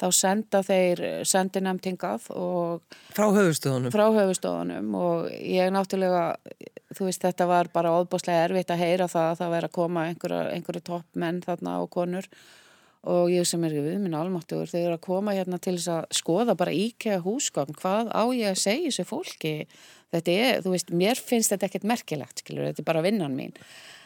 þá 0.00 0.06
senda 0.18 0.62
þeir 0.66 1.04
sendinemtingað 1.28 2.30
og 2.34 2.98
frá 3.14 3.28
höfustofunum 3.36 3.94
frá 3.94 4.06
höfustofunum 4.16 4.96
og 4.98 5.30
ég 5.30 5.70
náttúrulega 5.74 6.26
þú 6.94 7.08
veist 7.08 7.24
þetta 7.24 7.48
var 7.50 7.70
bara 7.74 7.94
óbúslega 7.94 8.48
erfitt 8.48 8.74
að 8.74 8.82
heyra 8.82 9.08
það 9.10 9.30
að 9.30 9.40
það 9.40 9.54
verið 9.56 9.70
að 9.70 9.78
koma 9.78 10.06
einhverju 10.10 10.84
toppmenn 10.90 11.42
þarna 11.46 11.78
og 11.84 11.90
konur 11.94 12.28
og 13.10 13.30
ég 13.32 13.44
sem 13.48 13.64
er 13.66 13.74
við 13.76 13.98
minn 14.00 14.16
almáttugur 14.16 14.70
þeir 14.70 14.86
eru 14.86 14.96
að 14.96 15.04
koma 15.04 15.34
hérna 15.36 15.58
til 15.62 15.76
þess 15.76 15.90
að 15.92 16.04
skoða 16.16 16.56
bara 16.56 16.72
íkja 16.72 17.20
húsgagn, 17.24 17.76
hvað 17.76 18.12
á 18.16 18.24
ég 18.32 18.52
að 18.54 18.62
segja 18.62 18.90
þessu 18.90 19.06
fólki, 19.08 19.54
þetta 20.14 20.36
er 20.44 20.62
þú 20.64 20.74
veist, 20.74 20.92
mér 20.94 21.20
finnst 21.20 21.52
þetta 21.52 21.68
ekkert 21.68 21.88
merkilegt 21.90 22.44
skilur, 22.44 22.68
þetta 22.70 22.84
er 22.84 22.88
bara 22.88 23.04
vinnan 23.04 23.36
mín. 23.36 23.52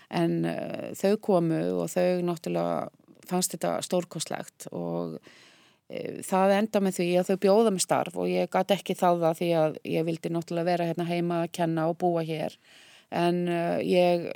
En 0.08 0.40
uh, 0.48 0.88
þau 0.98 1.18
komu 1.22 1.60
og 1.82 1.92
þau 1.92 2.24
náttúrulega 2.26 2.88
fannst 3.28 3.54
þetta 3.54 3.76
stórkoslegt 3.84 4.70
og 4.72 5.18
uh, 5.20 6.18
það 6.26 6.56
enda 6.56 6.82
með 6.82 6.98
því 6.98 7.08
að 7.20 7.30
þau 7.30 7.40
bjóða 7.44 7.74
með 7.76 7.84
starf 7.84 8.18
og 8.18 8.32
ég 8.32 8.50
gæti 8.50 8.78
ekki 8.78 8.98
þá 8.98 9.08
það 9.22 9.40
því 9.42 9.50
að 9.62 9.80
ég 9.94 10.08
vildi 10.08 10.32
náttúrulega 10.32 10.70
vera 10.72 10.90
hérna 10.90 11.10
heima 11.12 11.42
að 11.44 11.52
kenna 11.60 11.86
og 11.92 11.98
búa 12.00 12.24
hér 12.26 12.56
en 13.08 13.44
uh, 13.48 13.78
ég 13.80 14.26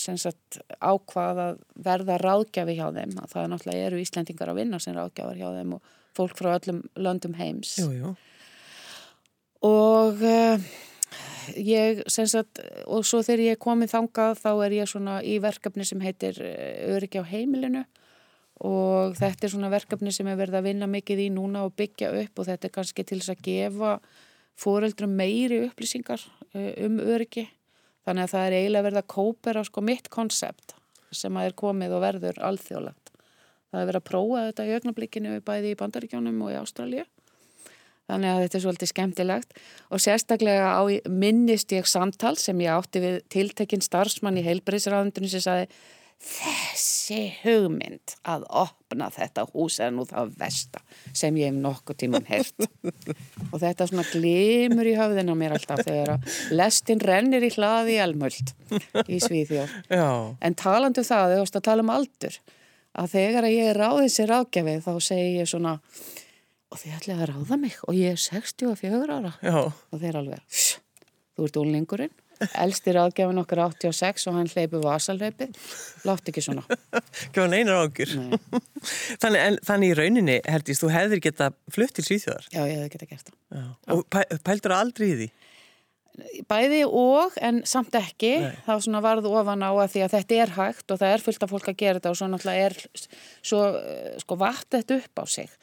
sagt, 0.00 0.60
ákvað 0.80 1.40
að 1.42 1.58
verða 1.84 2.18
ráðgjafi 2.22 2.76
hjá 2.78 2.86
þeim 2.94 3.16
að 3.20 3.34
það 3.34 3.42
er 3.42 3.50
náttúrulega 3.52 3.88
eru 3.90 4.00
Íslendingar 4.00 4.52
að 4.52 4.60
vinna 4.62 4.80
sem 4.80 4.96
ráðgjafar 4.96 5.40
hjá 5.40 5.48
þeim 5.58 5.74
og 5.76 5.90
fólk 6.16 6.38
frá 6.38 6.54
öllum 6.54 6.80
löndum 6.96 7.36
heims. 7.36 7.76
Jú, 7.80 7.90
jú. 7.92 8.14
og 9.68 10.24
uh, 10.24 10.64
ég 11.60 12.02
sagt, 12.08 12.62
og 12.88 13.04
svo 13.08 13.20
þegar 13.20 13.46
ég 13.50 13.62
komið 13.62 13.96
þangað 13.98 14.40
þá 14.40 14.50
er 14.54 14.78
ég 14.80 14.92
svona 14.92 15.20
í 15.20 15.38
verkefni 15.42 15.88
sem 15.88 16.04
heitir 16.04 16.40
uh, 16.40 16.96
Öryggi 16.96 17.20
á 17.20 17.28
heimilinu. 17.28 17.84
Og 18.62 19.16
þetta 19.18 19.48
er 19.48 19.50
svona 19.50 19.72
verkefni 19.72 20.12
sem 20.14 20.28
er 20.30 20.36
verið 20.38 20.60
að 20.60 20.68
vinna 20.68 20.86
mikið 20.86 21.24
í 21.24 21.30
núna 21.34 21.64
og 21.66 21.72
byggja 21.74 22.12
upp 22.20 22.38
og 22.38 22.46
þetta 22.46 22.68
er 22.68 22.72
kannski 22.76 23.04
til 23.04 23.18
þess 23.18 23.32
að 23.34 23.40
gefa 23.48 23.96
fóreldrum 24.62 25.16
meiri 25.18 25.64
upplýsingar 25.66 26.22
uh, 26.22 26.70
um 26.86 27.00
öryggi 27.02 27.48
Þannig 28.02 28.26
að 28.26 28.32
það 28.34 28.46
er 28.46 28.56
eiginlega 28.58 28.86
verið 28.88 29.00
að 29.02 29.10
kópera 29.14 29.64
sko 29.66 29.84
mitt 29.86 30.10
konsept 30.12 30.76
sem 31.12 31.36
að 31.36 31.48
er 31.50 31.56
komið 31.62 31.96
og 31.96 32.02
verður 32.02 32.38
alþjóðlegt. 32.48 33.10
Það 33.72 33.80
er 33.80 33.88
verið 33.88 34.00
að 34.00 34.08
prófa 34.08 34.44
þetta 34.46 34.64
í 34.64 34.72
augnablikkinu 34.76 35.34
bæði 35.46 35.72
í 35.72 35.78
Bandaríkjónum 35.80 36.40
og 36.44 36.52
í 36.52 36.56
Ástralju. 36.60 37.04
Þannig 38.10 38.32
að 38.32 38.40
þetta 38.42 38.58
er 38.58 38.64
svolítið 38.64 38.90
skemmtilegt 38.90 39.58
og 39.88 40.02
sérstaklega 40.02 40.72
á 40.74 40.82
minnist 41.08 41.72
ég 41.72 41.86
samtal 41.88 42.34
sem 42.40 42.58
ég 42.60 42.74
átti 42.74 43.00
við 43.00 43.18
tiltekinn 43.32 43.84
starfsmann 43.84 44.40
í 44.40 44.44
heilbreyðsraðundinu 44.44 45.30
sem 45.30 45.44
sagði 45.44 45.68
þessi 46.22 47.18
hugmynd 47.42 48.14
að 48.28 48.44
opna 48.62 49.08
þetta 49.12 49.44
hús 49.50 49.78
er 49.82 49.92
nú 49.94 50.04
það 50.08 50.32
versta 50.38 50.82
sem 51.10 51.36
ég 51.40 51.50
hef 51.50 51.58
nokkuð 51.58 51.98
tíman 52.02 52.28
hert 52.28 52.66
og 53.50 53.58
þetta 53.62 53.88
svona 53.90 54.06
glimur 54.12 54.88
í 54.88 54.94
höfðinu 54.98 55.34
á 55.34 55.40
mér 55.42 55.56
alltaf 55.58 55.82
þegar 55.82 56.14
að 56.16 56.38
lestin 56.54 57.02
rennir 57.02 57.46
í 57.46 57.52
hlaði 57.56 57.98
elmöld 58.04 58.54
í 59.08 59.20
Svíþjóð. 59.22 59.76
Já, 59.90 60.08
en 60.38 60.58
talandu 60.58 61.02
um 61.02 61.08
það, 61.10 61.34
þegar 61.34 61.52
þú 61.52 61.64
tala 61.68 61.86
um 61.86 61.94
aldur 61.96 62.40
að 62.92 63.14
þegar 63.16 63.48
að 63.48 63.56
ég 63.56 63.76
ráðið 63.78 64.10
sér 64.14 64.34
ágefið 64.38 64.82
þá 64.86 64.92
segi 65.08 65.36
ég 65.40 65.50
svona 65.50 65.76
og 66.72 66.80
þið 66.80 66.96
ætlaði 66.96 67.26
að 67.26 67.30
ráða 67.32 67.60
mig? 67.60 67.76
Og 67.88 67.98
ég 67.98 68.14
er 68.14 68.20
64 68.20 69.18
ára. 69.18 69.34
Já, 69.44 69.58
og 69.68 70.00
þeir 70.00 70.18
alveg, 70.22 70.42
"Sss, 70.48 70.78
þú 71.36 71.48
ert 71.48 71.58
úlningurinn 71.60 72.14
elstir 72.64 72.98
ágefin 73.00 73.40
okkur 73.42 73.62
86 73.68 74.26
og 74.30 74.36
hann 74.38 74.50
hleypi 74.52 74.80
vasalhleipið 74.82 75.56
látt 76.08 76.32
ekki 76.32 76.44
svona 76.44 76.64
gefa 77.34 77.46
neinar 77.50 77.84
ágjur. 77.86 78.16
Nei. 78.18 78.36
Þannig, 79.22 79.38
en, 79.40 79.60
þannig 79.68 79.92
í 79.94 79.96
rauninni, 80.00 80.36
Herdís, 80.48 80.82
þú 80.82 80.90
hefðir 80.94 81.22
geta 81.28 81.52
flutt 81.72 81.94
til 81.98 82.06
Svíþjóðar. 82.08 82.50
já, 82.50 82.62
ég 82.66 82.76
hefði 82.80 82.92
geta 82.96 83.10
gert 83.14 83.30
það 83.30 83.62
Já. 83.62 83.64
Og 83.94 84.04
pæ, 84.10 84.20
pældur 84.46 84.76
aldrei 84.76 85.08
í 85.08 85.16
því? 85.22 85.32
bæði 86.48 86.82
og 86.84 87.36
en 87.40 87.62
samt 87.68 87.94
ekki 87.96 88.34
Nei. 88.42 88.56
þá 88.66 88.72
svona 88.84 89.00
varð 89.04 89.28
ofan 89.30 89.64
á 89.64 89.72
að 89.72 89.94
því 89.94 90.02
að 90.04 90.14
þetta 90.18 90.40
er 90.44 90.50
hægt 90.58 90.92
og 90.92 91.00
það 91.00 91.14
er 91.14 91.24
fullt 91.24 91.46
af 91.46 91.52
fólk 91.54 91.70
að 91.72 91.78
gera 91.80 92.00
þetta 92.00 92.12
og 92.12 92.18
svo 92.18 92.28
náttúrulega 92.28 92.66
er 92.66 92.76
svo 93.40 93.60
eh, 93.78 94.10
sko 94.20 94.36
vatt 94.42 94.68
þetta 94.76 94.98
upp 95.00 95.22
á 95.22 95.24
sig 95.24 95.54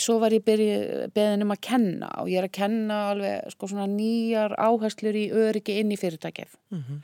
svo 0.00 0.18
var 0.22 0.34
ég 0.34 0.44
beðin 0.44 1.44
um 1.44 1.54
að 1.54 1.62
kenna 1.68 2.10
og 2.22 2.30
ég 2.32 2.42
er 2.42 2.48
að 2.48 2.56
kenna 2.58 3.00
alveg 3.12 3.52
sko 3.54 3.70
svona 3.70 3.88
nýjar 3.90 4.54
áherslur 4.56 5.18
í 5.18 5.26
öryggi 5.30 5.80
inn 5.80 5.92
í 5.92 6.00
fyrirtækið. 6.00 6.56
Mhm. 6.70 7.02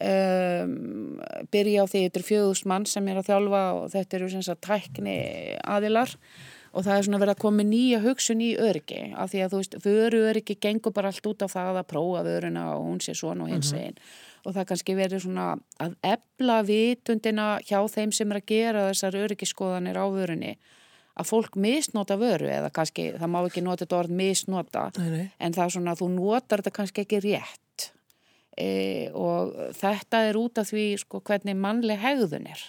um, 0.00 1.18
byrja 1.50 1.82
á 1.82 1.90
því 1.90 2.00
þetta 2.06 2.20
er 2.20 2.28
fjöðust 2.28 2.66
mann 2.70 2.86
sem 2.86 3.08
er 3.10 3.18
að 3.18 3.26
þjálfa 3.26 3.62
og 3.74 3.90
þetta 3.90 4.16
eru 4.16 4.28
sem 4.30 4.42
sagt 4.46 4.62
tækni 4.62 5.16
aðilar 5.66 6.14
og 6.70 6.86
það 6.86 6.96
er 6.96 7.06
svona 7.06 7.20
verið 7.20 7.34
að 7.34 7.42
koma 7.42 7.66
nýja 7.66 8.00
hugsun 8.04 8.42
í 8.44 8.50
öryggi 8.54 9.00
af 9.18 9.32
því 9.32 9.42
að 9.42 9.52
þú 9.52 9.60
veist, 9.60 9.76
vöru 9.84 10.20
öryggi 10.30 10.56
gengur 10.62 10.94
bara 10.94 11.10
allt 11.10 11.26
út 11.26 11.42
á 11.42 11.48
það 11.50 11.80
að 11.80 11.88
prófa 11.90 12.22
vöruna 12.26 12.66
og 12.76 12.84
hún 12.86 13.00
sé 13.02 13.14
svona 13.18 13.46
og 13.46 13.50
hins 13.50 13.72
einn 13.74 13.98
og 14.46 14.54
það 14.54 14.68
kannski 14.70 14.96
verið 14.96 15.24
svona 15.24 15.48
að 15.82 15.96
ebla 16.06 16.60
vitundina 16.64 17.48
hjá 17.66 17.80
þeim 17.90 18.14
sem 18.14 18.30
er 18.30 18.40
að 18.40 18.50
gera 18.52 18.86
þessar 18.88 19.18
öryggiskoðanir 19.24 19.98
á 19.98 20.06
vörunni 20.14 20.54
að 21.20 21.28
fólk 21.28 21.56
misnota 21.60 22.16
vöru 22.20 22.48
eða 22.50 22.72
kannski, 22.74 23.10
það 23.20 23.32
má 23.32 23.38
ekki 23.42 23.62
nota 23.64 23.84
þetta 23.84 23.98
orð 24.00 24.16
misnota 24.20 24.84
Nei, 24.98 25.08
nei. 25.12 25.24
en 25.38 25.56
það 25.56 25.64
er 25.66 25.74
svona 25.76 25.94
að 25.94 26.02
þú 26.02 26.10
notar 26.16 26.62
þetta 26.62 26.76
kannski 26.78 27.04
ekki 27.04 27.22
rétt. 27.26 27.86
E, 28.60 28.68
og 29.16 29.54
þetta 29.78 30.24
er 30.28 30.38
út 30.40 30.60
af 30.60 30.68
því 30.72 30.86
sko, 31.00 31.22
hvernig 31.24 31.56
mannleg 31.56 32.00
hegðun 32.02 32.50
er. 32.50 32.64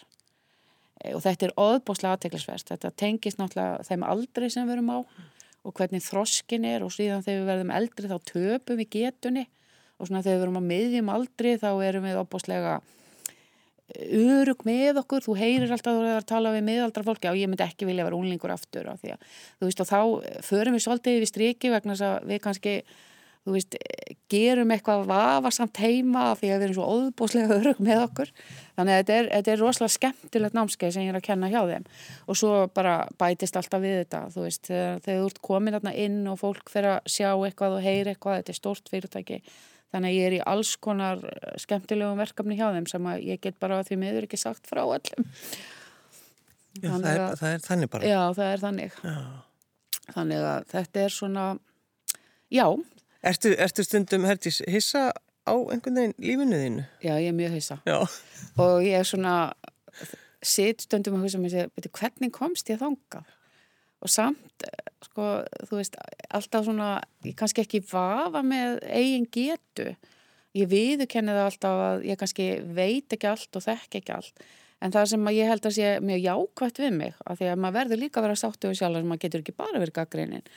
E, 1.01 1.13
og 1.15 1.23
þetta 1.25 1.49
er 1.49 1.55
óðbóslega 1.59 2.15
aðteklisverst 2.17 2.71
þetta 2.73 2.93
tengist 3.01 3.41
náttúrulega 3.41 3.81
þeim 3.87 4.05
aldri 4.07 4.51
sem 4.53 4.67
við 4.67 4.77
erum 4.77 4.93
á 4.93 4.99
og 5.61 5.75
hvernig 5.77 6.01
þroskin 6.05 6.65
er 6.65 6.85
og 6.85 6.93
síðan 6.93 7.25
þegar 7.25 7.41
við 7.41 7.49
verðum 7.51 7.75
eldri 7.75 8.09
þá 8.09 8.17
töpum 8.31 8.79
við 8.79 8.89
getunni 8.95 9.43
og 10.01 10.07
svona 10.07 10.23
þegar 10.25 10.39
við 10.39 10.45
erum 10.47 10.57
á 10.57 10.69
miðjum 10.71 11.11
aldri 11.13 11.53
þá 11.61 11.69
erum 11.85 12.07
við 12.07 12.21
óbóslega 12.21 12.79
örug 14.21 14.65
með 14.67 15.01
okkur, 15.03 15.25
þú 15.25 15.37
heyrir 15.39 15.71
alltaf 15.73 15.97
þú 15.97 16.07
er 16.07 16.19
að 16.19 16.27
tala 16.31 16.55
við 16.55 16.67
miðaldra 16.69 17.05
fólki, 17.07 17.29
já 17.29 17.41
ég 17.41 17.51
myndi 17.51 17.65
ekki 17.65 17.87
vilja 17.89 18.07
vera 18.07 18.17
unlingur 18.17 18.53
aftur 18.53 18.91
á 18.91 18.95
því 18.95 19.15
að 19.15 19.29
þú 19.59 19.69
veist 19.69 19.83
og 19.83 19.91
þá 19.91 20.01
förum 20.47 20.77
við 20.77 20.85
svolítið 20.85 21.21
við 21.21 21.31
striki 21.31 21.73
vegna 21.73 21.95
þess 21.95 22.07
að 22.09 22.29
við 22.31 22.43
kannski 22.45 22.75
þú 23.41 23.55
veist, 23.55 23.75
gerum 24.29 24.71
eitthvað 24.73 25.07
vafasamt 25.09 25.79
heima 25.81 26.27
því 26.37 26.51
að 26.51 26.59
við 26.59 26.65
erum 26.67 26.75
svo 26.77 26.89
óðbúslega 26.93 27.57
örug 27.57 27.79
með 27.81 28.03
okkur, 28.03 28.31
þannig 28.77 28.93
að 28.93 28.99
þetta 28.99 29.15
er, 29.15 29.29
þetta 29.31 29.53
er 29.53 29.63
rosalega 29.63 29.95
skemmtilegt 29.95 30.57
námskeið 30.57 30.93
sem 30.93 31.05
ég 31.07 31.13
er 31.13 31.17
að 31.17 31.25
kenna 31.25 31.49
hjá 31.49 31.61
þeim. 31.71 31.87
Og 32.27 32.37
svo 32.37 32.53
bara 32.75 32.95
bætist 33.21 33.57
alltaf 33.57 33.81
við 33.81 33.97
þetta, 34.03 34.21
þú 34.35 34.45
veist, 34.45 34.69
þegar, 34.69 35.01
þú 35.07 35.17
ert 35.31 35.41
komin 35.49 35.79
inn 35.95 36.21
og 36.29 36.39
fólk 36.43 36.69
fer 36.69 36.89
að 36.93 37.11
sjá 37.17 37.31
eitthvað 37.33 37.79
og 37.79 37.85
heyri 37.87 38.13
eitthvað, 38.13 38.43
þetta 38.43 38.53
er 38.53 38.61
stórt 38.61 38.93
fyrirtæki 38.93 39.41
Þannig 39.91 40.07
að 40.13 40.15
ég 40.15 40.25
er 40.29 40.35
í 40.37 40.41
alls 40.47 40.71
konar 40.79 41.19
skemmtilegum 41.59 42.19
verkefni 42.21 42.55
hjá 42.55 42.69
þeim 42.71 42.85
sem 42.87 43.07
að 43.11 43.25
ég 43.27 43.41
get 43.43 43.57
bara 43.59 43.81
því 43.83 43.97
miður 43.99 44.27
ekki 44.27 44.39
sagt 44.39 44.69
frá 44.69 44.81
allum. 44.85 45.25
Já, 46.79 46.93
það 46.93 47.07
er, 47.11 47.19
að, 47.25 47.33
það 47.41 47.55
er 47.57 47.65
þannig 47.65 47.89
bara. 47.91 48.07
já, 48.07 48.19
það 48.37 48.51
er 48.53 48.61
þannig. 48.61 48.93
Já. 49.03 49.17
Þannig 50.15 50.45
að 50.51 50.69
þetta 50.71 51.03
er 51.05 51.13
svona, 51.17 51.45
já, 52.51 52.65
Ertu, 53.21 53.51
ertu 53.61 53.83
stundum, 53.85 54.23
Herdís, 54.25 54.63
hissa 54.65 55.11
á 55.45 55.53
einhvern 55.53 55.99
veginn 55.99 56.15
lífinu 56.17 56.57
þínu? 56.57 56.85
já, 57.05 57.11
ég 57.21 57.27
er 57.29 57.35
mjög 57.37 57.51
hissa. 57.59 57.75
Já. 57.85 57.99
Og 58.63 58.79
ég 58.81 58.95
er 58.97 59.05
svona, 59.05 59.33
sitt 60.41 60.81
stundum 60.87 61.19
að 61.19 61.27
hugsa 61.27 61.41
mér 61.43 61.53
sér, 61.53 61.69
veitu, 61.75 61.91
hvernig 61.99 62.31
komst 62.33 62.71
ég 62.73 62.79
þangað? 62.81 63.27
Og 64.01 64.09
samt, 64.09 64.65
sko, 65.05 65.27
þú 65.69 65.79
veist, 65.79 65.97
alltaf 66.33 66.65
svona, 66.67 66.89
ég 67.25 67.35
kannski 67.39 67.63
ekki 67.65 67.83
vafa 67.91 68.43
með 68.45 68.79
eigin 68.87 69.27
getu. 69.31 69.91
Ég 70.57 70.67
viðurkenni 70.71 71.31
það 71.31 71.45
alltaf 71.47 71.83
að 71.85 72.01
ég 72.09 72.19
kannski 72.19 72.47
veit 72.75 73.15
ekki 73.15 73.29
allt 73.29 73.55
og 73.55 73.65
þekk 73.65 74.01
ekki 74.01 74.15
allt. 74.17 74.43
En 74.81 74.93
það 74.93 75.11
sem 75.11 75.29
ég 75.35 75.49
held 75.51 75.67
að 75.69 75.75
sé 75.77 75.93
mjög 76.01 76.23
jákvætt 76.25 76.81
við 76.81 76.93
mig, 76.97 77.15
af 77.29 77.37
því 77.39 77.51
að 77.51 77.61
maður 77.61 77.77
verður 77.77 78.01
líka 78.01 78.19
að 78.19 78.27
vera 78.27 78.41
sáttu 78.41 78.71
við 78.71 78.79
sjálf, 78.79 78.97
en 78.97 79.09
maður 79.11 79.23
getur 79.25 79.43
ekki 79.43 79.57
bara 79.61 79.81
verið 79.81 79.97
gaggreinin, 79.99 80.51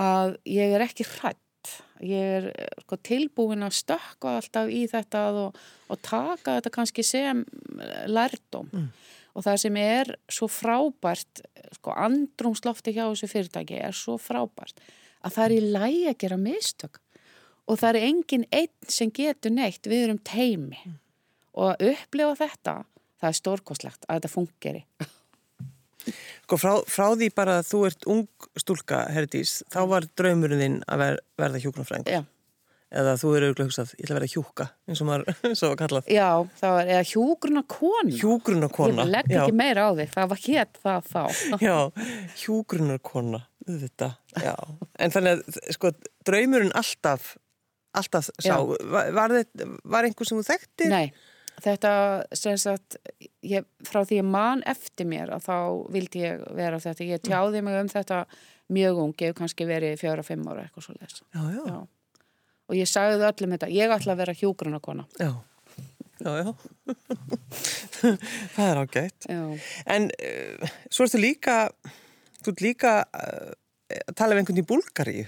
að 0.00 0.34
ég 0.48 0.74
er 0.74 0.84
ekki 0.86 1.06
hrætt. 1.18 1.72
Ég 2.00 2.34
er 2.38 2.46
sko, 2.86 2.96
tilbúin 3.04 3.66
að 3.66 3.76
stökka 3.76 4.38
alltaf 4.38 4.70
í 4.72 4.86
þetta 4.88 5.26
og, 5.36 5.58
og 5.92 6.00
taka 6.00 6.56
þetta 6.56 6.72
kannski 6.72 7.04
sem 7.04 7.42
lærdóm. 8.08 8.70
Mm. 8.72 8.86
Og 9.34 9.44
það 9.46 9.60
sem 9.62 9.76
er 9.80 10.14
svo 10.32 10.48
frábært, 10.50 11.44
sko, 11.76 11.94
andrumslofti 11.94 12.94
hjá 12.96 13.04
þessu 13.04 13.30
fyrirtæki 13.30 13.78
er 13.78 13.94
svo 13.96 14.16
frábært 14.20 14.80
að 15.20 15.36
það 15.36 15.44
er 15.44 15.54
í 15.54 15.70
lægi 15.76 16.02
að 16.10 16.18
gera 16.24 16.40
mistök. 16.40 17.00
Og 17.70 17.78
það 17.78 17.90
er 17.90 18.08
engin 18.08 18.48
einn 18.50 18.90
sem 18.90 19.12
getur 19.14 19.54
neitt, 19.54 19.86
við 19.86 20.06
erum 20.08 20.20
teimi 20.26 20.80
og 21.54 21.72
að 21.72 21.92
upplifa 21.92 22.36
þetta, 22.40 22.74
það 23.20 23.30
er 23.30 23.38
stórkoslegt 23.38 24.06
að 24.06 24.20
þetta 24.20 24.32
fungeri. 24.32 24.84
Sko 26.46 26.58
frá, 26.58 26.72
frá 26.88 27.06
því 27.12 27.28
bara 27.36 27.58
að 27.60 27.68
þú 27.68 27.80
ert 27.86 28.06
ung 28.10 28.26
stúlka, 28.58 29.04
Herdís, 29.12 29.60
þá 29.70 29.80
var 29.90 30.06
draumurinn 30.18 30.62
þinn 30.64 30.78
að 30.88 31.02
ver, 31.02 31.18
verða 31.38 31.60
hjúknarfræðing. 31.64 32.08
Já, 32.10 32.22
Eða 32.90 33.12
þú 33.20 33.28
eru 33.38 33.48
auðvitað 33.50 33.68
hugsað, 33.68 33.90
ég 33.94 34.02
ætla 34.02 34.14
að 34.14 34.18
verða 34.18 34.28
hjúka, 34.32 34.64
eins 34.90 35.00
og 35.02 35.06
maður, 35.06 35.28
var 35.70 35.76
kallað. 35.78 36.08
já 36.10 36.28
það 36.58 36.72
var, 36.74 36.88
eða 36.90 37.02
hjúgruna 37.06 37.62
kona. 37.70 38.14
Hjúgrunarkona. 38.18 39.04
Ég 39.04 39.12
legg 39.14 39.34
ekki 39.36 39.54
meira 39.60 39.84
á 39.86 39.90
því, 39.94 40.06
það 40.16 40.30
var 40.32 40.40
hétt 40.46 40.80
það 40.82 41.10
þá. 41.12 41.20
Já, 41.68 41.76
hjúgrunarkona, 42.42 43.40
auðvitað, 43.68 44.16
já. 44.42 44.54
En 44.98 45.14
þannig 45.14 45.36
að, 45.38 45.60
sko, 45.76 45.92
draumurinn 46.26 46.74
alltaf, 46.80 47.28
alltaf 48.00 48.32
sá, 48.42 48.56
var, 48.58 49.36
þetta, 49.38 49.68
var 49.94 50.08
einhver 50.10 50.30
sem 50.32 50.40
þú 50.40 50.46
þekktir? 50.50 50.90
Nei, 50.90 51.12
þetta 51.62 51.94
sem 52.42 52.58
sagt, 52.58 52.98
ég, 53.46 53.68
frá 53.86 54.02
því 54.02 54.18
ég 54.18 54.28
man 54.34 54.64
eftir 54.70 55.06
mér 55.14 55.30
að 55.38 55.46
þá 55.46 55.56
vildi 55.94 56.24
ég 56.26 56.42
vera 56.58 56.82
þetta. 56.82 57.06
Ég 57.06 57.22
tjáði 57.22 57.62
mig 57.66 57.78
um 57.84 57.92
þetta 57.94 58.24
mjög 58.70 59.00
ung, 59.06 59.14
ég 59.22 59.30
hef 59.30 59.38
kannski 59.44 59.66
verið 59.70 59.96
fjóra-fimm 60.02 60.42
ára 60.50 60.66
eitthvað 60.66 60.86
svo 60.90 60.98
les. 60.98 61.22
Já, 61.30 61.42
já, 61.54 61.62
Já. 61.70 61.80
Og 62.70 62.76
ég 62.78 62.86
sagði 62.86 63.26
öllum 63.26 63.56
þetta, 63.56 63.70
ég 63.74 63.94
ætla 63.94 64.14
að 64.14 64.22
vera 64.22 64.36
hjúgrunarkona. 64.38 65.06
já, 65.18 65.32
já, 66.22 66.30
já. 66.38 66.52
það 68.54 68.68
er 68.68 68.82
ágætt. 68.84 69.26
Já, 69.26 69.42
En 69.90 70.06
uh, 70.14 70.70
svo 70.90 71.08
ertu 71.08 71.18
líka, 71.18 71.56
þú 72.44 72.54
ert 72.54 72.64
líka 72.64 72.94
uh, 73.10 73.50
að 73.98 74.14
tala 74.14 74.36
um 74.36 74.42
einhvern 74.42 74.62
í 74.62 74.66
Búlgaríu. 74.70 75.26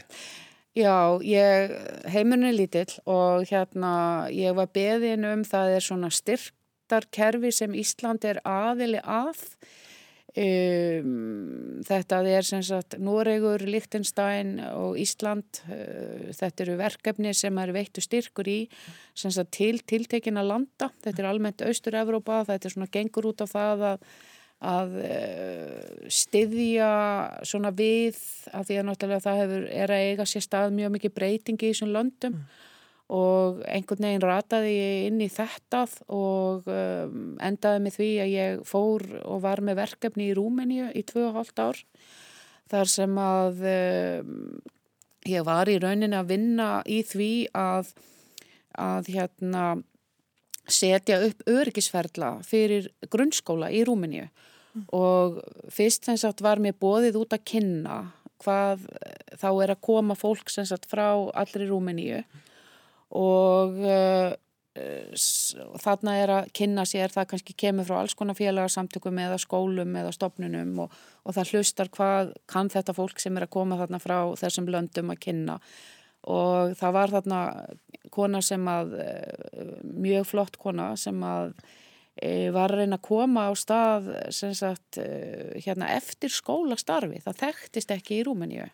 Já, 0.72 1.20
ég, 1.26 1.72
heimurinn 2.08 2.48
er 2.48 2.56
lítill 2.56 2.94
og 3.04 3.44
hérna 3.50 4.28
ég 4.32 4.54
var 4.56 4.70
beðin 4.72 5.26
um 5.28 5.42
það 5.44 5.74
er 5.76 5.84
svona 5.84 6.08
styrktarkerfi 6.08 7.50
sem 7.52 7.74
Ísland 7.76 8.24
er 8.24 8.40
aðili 8.48 9.02
að. 9.04 9.42
Um, 10.32 11.82
þetta 11.84 12.22
er 12.24 12.46
sem 12.48 12.62
sagt 12.64 12.94
Noregur, 12.96 13.60
Liechtenstein 13.68 14.54
og 14.64 14.96
Ísland. 14.96 15.60
Uh, 15.66 16.30
þetta 16.32 16.64
eru 16.64 16.76
verkefni 16.80 17.34
sem 17.36 17.58
er 17.60 17.72
veittu 17.76 18.00
styrkur 18.00 18.48
í 18.48 18.58
sem 19.12 19.34
sagt 19.34 19.52
til 19.58 19.82
tiltekin 19.84 20.40
að 20.40 20.48
landa. 20.54 20.88
Þetta 21.04 21.20
er 21.20 21.28
almennt 21.28 21.64
Austur-Evrópa, 21.66 22.46
þetta 22.48 22.68
er 22.70 22.76
svona 22.76 22.92
gengur 22.92 23.28
út 23.32 23.44
af 23.44 23.52
það 23.52 23.88
að 23.92 24.06
að 24.62 24.92
uh, 25.02 26.02
styðja 26.06 26.90
svona 27.42 27.72
við 27.74 28.18
að 28.54 28.68
því 28.68 28.76
að 28.78 28.84
náttúrulega 28.86 29.24
það 29.24 29.40
hefur, 29.40 29.64
er 29.74 29.92
að 29.92 30.02
eiga 30.06 30.26
sér 30.30 30.44
stað 30.46 30.76
mjög 30.76 30.92
mikið 30.96 31.14
breytingi 31.16 31.66
í 31.66 31.72
þessum 31.72 31.90
löndum 31.96 32.36
og 33.12 33.60
einhvern 33.68 34.06
veginn 34.06 34.24
rataði 34.24 34.72
ég 34.72 35.06
inn 35.10 35.20
í 35.20 35.28
þetta 35.32 35.84
og 36.12 36.68
um, 36.72 37.34
endaði 37.44 37.82
með 37.84 37.96
því 37.98 38.10
að 38.24 38.32
ég 38.32 38.62
fór 38.68 39.04
og 39.20 39.42
var 39.44 39.60
með 39.64 39.80
verkefni 39.82 40.30
í 40.30 40.36
Rúmeníu 40.38 40.88
í 40.96 41.02
tvö 41.08 41.26
og 41.28 41.40
hálft 41.40 41.60
ár 41.60 41.82
þar 42.72 42.88
sem 42.88 43.18
að 43.20 43.64
um, 43.72 44.38
ég 45.28 45.44
var 45.46 45.68
í 45.68 45.76
rauninni 45.82 46.16
að 46.16 46.30
vinna 46.32 46.68
í 46.88 47.02
því 47.06 47.32
að, 47.52 47.92
að 48.80 49.10
hérna 49.12 49.66
setja 50.70 51.18
upp 51.26 51.42
örgisferðla 51.50 52.38
fyrir 52.46 52.88
grunnskóla 53.12 53.68
í 53.74 53.82
Rúmeníu 53.84 54.24
mm. 54.24 54.86
og 54.96 55.42
fyrst 55.74 56.08
sem 56.08 56.16
sagt 56.20 56.40
var 56.44 56.62
mér 56.62 56.78
bóðið 56.80 57.20
út 57.20 57.36
að 57.36 57.44
kynna 57.52 57.98
hvað 58.42 58.88
þá 59.38 59.50
er 59.50 59.74
að 59.74 59.84
koma 59.84 60.16
fólk 60.18 60.48
sem 60.50 60.66
sagt 60.66 60.88
frá 60.90 61.10
allri 61.12 61.68
Rúmeníu 61.68 62.22
og 63.18 63.78
uh, 63.82 64.32
þarna 65.82 66.14
er 66.16 66.30
að 66.32 66.50
kynna 66.56 66.84
sér 66.88 67.12
það 67.12 67.26
kannski 67.32 67.54
kemur 67.60 67.84
frá 67.84 67.98
alls 68.00 68.14
konar 68.16 68.38
félagarsamtökum 68.38 69.18
eða 69.20 69.40
skólum 69.40 69.96
eða 70.00 70.14
stopnunum 70.16 70.86
og, 70.86 70.94
og 71.28 71.36
það 71.36 71.52
hlustar 71.52 71.90
hvað 71.92 72.32
kann 72.48 72.72
þetta 72.72 72.94
fólk 72.96 73.20
sem 73.20 73.36
er 73.36 73.46
að 73.46 73.52
koma 73.52 73.76
þarna 73.80 74.00
frá 74.00 74.16
þessum 74.40 74.70
löndum 74.72 75.12
að 75.12 75.20
kynna. 75.26 75.58
Og 76.32 76.72
það 76.78 76.96
var 76.96 77.12
þarna 77.12 77.42
kona 78.14 78.40
sem 78.44 78.68
að 78.70 78.96
eh, 79.02 79.78
mjög 79.82 80.28
flott 80.30 80.58
kona 80.62 80.92
sem 80.96 81.18
að 81.26 81.52
e, 82.14 82.48
var 82.54 82.70
að 82.70 82.84
reyna 82.84 83.00
að 83.00 83.06
koma 83.08 83.48
á 83.50 83.52
stað 83.58 84.08
sagt, 84.30 85.00
hérna, 85.66 85.90
eftir 85.90 86.32
skólastarfi 86.32 87.20
það 87.26 87.40
þekktist 87.42 87.92
ekki 87.98 88.20
í 88.20 88.24
Rúmeníu. 88.28 88.70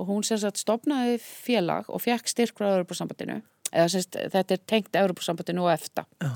Og 0.00 0.08
hún 0.08 0.24
sagt, 0.24 0.58
stopnaði 0.58 1.20
félag 1.20 1.92
og 1.92 2.00
fekk 2.02 2.32
styrkraður 2.32 2.88
på 2.88 2.96
sambandinu 2.96 3.42
eða 3.72 3.92
semst, 3.92 4.18
þetta 4.34 4.56
er 4.56 4.66
tengt 4.68 5.00
Európa-sambandinu 5.02 5.66
og 5.66 5.72
EFTA. 5.74 6.06
Já. 6.22 6.34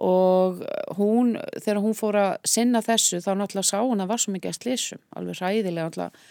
og 0.00 0.62
hún, 0.96 1.34
þegar 1.60 1.80
hún 1.84 1.96
fór 1.96 2.16
að 2.16 2.30
sinna 2.48 2.80
þessu 2.84 3.20
þá 3.20 3.34
náttúrulega 3.36 3.68
sá 3.68 3.80
hún 3.82 4.00
að 4.00 4.12
var 4.14 4.22
svo 4.22 4.32
mikið 4.32 4.52
að 4.52 4.56
slísum, 4.56 5.02
alveg 5.16 5.40
ræðilega 5.42 5.88
náttúrulega. 5.88 6.22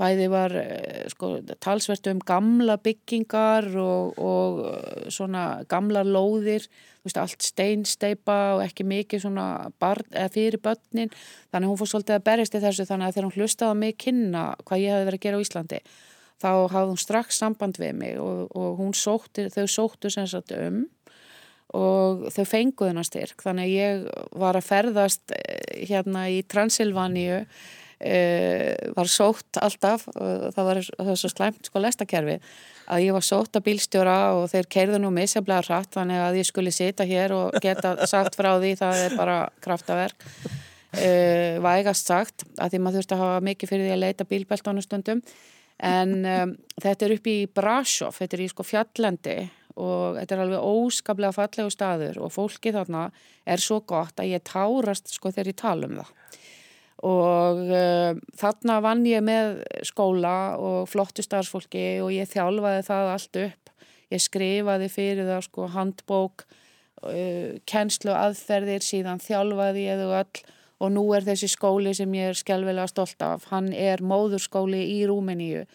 Bæði 0.00 0.26
var 0.32 0.54
eh, 0.56 1.02
sko, 1.12 1.28
talsvert 1.60 2.08
um 2.08 2.22
gamla 2.24 2.78
byggingar 2.80 3.66
og, 3.76 4.14
og 4.16 4.62
eh, 4.70 5.10
svona 5.12 5.42
gamla 5.68 6.00
lóðir, 6.06 6.64
veist, 7.04 7.20
allt 7.20 7.44
steinsteipa 7.44 8.38
og 8.54 8.62
ekki 8.64 8.86
mikið 8.88 9.26
barn, 9.82 10.06
fyrir 10.32 10.56
börnin. 10.64 11.12
Þannig 11.52 11.74
hún 11.74 11.80
fór 11.82 11.92
svolítið 11.92 12.16
að 12.16 12.24
berjast 12.30 12.56
í 12.56 12.62
þessu 12.64 12.88
þannig 12.88 13.10
að 13.10 13.18
þegar 13.18 13.28
hún 13.28 13.36
hlustaði 13.36 13.74
að 13.74 13.82
mig 13.82 14.00
kynna 14.00 14.46
hvað 14.64 14.86
ég 14.86 14.96
hefði 14.96 15.10
verið 15.10 15.20
að 15.20 15.26
gera 15.26 15.36
á 15.36 15.44
Íslandi 15.44 15.82
þá 16.40 16.50
hafði 16.72 16.88
hún 16.92 17.02
strax 17.02 17.40
samband 17.42 17.80
við 17.80 17.92
mig 18.00 18.16
og, 18.22 18.48
og 18.56 18.80
sótti, 18.96 19.48
þau 19.52 19.66
sóttu 19.68 20.12
sem 20.12 20.28
sagt 20.30 20.54
um 20.56 20.86
og 21.76 22.24
þau 22.34 22.46
fenguði 22.48 22.90
hennar 22.90 23.06
styrk. 23.06 23.44
Þannig 23.44 23.68
að 23.68 23.76
ég 23.76 24.32
var 24.42 24.58
að 24.58 24.66
ferðast 24.66 25.34
eh, 25.36 25.84
hérna 25.86 26.24
í 26.32 26.40
Transilvaníu 26.50 27.44
e, 28.00 28.16
var 28.96 29.10
sótt 29.10 29.60
alltaf 29.60 30.06
og 30.14 30.50
það 30.56 30.68
var, 30.70 30.80
það 30.88 31.10
var 31.12 31.20
svo 31.20 31.30
slæmt 31.32 31.68
sko 31.68 31.82
lestakerfi 31.84 32.38
að 32.90 33.04
ég 33.04 33.14
var 33.14 33.26
sótt 33.26 33.58
að 33.58 33.66
bílstjóra 33.68 34.16
og 34.38 34.48
þeir 34.50 34.70
keirðu 34.74 35.02
nú 35.02 35.12
misjaflega 35.14 35.62
hratt 35.68 35.94
þannig 35.94 36.24
að 36.24 36.40
ég 36.40 36.48
skulle 36.48 36.74
sita 36.74 37.06
hér 37.06 37.36
og 37.36 37.60
geta 37.62 37.94
sagt 38.10 38.38
frá 38.38 38.56
því 38.56 38.74
það 38.80 39.04
er 39.04 39.16
bara 39.20 39.38
kraftaverk. 39.62 40.26
E, 40.90 41.10
vægast 41.62 42.10
sagt 42.10 42.42
að 42.58 42.72
því 42.72 42.82
maður 42.82 42.98
þurfti 42.98 43.14
að 43.14 43.22
hafa 43.22 43.46
mikið 43.46 43.70
fyrir 43.70 43.86
því 43.86 43.94
að 43.94 44.04
leita 44.08 44.26
bílbeltánu 44.26 44.82
stundum 44.82 45.20
en 45.80 46.12
um, 46.28 46.52
þetta 46.80 47.06
er 47.06 47.16
upp 47.16 47.28
í 47.30 47.38
Brasov, 47.48 48.16
þetta 48.18 48.36
er 48.36 48.44
í 48.44 48.50
sko 48.52 48.66
fjallendi 48.66 49.38
og 49.80 50.18
þetta 50.18 50.36
er 50.36 50.42
alveg 50.44 50.66
óskaplega 50.66 51.36
fallegu 51.36 51.72
staður 51.72 52.20
og 52.26 52.32
fólki 52.34 52.72
þarna 52.74 53.06
er 53.48 53.62
svo 53.62 53.80
gott 53.88 54.20
að 54.20 54.34
ég 54.34 54.44
tárast 54.44 55.12
sko 55.14 55.32
þegar 55.32 55.52
ég 55.52 55.60
tala 55.60 55.88
um 55.88 56.00
það. 56.00 56.14
Og 57.10 57.60
um, 57.72 58.22
þarna 58.36 58.78
vann 58.84 59.06
ég 59.08 59.24
með 59.24 59.62
skóla 59.88 60.36
og 60.60 60.84
flottu 60.90 61.24
starfsfólki 61.24 61.84
og 62.04 62.12
ég 62.12 62.28
þjálfaði 62.28 62.84
það 62.90 63.12
allt 63.14 63.40
upp. 63.46 63.74
Ég 64.10 64.24
skrifaði 64.24 64.88
fyrir 64.92 65.28
það 65.30 65.46
sko 65.46 65.68
handbók 65.72 66.44
uh, 66.44 67.56
kennslu 67.64 68.12
aðferðir 68.12 68.84
síðan 68.84 69.22
þjálfaði 69.22 69.86
ég 69.86 70.02
þau 70.02 70.18
öll 70.20 70.44
og 70.80 70.92
nú 70.94 71.04
er 71.16 71.26
þessi 71.26 71.50
skóli 71.52 71.92
sem 71.96 72.12
ég 72.16 72.32
er 72.32 72.38
skjálfilega 72.38 72.88
stolt 72.88 73.22
af, 73.22 73.46
hann 73.52 73.70
er 73.76 74.02
móðurskóli 74.02 74.80
í 74.96 75.02
Rúmeníu 75.08 75.66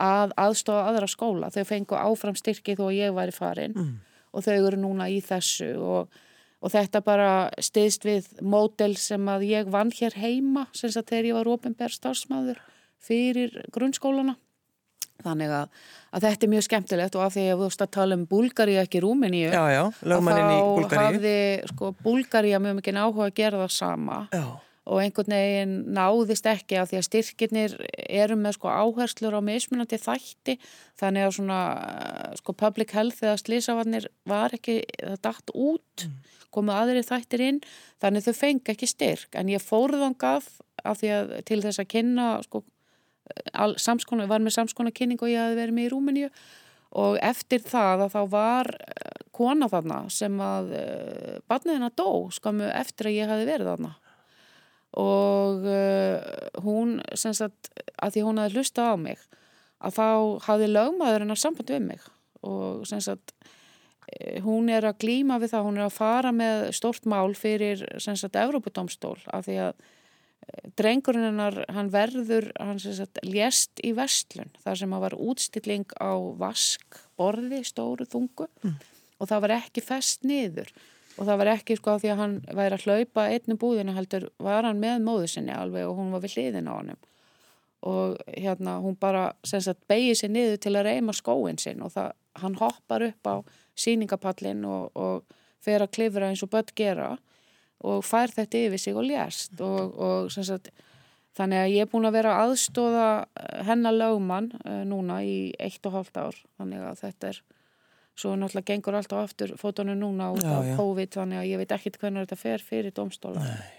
að 0.00 0.32
aðstofa 0.40 0.88
aðra 0.88 1.08
skóla, 1.10 1.50
þau 1.52 1.64
fengu 1.68 1.98
áfram 1.98 2.38
styrki 2.38 2.76
þó 2.78 2.86
að 2.88 2.98
ég 3.00 3.16
væri 3.16 3.34
farin. 3.36 3.74
Mm. 3.76 3.94
og 4.32 4.44
þau 4.46 4.54
eru 4.54 4.78
núna 4.80 5.08
í 5.12 5.18
þessu. 5.20 5.74
Og, 5.76 6.20
og 6.62 6.72
þetta 6.72 7.02
bara 7.04 7.32
stiðst 7.60 8.06
við 8.06 8.28
mótel 8.40 8.94
sem 8.96 9.28
að 9.28 9.48
ég 9.50 9.72
vann 9.72 9.92
hér 9.92 10.16
heima 10.16 10.66
sem 10.72 10.92
að 10.94 11.10
þegar 11.10 11.28
ég 11.28 11.38
var 11.40 11.50
ofinbær 11.52 11.92
starfsmæður 11.92 12.62
fyrir 13.02 13.58
grunnskólana 13.74 14.38
þannig 15.24 15.54
að, 15.56 15.70
að 16.12 16.26
þetta 16.26 16.46
er 16.46 16.52
mjög 16.52 16.66
skemmtilegt 16.66 17.16
og 17.18 17.24
af 17.26 17.36
því 17.36 17.46
að 17.46 17.60
við 17.60 17.70
ást 17.70 17.84
að 17.84 17.94
tala 17.98 18.18
um 18.18 18.26
Búlgari 18.30 18.76
ekki 18.82 19.02
Rúmeníu 19.04 19.48
já, 19.52 19.62
já, 19.72 19.84
þá 20.02 20.98
hafði 20.98 21.38
sko, 21.72 21.94
Búlgari 22.02 22.52
mjög 22.58 22.78
mikið 22.80 23.00
áhuga 23.00 23.30
að 23.30 23.34
gera 23.40 23.62
það 23.64 23.74
sama. 23.76 24.20
Já. 24.32 24.46
og 24.82 24.98
einhvern 24.98 25.30
veginn 25.30 25.74
náðist 25.94 26.46
ekki 26.50 26.80
af 26.80 26.88
því 26.90 26.98
að 26.98 27.06
styrkirnir 27.06 27.74
eru 28.02 28.34
með 28.34 28.56
sko, 28.56 28.70
áherslur 28.72 29.36
á 29.38 29.40
mismunandi 29.46 29.98
þætti. 30.02 30.56
Þannig 30.98 31.28
að 31.28 31.36
svona 31.36 31.58
sko, 32.40 32.54
public 32.58 32.90
health 32.96 33.22
eða 33.22 33.36
slísavarnir 33.38 34.08
var 34.26 34.54
ekki 34.56 34.80
það 34.98 35.20
dætt 35.28 35.54
út 35.54 36.06
mm. 36.08 36.18
komu 36.50 36.74
aðri 36.74 37.04
þættir 37.06 37.46
inn. 37.46 37.62
Þannig 38.02 38.26
þau 38.26 38.34
fengi 38.40 38.74
ekki 38.74 38.90
styrk. 38.90 39.38
En 39.38 39.54
ég 39.54 39.62
fóruðan 39.62 40.18
gaf 40.18 40.50
af 40.82 40.98
því 40.98 41.14
að 41.14 41.34
til 41.46 41.60
þess 41.62 41.82
að 41.82 41.90
kynna 41.94 42.28
sko 42.46 42.64
samskona, 43.80 44.26
var 44.30 44.42
með 44.42 44.56
samskona 44.58 44.92
kynning 44.94 45.20
og 45.22 45.30
ég 45.30 45.40
hafi 45.40 45.58
verið 45.58 45.76
með 45.76 45.88
í 45.88 45.92
Rúmeníu. 45.92 46.30
Og 47.02 47.16
eftir 47.24 47.62
það 47.64 48.06
að 48.06 48.14
þá 48.14 48.22
var 48.34 48.68
eh, 48.76 49.20
kona 49.32 49.68
þarna 49.72 50.02
sem 50.12 50.34
að 50.44 50.72
uh, 50.76 51.36
barniðina 51.48 51.88
dó 51.96 52.28
skamu 52.36 52.66
eftir 52.68 53.08
að 53.08 53.16
ég 53.16 53.30
hafi 53.32 53.46
verið 53.48 53.70
þarna. 53.70 53.92
Og 55.00 55.64
uh, 55.64 56.18
hún 56.66 56.98
sem 57.16 57.32
sagt 57.32 57.70
að 57.96 58.18
því 58.18 58.26
hún 58.26 58.42
hafi 58.42 58.58
hlusta 58.58 58.90
á 58.92 58.94
mig 59.00 59.22
að 59.80 59.96
þá 59.96 60.08
hafi 60.50 60.68
lögmaður 60.68 61.24
hennar 61.24 61.40
samband 61.40 61.72
við 61.72 61.86
mig. 61.86 62.04
Og 62.44 62.84
sem 62.90 63.00
sagt 63.00 63.32
hún 64.44 64.68
er 64.68 64.84
að 64.84 65.00
glýma 65.02 65.38
við 65.40 65.54
það, 65.54 65.66
hún 65.66 65.80
er 65.80 65.86
að 65.86 65.96
fara 65.96 66.32
með 66.34 66.66
stort 66.76 67.06
mál 67.08 67.32
fyrir 67.38 67.86
sem 68.02 68.18
sagt 68.18 68.36
Európa-domstól 68.36 69.16
af 69.32 69.46
því 69.46 69.58
að 69.68 69.84
drengurinn 70.78 71.28
hennar, 71.28 71.58
hann 71.72 71.90
verður 71.92 72.50
hann 72.58 72.80
sem 72.82 72.94
sagt 72.96 73.20
lést 73.26 73.82
í 73.84 73.92
vestlun 73.96 74.50
þar 74.64 74.80
sem 74.80 74.94
hann 74.94 75.04
var 75.04 75.16
útstilling 75.18 75.86
á 76.00 76.12
vask, 76.40 77.02
borði, 77.20 77.62
stóru, 77.66 78.08
þungu. 78.08 78.48
Mm. 78.64 78.80
og 79.22 79.30
það 79.30 79.44
var 79.44 79.56
ekki 79.60 79.84
fest 79.86 80.24
niður. 80.26 80.72
Og 81.20 81.26
það 81.28 81.38
var 81.42 81.50
ekki 81.52 81.76
sko 81.76 81.98
því 82.00 82.10
að 82.10 82.20
hann 82.22 82.36
væri 82.56 82.76
að 82.78 82.84
hlaupa 82.88 83.24
einnum 83.28 83.58
búðinu 83.60 83.94
heldur 83.94 84.30
var 84.40 84.64
hann 84.64 84.80
með 84.80 85.02
móðu 85.04 85.28
sinni 85.28 85.52
alveg 85.52 85.84
og 85.86 85.98
hún 85.98 86.14
var 86.14 86.22
við 86.24 86.38
hliðin 86.38 86.70
á 86.72 86.74
hann 86.74 86.94
og 87.82 88.16
hérna 88.26 88.78
hún 88.78 88.96
bara 88.96 89.32
sem 89.44 89.60
sagt 89.60 89.82
beigið 89.90 90.18
sér 90.20 90.30
niður 90.30 90.58
til 90.62 90.74
að 90.76 90.86
reyma 90.86 91.14
skóin 91.16 91.58
sinn 91.58 91.82
og 91.82 91.90
það, 91.96 92.12
hann 92.38 92.58
hoppar 92.60 93.04
upp 93.08 93.26
á 93.26 93.34
síningapallin 93.74 94.62
og, 94.64 94.92
og 94.94 95.40
fer 95.62 95.82
að 95.82 95.90
klifra 95.96 96.28
eins 96.30 96.44
og 96.46 96.52
börn 96.52 96.70
gera 96.78 97.08
og 97.82 98.04
fær 98.06 98.32
þetta 98.32 98.66
yfir 98.66 98.80
sig 98.80 98.96
og 98.96 99.06
lérst 99.08 99.60
og, 99.64 99.96
og 99.98 100.32
sagt, 100.34 100.70
þannig 101.38 101.62
að 101.62 101.72
ég 101.74 101.86
er 101.86 101.90
búin 101.90 102.08
að 102.08 102.18
vera 102.18 102.36
aðstóða 102.44 103.08
eh, 103.24 103.62
hennar 103.68 103.96
lögumann 103.96 104.52
uh, 104.62 104.82
núna 104.88 105.22
í 105.26 105.52
eitt 105.60 105.84
og 105.88 105.98
hálft 105.98 106.20
ár. 106.20 106.38
Þannig 106.60 106.86
að 106.86 107.02
þetta 107.06 107.32
er 107.32 107.42
svo 108.18 108.34
náttúrulega 108.36 108.72
gengur 108.72 108.96
alltaf 108.96 109.24
aftur 109.24 109.54
fótunum 109.60 109.98
núna 109.98 110.30
út 110.34 110.44
af 110.44 110.74
COVID 110.76 111.14
þannig 111.16 111.40
að 111.40 111.48
ég 111.48 111.60
veit 111.62 111.74
ekkit 111.76 111.98
hvernig 112.00 112.26
þetta 112.26 112.40
fer 112.40 112.64
fyrir 112.64 112.94
domstóla 112.96 113.44
Nei. 113.44 113.70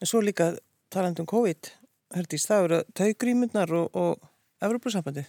En 0.00 0.08
svo 0.08 0.22
líka 0.24 0.52
talandum 0.92 1.28
COVID 1.28 1.72
Herdís, 2.16 2.44
það 2.48 2.66
eru 2.66 2.78
taugrímundnar 2.96 3.72
og, 3.76 3.96
og 3.96 4.64
Evropasambandi 4.64 5.26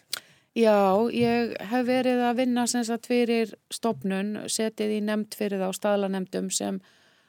Já, 0.53 0.93
ég 1.09 1.55
hef 1.71 1.85
verið 1.87 2.19
að 2.27 2.39
vinna 2.43 2.67
sem 2.69 2.83
sagt 2.85 3.07
fyrir 3.09 3.55
stopnun 3.73 4.43
setið 4.45 4.99
í 4.99 5.03
nefnd 5.03 5.35
fyrir 5.37 5.63
þá 5.63 5.79
staðlanemdum 5.79 6.51
sem 6.53 6.79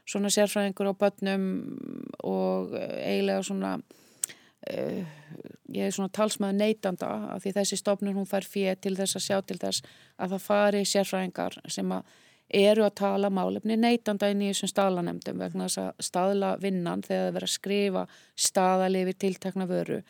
svona 0.08 0.32
sérfræðingur 0.32 0.90
á 0.92 1.00
börnum 1.00 1.44
og 2.24 2.74
eiginlega 2.76 3.44
svona 3.46 3.76
uh, 3.78 5.00
ég 5.74 5.86
er 5.88 5.94
svona 5.94 6.12
talsmaður 6.14 6.60
neytanda 6.60 7.10
af 7.34 7.44
því 7.44 7.54
þessi 7.58 7.80
stofnun 7.80 8.16
hún 8.18 8.28
fær 8.28 8.46
fyrir 8.48 8.78
til 8.80 8.94
þess 8.98 9.18
að 9.18 9.26
sjá 9.26 9.40
til 9.42 9.58
þess 9.62 9.96
að 10.18 10.36
það 10.36 10.46
fari 10.48 10.84
sérfræðingar 10.88 11.58
sem 11.72 11.96
að 11.96 12.14
eru 12.54 12.84
að 12.84 12.96
tala 13.00 13.30
málefni 13.32 13.76
neytanda 13.80 14.28
inn 14.30 14.44
í 14.44 14.50
þessum 14.52 14.70
staðlanemdum 14.74 15.40
vegna 15.40 15.68
þess 15.68 15.80
að 15.80 16.06
staðla 16.08 16.54
vinnan 16.60 17.02
þegar 17.02 17.24
það 17.24 17.34
verður 17.38 17.48
að 17.48 17.54
skrifa 17.54 18.06
staðalifi 18.36 19.14
tiltakna 19.24 19.68
vöru. 19.70 20.02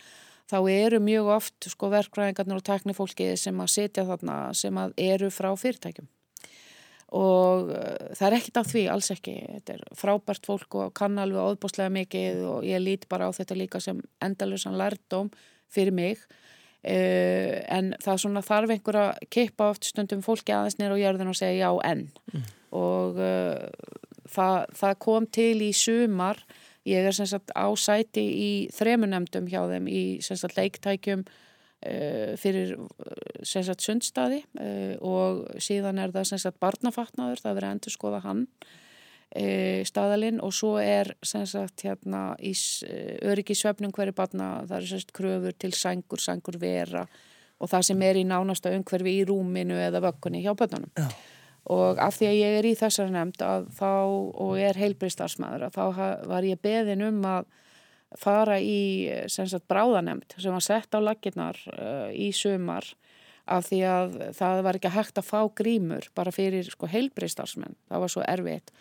Þá 0.51 0.59
eru 0.69 1.01
mjög 1.01 1.31
oft 1.39 1.69
sko 1.71 1.89
verkræðingarnir 1.95 2.59
og 2.61 2.67
teknifólkið 2.67 3.37
sem 3.41 3.63
að 3.63 3.73
setja 3.79 4.05
þarna 4.11 4.37
sem 4.59 4.77
að 4.77 4.93
eru 5.01 5.31
frá 5.33 5.55
fyrirtækjum 5.57 6.11
og 7.15 7.71
eh, 7.71 8.15
það 8.17 8.27
er 8.27 8.37
ekkit 8.39 8.61
af 8.61 8.71
því, 8.71 8.85
alls 8.91 9.11
ekki. 9.15 9.35
Þetta 9.57 9.77
er 9.77 9.83
frábært 9.99 10.49
fólk 10.49 10.79
og 10.81 10.95
kann 10.99 11.21
alveg 11.23 11.53
óðbúslega 11.53 11.93
mikið 11.95 12.41
og 12.51 12.67
ég 12.67 12.83
lít 12.83 13.07
bara 13.11 13.29
á 13.31 13.37
þetta 13.37 13.59
líka 13.59 13.81
sem 13.83 14.01
endalusan 14.25 14.79
lærdóm 14.81 15.31
fyrir 15.73 15.95
mig. 15.95 16.25
Uh, 16.85 17.63
en 17.73 17.95
það 18.05 18.19
svona 18.21 18.43
þarf 18.45 18.75
einhver 18.75 18.97
að 19.01 19.23
kippa 19.33 19.71
oft 19.73 19.87
stundum 19.89 20.21
fólki 20.21 20.53
aðeins 20.53 20.75
nýra 20.77 20.93
og 20.93 21.01
jörðin 21.01 21.31
og 21.31 21.39
segja 21.39 21.71
já 21.71 21.79
enn 21.89 22.03
mm. 22.29 22.43
og 22.77 23.21
uh, 23.25 23.63
það, 24.29 24.67
það 24.77 24.99
kom 25.07 25.29
til 25.33 25.55
í 25.65 25.71
sumar. 25.73 26.43
Ég 26.85 27.09
er 27.09 27.17
sem 27.17 27.31
sagt 27.31 27.55
á 27.57 27.73
sæti 27.81 28.27
í 28.27 28.51
þremunemdum 28.77 29.49
hjá 29.49 29.63
þeim 29.71 29.89
í 29.89 30.03
sem 30.27 30.37
sagt 30.37 30.59
leiktækjum 30.59 31.25
fyrir 32.41 32.77
sem 33.45 33.65
sagt 33.67 33.85
sundstaði 33.85 34.41
uh, 34.61 34.95
og 35.05 35.45
síðan 35.63 36.01
er 36.01 36.15
það 36.15 36.35
sagt 36.39 36.61
barnafatnaður, 36.63 37.43
það 37.45 37.61
verið 37.61 37.69
að 37.69 37.77
endur 37.77 37.97
skoða 37.99 38.25
hann 38.25 38.49
staðalinn 39.35 40.37
og 40.47 40.53
svo 40.55 40.77
er 40.79 41.09
sagt 41.27 41.83
hérna 41.83 42.37
í 42.39 42.53
öryggi 43.27 43.57
svefnum 43.59 43.91
hverju 43.91 44.15
barna, 44.15 44.61
það 44.69 44.77
er 44.77 44.87
sagt 44.93 45.11
kröfur 45.17 45.57
til 45.59 45.73
sængur, 45.75 46.23
sængur 46.23 46.55
vera 46.63 47.03
og 47.59 47.71
það 47.71 47.87
sem 47.89 48.05
er 48.07 48.19
í 48.21 48.27
nánasta 48.29 48.73
umhverfi 48.75 49.17
í 49.21 49.25
rúminu 49.29 49.79
eða 49.81 50.03
vökkunni 50.05 50.43
hjá 50.45 50.53
börnunum. 50.59 50.93
Já. 50.95 51.09
Og 51.75 51.99
af 52.03 52.19
því 52.19 52.29
að 52.29 52.39
ég 52.39 52.59
er 52.59 52.67
í 52.69 52.75
þessari 52.77 53.15
nefnd 53.15 53.43
þá, 53.73 53.93
og 54.45 54.59
er 54.61 54.77
heilbristarsmaður 54.77 55.71
þá 55.73 55.85
var 56.29 56.45
ég 56.45 56.61
beðin 56.61 57.07
um 57.07 57.23
að 57.25 57.49
fara 58.21 58.59
í 58.63 59.11
sagt, 59.33 59.67
bráðanemnd 59.71 60.37
sem 60.39 60.55
var 60.55 60.65
sett 60.65 60.95
á 60.95 61.01
laginnar 61.03 61.59
uh, 61.75 62.11
í 62.15 62.31
sumar 62.35 62.87
af 63.45 63.69
því 63.69 63.81
að 63.85 64.19
það 64.39 64.61
var 64.65 64.79
ekki 64.79 64.93
hægt 64.95 65.21
að 65.21 65.29
fá 65.29 65.41
grímur 65.57 66.09
bara 66.17 66.33
fyrir 66.33 66.65
sko, 66.65 66.89
heilbristarsmenn, 66.89 67.77
það 67.91 68.05
var 68.05 68.13
svo 68.15 68.25
erfitt 68.25 68.73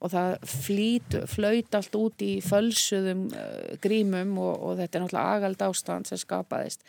og 0.00 0.12
það 0.14 0.34
flýt, 0.48 1.16
flöyt 1.28 1.76
allt 1.76 1.96
út 1.98 2.24
í 2.24 2.32
fölsuðum 2.44 3.26
uh, 3.36 3.76
grímum 3.84 4.36
og, 4.40 4.52
og 4.56 4.78
þetta 4.80 4.98
er 4.98 5.04
náttúrulega 5.04 5.36
agald 5.36 5.64
ástand 5.66 6.08
sem 6.08 6.20
skapaðist. 6.20 6.84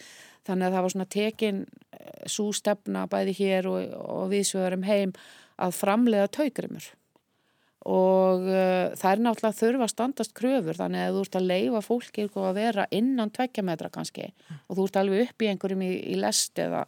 Þannig 0.47 0.67
að 0.67 0.75
það 0.75 0.85
var 0.85 0.93
svona 0.95 1.11
tekin 1.13 1.57
eh, 1.93 2.23
svo 2.31 2.47
stefna 2.55 3.03
bæði 3.11 3.35
hér 3.37 3.67
og, 3.69 3.91
og 3.93 4.31
viðsvegarum 4.31 4.87
heim 4.87 5.11
að 5.61 5.75
framlega 5.77 6.31
taugrimur 6.33 6.87
og 7.89 8.43
uh, 8.45 8.93
það 8.93 9.11
er 9.11 9.21
náttúrulega 9.25 9.57
þurfa 9.57 9.85
að 9.87 9.93
standast 9.95 10.33
kröfur 10.37 10.77
þannig 10.77 11.05
að 11.05 11.15
þú 11.15 11.21
ert 11.25 11.37
að 11.39 11.47
leifa 11.49 11.81
fólki 11.85 12.25
að 12.29 12.57
vera 12.59 12.87
innan 12.93 13.33
tvekkjametra 13.33 13.89
kannski 13.93 14.27
mm. 14.29 14.59
og 14.67 14.77
þú 14.77 14.85
ert 14.85 14.99
alveg 15.01 15.23
upp 15.25 15.41
í 15.45 15.49
einhverjum 15.49 15.85
í, 15.87 15.91
í 16.13 16.17
lest 16.21 16.61
eða 16.61 16.85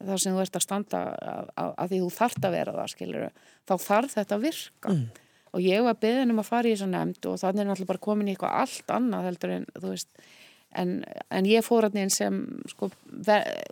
þar 0.00 0.22
sem 0.22 0.36
þú 0.36 0.44
ert 0.44 0.56
að 0.56 0.64
standa 0.64 1.02
að, 1.12 1.50
að, 1.60 1.72
að 1.76 1.92
því 1.92 2.02
þú 2.04 2.12
þart 2.16 2.46
að 2.48 2.56
vera 2.56 2.76
það 2.78 2.92
skilur 2.94 3.26
þá 3.68 3.74
þarf 3.84 4.14
þetta 4.16 4.38
að 4.38 4.46
virka 4.46 4.94
mm. 4.94 5.06
og 5.52 5.66
ég 5.66 5.88
var 5.90 6.02
beðin 6.06 6.34
um 6.34 6.40
að 6.40 6.52
fara 6.54 6.70
í 6.70 6.74
þessu 6.74 6.92
nefnd 6.94 7.28
og 7.28 7.40
þannig 7.42 7.64
er 7.64 7.70
náttúrulega 7.70 7.92
bara 7.92 8.06
komin 8.08 8.30
í 8.30 8.34
eitthvað 8.34 8.60
allt 8.62 8.94
annað 8.96 9.28
heldur 9.28 9.58
en 9.58 9.68
þú 9.76 9.90
veist 9.92 10.30
En, 10.70 11.00
en 11.34 11.46
ég 11.50 11.64
fór 11.66 11.88
að 11.88 11.96
neins 11.98 12.20
sem 12.20 12.36
sko, 12.70 12.86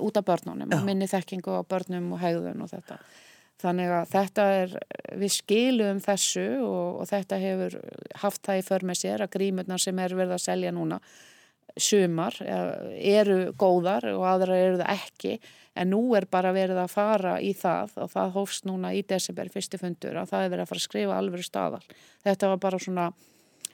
út 0.02 0.16
af 0.18 0.24
börnunum, 0.26 0.66
Já. 0.66 0.80
minni 0.82 1.06
þekkingu 1.06 1.54
á 1.54 1.62
börnum 1.62 2.08
og 2.16 2.18
hegðun 2.18 2.64
og 2.64 2.72
þetta. 2.72 2.96
Þannig 3.58 3.90
að 3.90 4.10
þetta 4.12 4.44
er, 4.54 4.74
við 5.18 5.32
skilum 5.34 6.02
þessu 6.02 6.46
og, 6.62 7.00
og 7.02 7.08
þetta 7.10 7.38
hefur 7.42 7.74
haft 8.22 8.44
það 8.46 8.60
í 8.60 8.66
för 8.68 8.84
með 8.86 9.00
sér 9.00 9.24
að 9.24 9.32
grímurnar 9.34 9.82
sem 9.82 9.98
er 9.98 10.14
verið 10.14 10.34
að 10.36 10.44
selja 10.44 10.74
núna 10.74 11.00
sumar 11.78 12.36
eru 12.42 13.38
góðar 13.58 14.06
og 14.12 14.22
aðra 14.30 14.58
eru 14.62 14.78
það 14.78 14.92
ekki. 14.94 15.32
En 15.78 15.90
nú 15.92 16.00
er 16.18 16.26
bara 16.30 16.52
verið 16.54 16.78
að 16.82 16.92
fara 16.94 17.34
í 17.42 17.50
það 17.54 17.98
og 18.04 18.12
það 18.14 18.32
hófst 18.36 18.66
núna 18.66 18.92
í 18.94 19.02
desember 19.06 19.50
fyrstu 19.50 19.78
fundur 19.78 20.20
að 20.22 20.30
það 20.32 20.44
er 20.44 20.54
verið 20.54 20.64
að 20.64 20.70
fara 20.70 20.82
að 20.82 20.86
skrifa 20.86 21.18
alveg 21.18 21.44
staðal. 21.46 21.82
Þetta 22.26 22.52
var 22.52 22.62
bara 22.62 22.82
svona 22.82 23.08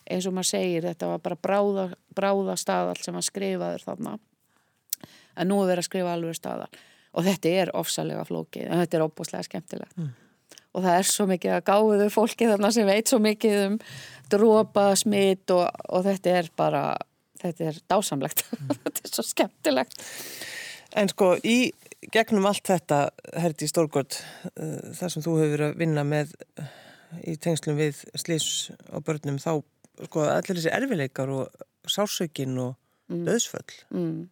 eins 0.04 0.28
og 0.28 0.36
maður 0.36 0.50
segir, 0.50 0.88
þetta 0.88 1.12
var 1.12 1.22
bara 1.24 1.40
bráða, 1.48 1.86
bráða 2.16 2.56
staðal 2.60 2.96
sem 3.00 3.16
að 3.16 3.28
skrifaður 3.28 3.86
þarna. 3.86 4.18
En 5.36 5.48
nú 5.48 5.60
er 5.60 5.72
verið 5.74 5.84
að 5.84 5.90
skrifa 5.92 6.16
alveg 6.16 6.40
staðal 6.40 6.72
og 7.14 7.26
þetta 7.28 7.54
er 7.62 7.72
ofsalega 7.78 8.26
flókið 8.28 8.68
en 8.68 8.82
þetta 8.82 8.98
er 8.98 9.06
óbúslega 9.06 9.46
skemmtilegt 9.46 9.96
mm. 10.00 10.10
og 10.74 10.84
það 10.86 10.98
er 10.98 11.08
svo 11.10 11.28
mikið 11.30 11.56
að 11.56 11.64
gáðu 11.70 12.10
fólki 12.14 12.50
þarna 12.50 12.72
sem 12.74 12.90
veit 12.90 13.10
svo 13.10 13.20
mikið 13.22 13.58
um 13.68 13.78
drópa, 14.32 14.90
smitt 14.98 15.52
og, 15.54 15.66
og 15.88 16.06
þetta 16.06 16.36
er 16.40 16.50
bara 16.56 16.84
þetta 17.42 17.70
er 17.70 17.80
dásamlegt 17.90 18.44
mm. 18.50 18.76
þetta 18.82 19.04
er 19.04 19.16
svo 19.16 19.26
skemmtilegt 19.30 20.06
En 20.94 21.08
sko, 21.10 21.32
í 21.42 21.72
gegnum 22.14 22.44
allt 22.46 22.68
þetta 22.70 22.98
herdi 23.42 23.66
Stórgård 23.66 24.14
uh, 24.14 24.92
þar 24.94 25.10
sem 25.10 25.24
þú 25.24 25.32
hefur 25.40 25.54
verið 25.56 25.70
að 25.72 25.80
vinna 25.80 26.04
með 26.06 26.34
uh, 26.62 26.68
í 27.26 27.34
tengslum 27.42 27.78
við 27.80 28.04
slís 28.20 28.46
á 28.94 29.02
börnum 29.02 29.40
þá 29.42 29.56
sko 30.04 30.26
allir 30.26 30.58
þessi 30.58 30.72
erfileikar 30.74 31.30
og 31.34 31.64
sásökin 31.90 32.56
og 32.62 32.76
döðsföll 33.10 33.74
mm. 33.90 34.22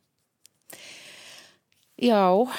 Já 2.03 2.51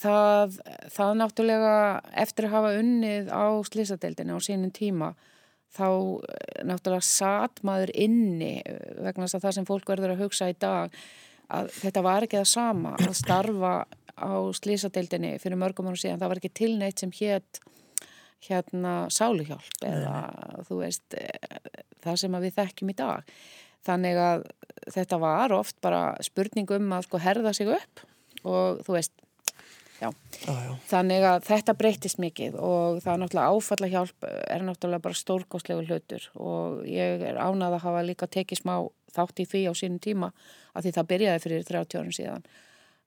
það, 0.00 0.54
það 0.88 1.16
náttúrulega 1.20 1.74
eftir 2.22 2.48
að 2.48 2.54
hafa 2.54 2.76
unnið 2.80 3.28
á 3.28 3.44
slísadeildinu 3.68 4.36
á 4.36 4.40
sínum 4.40 4.72
tíma 4.72 5.10
þá 5.76 5.88
eh, 5.90 6.62
náttúrulega 6.66 7.04
satt 7.04 7.60
maður 7.66 7.92
inni 7.94 8.54
vegna 8.96 9.26
þess 9.26 9.38
að 9.38 9.44
það 9.44 9.56
sem 9.58 9.68
fólk 9.68 9.92
verður 9.92 10.14
að 10.14 10.24
hugsa 10.24 10.48
í 10.50 10.56
dag 10.56 10.96
að 11.50 11.70
þetta 11.82 12.06
var 12.06 12.26
ekki 12.26 12.40
það 12.40 12.50
sama 12.54 12.94
að 12.96 13.16
starfa 13.20 13.74
á 14.16 14.32
slísadeildinu 14.56 15.36
fyrir 15.42 15.60
mörgum 15.60 15.90
árum 15.90 16.00
síðan, 16.00 16.20
það 16.22 16.32
var 16.32 16.40
ekki 16.40 16.54
tilneitt 16.62 17.02
sem 17.02 17.12
hétt 17.20 17.60
hérna 18.48 18.94
sáluhjálp 19.12 19.84
eða 19.84 20.18
þú 20.64 20.80
veist 20.80 21.16
það 22.00 22.20
sem 22.22 22.36
við 22.40 22.54
þekkjum 22.56 22.92
í 22.92 22.96
dag. 22.96 23.34
Þannig 23.84 24.20
að 24.20 24.46
þetta 24.92 25.18
var 25.20 25.52
oft 25.56 25.76
bara 25.84 26.14
spurning 26.24 26.68
um 26.76 26.94
að 26.96 27.06
sko 27.08 27.20
herða 27.20 27.52
sig 27.56 27.68
upp 27.72 28.04
og 28.46 28.80
þú 28.86 28.96
veist, 28.96 29.12
já. 30.00 30.08
Ah, 30.48 30.62
já. 30.64 30.70
Þannig 30.90 31.26
að 31.28 31.44
þetta 31.48 31.76
breytist 31.80 32.22
mikið 32.22 32.56
og 32.56 33.02
það 33.04 33.12
er 33.12 33.20
náttúrulega 33.24 33.58
áfalla 33.58 33.90
hjálp 33.92 34.26
er 34.30 34.64
náttúrulega 34.66 35.04
bara 35.06 35.20
stórkostlegu 35.20 35.84
hlutur 35.86 36.26
og 36.40 36.80
ég 36.88 37.26
er 37.30 37.40
ánað 37.40 37.76
að 37.76 37.84
hafa 37.84 38.06
líka 38.06 38.30
tekið 38.30 38.62
smá 38.62 38.74
þátt 39.14 39.42
í 39.42 39.48
því 39.50 39.62
á 39.68 39.72
sínum 39.74 40.02
tíma 40.02 40.32
að 40.74 40.86
því 40.86 40.96
það 40.96 41.10
byrjaði 41.12 41.44
fyrir 41.44 41.70
30 41.70 42.00
árum 42.00 42.16
síðan. 42.16 42.50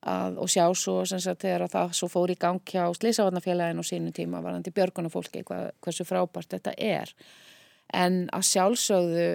Að, 0.03 0.35
og 0.43 0.49
sjá 0.51 0.65
svo 0.75 0.97
sagt 1.07 1.45
þegar 1.45 1.69
það 1.71 1.93
svo 1.95 2.09
fór 2.11 2.33
í 2.33 2.35
gang 2.35 2.59
hjá 2.67 2.89
Sliðsávarnafélagin 2.91 3.79
og 3.79 3.87
sínum 3.87 4.11
tíma 4.11 4.41
varandi 4.43 4.73
björgunafólki 4.75 5.45
hvað, 5.47 5.69
hversu 5.79 6.03
frábært 6.03 6.51
þetta 6.57 6.73
er 6.75 7.13
en 7.93 8.25
að 8.35 8.47
sjálfsögðu 8.49 9.27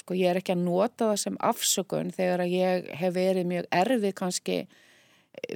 sko 0.00 0.16
ég 0.18 0.30
er 0.30 0.40
ekki 0.40 0.54
að 0.54 0.64
nota 0.64 1.10
það 1.10 1.20
sem 1.24 1.36
afsökun 1.50 2.12
þegar 2.14 2.44
að 2.44 2.56
ég 2.56 2.88
hef 3.00 3.14
verið 3.14 3.50
mjög 3.50 3.68
erfið 3.82 4.16
kannski 4.18 4.58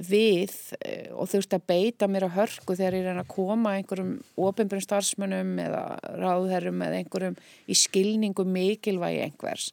við 0.09 0.51
eh, 0.83 1.07
og 1.15 1.29
þurft 1.31 1.55
að 1.55 1.65
beita 1.71 2.09
mér 2.11 2.27
að 2.27 2.35
hörku 2.35 2.75
þegar 2.75 2.97
ég 2.97 3.05
reyna 3.07 3.23
að 3.23 3.31
koma 3.31 3.75
einhverjum 3.77 4.17
ofinbjörn 4.47 4.83
starfsmönnum 4.83 5.53
eða 5.63 5.83
ráðherrum 6.19 6.83
eða 6.83 6.99
einhverjum 6.99 7.37
í 7.69 7.77
skilningu 7.79 8.45
mikilvægi 8.47 9.23
einhvers 9.23 9.69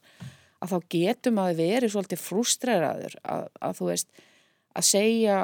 að 0.63 0.73
þá 0.73 0.77
getum 0.95 1.41
að 1.43 1.59
verið 1.59 1.93
svolítið 1.93 2.23
frustreraður 2.23 3.17
að, 3.23 3.43
að 3.61 3.75
þú 3.79 3.89
veist 3.91 4.23
að 4.77 4.87
segja 4.87 5.39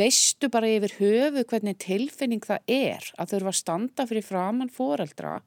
veistu 0.00 0.50
bara 0.52 0.70
yfir 0.70 0.96
höfu 0.98 1.44
hvernig 1.50 1.78
tilfinning 1.82 2.44
það 2.46 2.72
er 2.74 3.10
að 3.18 3.34
þurfa 3.34 3.52
að 3.52 3.60
standa 3.60 4.06
fyrir 4.08 4.26
framann 4.26 4.72
foreldra 4.72 5.38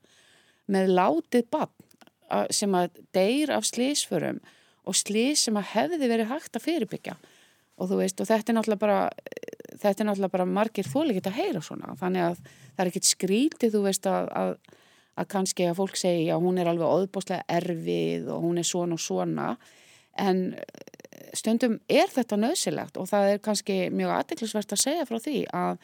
með 0.72 0.94
látið 0.96 1.50
bann 1.52 1.74
sem 2.54 2.76
að 2.78 3.00
deyr 3.16 3.54
af 3.54 3.68
slísförum 3.68 4.42
og 4.84 4.98
slís 4.98 5.46
sem 5.48 5.58
að 5.60 5.70
hefði 5.74 6.10
verið 6.12 6.32
hægt 6.32 6.58
að 6.58 6.66
fyrirbyggja. 6.68 7.16
Og 7.82 7.90
þú 7.90 8.00
veist 8.04 8.22
og 8.22 8.30
þetta 8.30 8.52
er 8.52 8.58
náttúrulega 8.58 8.84
bara 8.84 9.00
þetta 9.82 10.04
er 10.04 10.10
náttúrulega 10.10 10.36
bara 10.36 10.50
margir 10.50 10.88
þólikit 10.88 11.30
að 11.30 11.40
heyra 11.40 11.62
svona. 11.64 11.96
Þannig 12.00 12.28
að 12.28 12.42
það 12.46 12.84
er 12.84 12.92
ekkit 12.92 13.10
skrítið 13.10 13.76
þú 13.76 13.84
veist 13.88 14.10
að, 14.10 14.30
að, 14.40 14.54
að 15.20 15.30
kannski 15.34 15.70
að 15.70 15.80
fólk 15.80 16.00
segja 16.00 16.34
já 16.34 16.44
hún 16.44 16.60
er 16.62 16.70
alveg 16.70 16.98
óðbóslega 17.00 17.48
erfið 17.62 18.30
og 18.34 18.46
hún 18.46 18.62
er 18.62 18.68
svona 18.68 18.98
og 19.00 19.04
svona. 19.04 19.50
En 20.22 20.46
stundum 21.38 21.80
er 21.90 22.12
þetta 22.14 22.38
nöðsilegt 22.40 22.98
og 23.02 23.10
það 23.10 23.32
er 23.32 23.44
kannski 23.44 23.78
mjög 23.94 24.16
aðdeklisvert 24.20 24.76
að 24.76 24.84
segja 24.84 25.10
frá 25.10 25.20
því 25.24 25.44
að 25.50 25.84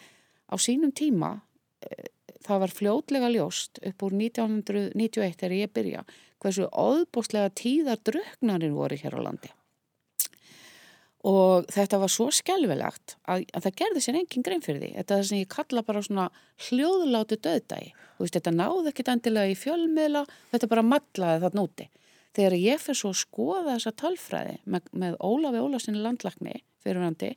á 0.50 0.56
sínum 0.62 0.94
tíma 0.96 1.36
e, 1.82 2.10
það 2.46 2.64
var 2.64 2.76
fljótlega 2.76 3.32
ljóst 3.34 3.82
upp 3.86 4.06
úr 4.06 4.18
1991 4.18 5.40
þegar 5.40 5.58
ég 5.58 5.74
byrja 5.74 6.04
hversu 6.40 6.68
óðbústlega 6.72 7.54
tíðar 7.56 8.02
dröknarinn 8.08 8.78
voru 8.78 9.00
hér 9.00 9.18
á 9.18 9.22
landi. 9.26 9.52
Og 11.30 11.68
þetta 11.68 12.00
var 12.00 12.12
svo 12.14 12.30
skjálfilegt 12.32 13.18
að, 13.28 13.44
að 13.52 13.66
það 13.66 13.80
gerði 13.82 14.04
sér 14.06 14.18
engin 14.22 14.46
grein 14.48 14.64
fyrir 14.64 14.86
því. 14.86 14.92
Þetta 14.96 15.14
er 15.16 15.20
það 15.20 15.30
sem 15.30 15.42
ég 15.42 15.50
kalla 15.52 15.84
bara 15.84 16.04
svona 16.06 16.28
hljóðlátu 16.70 17.38
döðdægi, 17.44 17.90
þetta 18.24 18.54
náðu 18.56 18.92
ekkit 18.94 19.12
endilega 19.12 19.52
í 19.52 19.58
fjölmiðla, 19.60 20.24
þetta 20.54 20.72
bara 20.72 20.86
matlaði 20.96 21.44
það 21.44 21.60
núti 21.60 21.90
þegar 22.36 22.56
ég 22.60 22.82
fyrir 22.82 23.00
svo 23.00 23.12
að 23.14 23.22
skoða 23.24 23.74
þessa 23.74 23.96
tölfræði 24.00 24.56
með, 24.70 24.90
með 24.92 25.18
Ólafi 25.26 25.64
Ólasinni 25.64 26.04
landlagni 26.04 26.62
fyrirvændi 26.84 27.32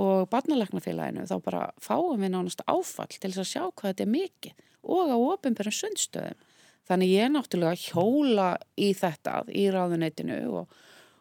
og 0.00 0.28
barnalagnafélaginu 0.32 1.26
þá 1.30 1.36
bara 1.44 1.62
fáum 1.82 2.20
við 2.20 2.34
nánast 2.34 2.64
áfall 2.66 3.12
til 3.12 3.30
þess 3.30 3.44
að 3.44 3.50
sjá 3.52 3.62
hvað 3.68 3.92
þetta 3.92 4.04
er 4.06 4.12
mikið 4.14 4.64
og 4.94 5.12
á 5.14 5.16
ofinbjörn 5.16 5.76
sundstöðum. 5.78 6.40
Þannig 6.88 7.14
ég 7.14 7.30
náttúrulega 7.32 7.80
hjóla 7.80 8.48
í 8.76 8.90
þetta 8.96 9.38
í 9.48 9.68
ráðuneytinu 9.72 10.38
og, 10.60 10.74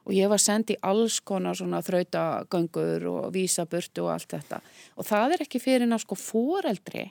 og 0.03 0.15
ég 0.15 0.31
var 0.31 0.41
sendið 0.43 0.81
alls 0.83 1.21
konar 1.23 1.55
svona 1.55 1.79
þrautagöngur 1.85 3.07
og 3.11 3.29
vísaburtu 3.35 4.03
og 4.03 4.15
allt 4.17 4.35
þetta. 4.35 4.59
Og 4.99 5.07
það 5.07 5.37
er 5.37 5.45
ekki 5.45 5.63
fyrir 5.63 5.87
ná 5.87 5.95
sko 6.01 6.19
foreldri 6.19 7.07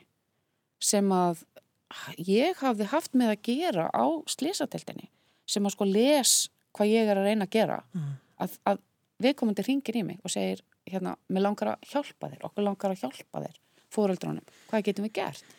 sem 0.83 1.09
að 1.17 1.47
ég 2.21 2.61
hafði 2.61 2.89
haft 2.93 3.17
með 3.17 3.35
að 3.35 3.43
gera 3.49 3.89
á 3.93 4.05
slísateltinni 4.29 5.09
sem 5.49 5.65
að 5.67 5.75
sko 5.75 5.89
les 5.89 6.35
hvað 6.77 6.93
ég 6.93 7.09
er 7.09 7.21
að 7.21 7.29
reyna 7.29 7.49
að 7.49 7.57
gera. 7.57 7.81
Mm. 7.93 8.13
að, 8.41 8.55
að 8.69 8.85
viðkomandi 9.23 9.65
ringir 9.67 9.99
í 10.01 10.05
mig 10.07 10.21
og 10.25 10.33
segir 10.33 10.63
hérna, 10.89 11.17
mér 11.33 11.47
langar 11.47 11.75
að 11.75 11.91
hjálpa 11.93 12.31
þér 12.33 12.47
okkur 12.49 12.67
langar 12.67 12.95
að 12.95 13.05
hjálpa 13.05 13.43
þér, 13.45 13.59
fóreldrónum 13.93 14.55
hvað 14.71 14.87
getum 14.89 15.07
við 15.07 15.15
gert? 15.21 15.59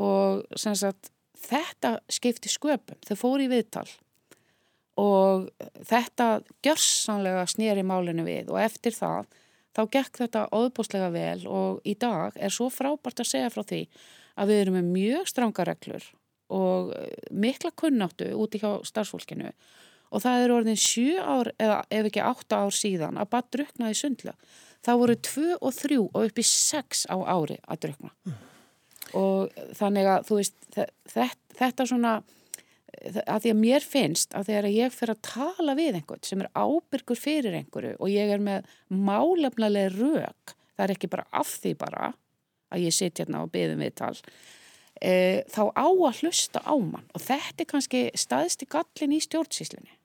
Og 0.00 0.44
sem 0.58 0.74
sagt, 0.78 1.10
þetta 1.44 1.94
skipti 2.12 2.50
sköpum, 2.52 2.98
þau 3.06 3.16
fóri 3.20 3.48
í 3.48 3.52
viðtal 3.52 3.86
og 5.00 5.48
þetta 5.88 6.28
gjörsanlega 6.62 7.46
snýri 7.50 7.82
málinu 7.86 8.26
við 8.26 8.52
og 8.54 8.60
eftir 8.62 8.94
það 8.94 9.30
þá 9.74 9.80
gekk 9.96 10.20
þetta 10.22 10.44
óðbúslega 10.54 11.08
vel 11.14 11.46
og 11.50 11.80
í 11.82 11.96
dag 11.98 12.36
er 12.38 12.54
svo 12.54 12.68
frábært 12.70 13.24
að 13.24 13.32
segja 13.32 13.50
frá 13.50 13.64
því 13.66 13.80
að 14.38 14.50
við 14.50 14.60
erum 14.62 14.78
með 14.78 14.92
mjög 14.92 15.30
stranga 15.30 15.66
reglur 15.66 16.06
og 16.54 16.92
mikla 17.34 17.72
kunnáttu 17.74 18.30
úti 18.38 18.60
hjá 18.62 18.70
starfsfólkinu 18.86 19.50
og 20.14 20.22
það 20.22 20.44
er 20.44 20.54
orðin 20.54 20.78
7 20.78 21.18
ár 21.18 21.50
eða 21.58 21.80
ef 21.90 22.08
ekki 22.10 22.22
8 22.22 22.60
ár 22.62 22.74
síðan 22.76 23.18
að 23.18 23.30
bara 23.34 23.50
drukna 23.56 23.90
í 23.90 23.98
sundla. 23.98 24.34
Það 24.84 25.00
voru 25.00 25.16
2 25.26 25.46
og 25.58 25.74
3 25.74 25.98
og 26.04 26.18
upp 26.20 26.38
í 26.38 26.46
6 26.46 27.06
á 27.10 27.16
ári 27.34 27.56
að 27.66 27.80
drukna. 27.86 28.12
Mm. 28.28 28.36
Og 29.12 29.52
þannig 29.76 30.08
að 30.10 30.28
þú 30.28 30.38
veist 30.40 30.56
þetta, 30.72 31.28
þetta 31.58 31.86
svona 31.90 32.14
að 33.04 33.44
því 33.44 33.52
að 33.52 33.60
mér 33.60 33.84
finnst 33.84 34.34
að 34.36 34.50
þegar 34.50 34.68
ég 34.72 34.94
fer 34.94 35.12
að 35.12 35.22
tala 35.28 35.76
við 35.78 35.98
einhvern 35.98 36.26
sem 36.26 36.42
er 36.42 36.50
ábyrgur 36.54 37.18
fyrir 37.18 37.56
einhverju 37.58 37.96
og 37.98 38.12
ég 38.12 38.32
er 38.32 38.42
með 38.42 38.68
málefnalega 38.88 39.92
rauk, 39.94 40.54
það 40.76 40.84
er 40.86 40.94
ekki 40.94 41.10
bara 41.12 41.26
af 41.34 41.56
því 41.62 41.74
bara 41.80 42.12
að 42.74 42.86
ég 42.86 42.96
sitt 42.96 43.20
hérna 43.20 43.44
og 43.44 43.52
beðum 43.54 43.82
við 43.84 43.96
tal 44.00 44.14
e, 45.00 45.42
þá 45.52 45.62
á 45.74 45.86
að 45.86 46.22
hlusta 46.22 46.62
á 46.64 46.74
mann. 46.78 47.06
Og 47.14 47.22
þetta 47.22 47.64
er 47.64 47.70
kannski 47.70 48.06
staðist 48.18 48.64
í 48.64 48.70
gallin 48.70 49.16
í 49.16 49.20
stjórnsíslinni 49.24 49.98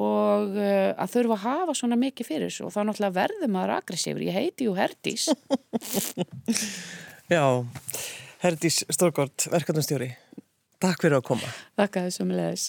og 0.00 0.54
e, 0.54 0.72
að 0.94 1.14
þurfa 1.16 1.36
að 1.36 1.44
hafa 1.48 1.76
svona 1.80 1.98
mikið 1.98 2.28
fyrir 2.28 2.50
þessu. 2.50 2.68
Og 2.68 2.74
þá 2.74 2.82
náttúrulega 2.84 3.16
verður 3.16 3.54
maður 3.56 3.76
aggressífur, 3.80 4.26
ég 4.28 4.36
heiti 4.36 4.68
ju 4.68 4.76
Herdís 4.78 5.30
Já, 7.30 7.64
Herdís 8.42 8.80
Stórgård, 8.90 9.44
verkefnumstjóri 9.52 10.08
Takk 10.82 11.04
fyrir 11.04 11.20
að 11.20 11.26
koma. 11.28 11.50
Takk 11.78 12.00
að 12.00 12.06
þessum 12.08 12.32
leðis. 12.34 12.64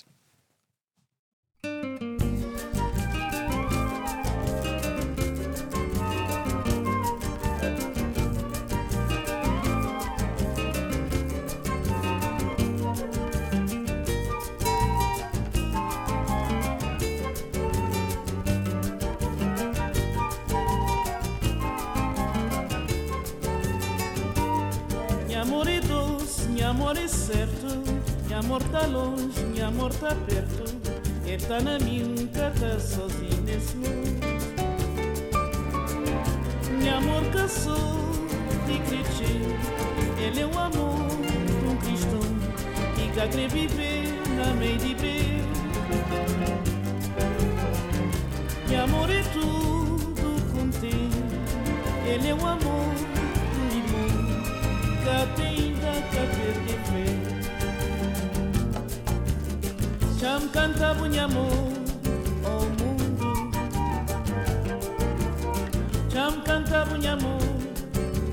Amor 26.71 26.97
é 26.97 27.07
certo 27.07 28.01
amor 28.41 28.63
tá 28.63 28.85
longe, 28.87 29.39
minha 29.45 29.67
amor 29.67 29.93
tá 29.93 30.15
perto. 30.15 30.63
Ele 31.25 31.45
tá 31.45 31.59
na 31.61 31.77
minha, 31.79 32.05
nunca 32.05 32.51
tá 32.59 32.79
sozinho 32.79 33.41
nesse 33.45 33.75
mundo. 33.75 34.19
Meu 36.81 36.97
amor 36.97 37.23
caçou 37.31 37.75
de 38.65 38.79
crescer. 38.79 39.41
Ele 40.19 40.41
é 40.41 40.45
um 40.45 40.59
amor, 40.59 40.99
um 41.69 41.77
cristão. 41.77 42.19
Que 42.95 43.11
quer 43.13 43.47
viver 43.49 44.21
na 44.35 44.53
meio 44.55 44.77
de 44.77 44.95
ver. 44.95 45.43
Meu 48.67 48.83
amor 48.83 49.09
é 49.09 49.21
tudo 49.33 50.51
contigo. 50.51 51.21
Ele 52.07 52.29
é 52.29 52.33
um 52.33 52.45
amor 52.45 52.95
do 53.53 53.75
irmão. 53.77 54.41
Cá 55.05 55.50
canta 56.11 56.23
perdi 56.35 56.75
fe 56.87 57.03
Cham 60.19 60.41
canta 60.53 60.89
bunyamu 60.97 61.45
oh 62.51 62.65
mundo 62.77 63.31
Cham 66.13 66.33
canta 66.45 66.79
bunyamu 66.89 67.33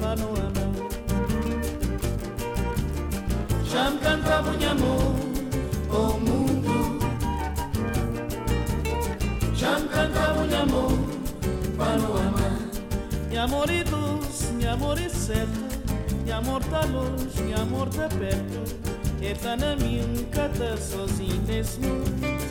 panoama. 0.00 0.64
Cham 3.70 3.92
canta 4.04 4.36
bunyamu 4.44 4.92
oh 6.00 6.14
mundo 6.26 6.78
Cham 9.58 9.80
canta 9.94 10.24
bunyamu 10.36 10.82
panoama 11.78 12.46
Nyamoritus, 13.32 14.36
nyamoriceto 14.60 15.57
amor 16.38 16.62
é 16.62 16.70
tá 16.70 16.80
longe, 16.86 17.42
mi 17.42 17.52
amor 17.54 17.88
tá 17.88 18.08
perto. 18.08 18.88
Eta 19.20 19.56
na 19.56 19.74
minha 19.76 20.04
tá 20.30 20.76
sozinho 20.76 21.42
nesse 21.42 21.80
mundo. 21.80 22.48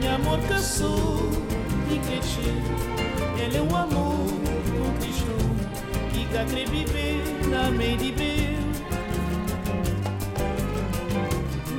Meu 0.00 0.14
amor 0.16 0.40
caçou 0.48 1.30
e 1.88 1.98
cresceu 2.00 2.54
Ele 3.38 3.56
é 3.56 3.62
um 3.62 3.76
amor 3.76 4.26
com 4.26 4.98
Cristo 4.98 5.36
Que 6.12 6.24
cá 6.26 6.44
quer 6.44 6.68
viver 6.68 7.22
na 7.48 7.70
meio 7.70 7.96
de 7.96 8.12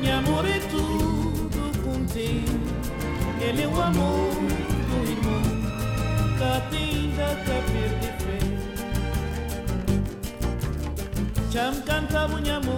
Meu 0.02 0.18
amor 0.18 0.46
é 0.46 0.60
tudo 0.72 1.84
contigo. 1.84 2.60
Ele 3.42 3.64
é 3.64 3.68
o 3.68 3.82
amor 3.82 4.32
do 4.90 5.12
irmão. 5.12 5.42
Cá 6.40 6.62
tem 6.72 7.14
da 7.16 7.36
cá 7.44 8.13
kyamukanta 11.54 12.22
bunyamu 12.32 12.76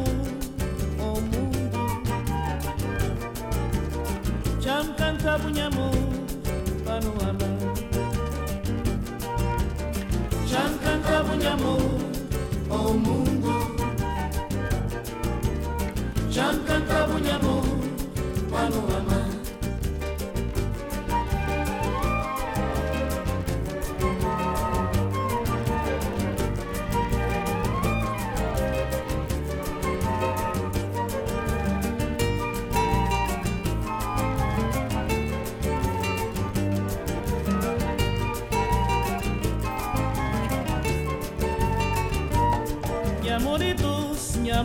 oh 1.00 1.16
omungu 1.16 1.84
kyamukanta 4.62 5.32
bunyamu 5.42 5.86
bano 6.86 7.10
wano 7.20 7.50
kyamukanta 10.48 11.16
bunyamu 11.28 11.74
oh 12.76 12.88
omungu 12.92 13.56
kyamukanta 16.34 16.98
bunyamu 17.10 17.56
bano 18.52 18.80
wano 18.90 19.15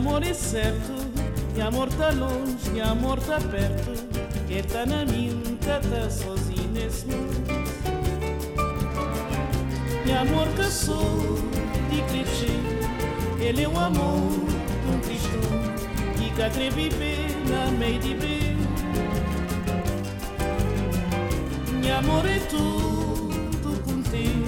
amor 0.01 0.23
é 0.23 0.33
certo, 0.33 0.93
e 1.55 1.61
amor 1.61 1.87
tá 1.89 2.09
longe, 2.09 2.71
e 2.73 2.81
amor 2.81 3.19
tá 3.19 3.39
perto. 3.39 3.91
Ele 4.49 4.63
tá 4.63 4.83
na 4.83 5.05
minha, 5.05 5.35
tá 5.59 6.09
sozinho 6.09 6.67
nesse 6.73 7.05
mundo. 7.05 7.45
E 10.03 10.11
amor 10.11 10.47
caçou 10.57 11.37
de 11.91 12.01
crescer, 12.09 12.59
ele 13.39 13.63
é 13.63 13.69
o 13.69 13.79
amor 13.79 14.41
um 14.89 14.99
cristão 15.01 15.39
que 16.17 16.31
quer 16.31 16.49
viver 16.49 17.37
na 17.47 17.71
meio 17.77 17.99
de 17.99 18.15
bem. 18.15 18.57
E 21.83 21.91
amor 21.91 22.25
é 22.25 22.39
tudo 22.49 23.83
contigo, 23.83 24.47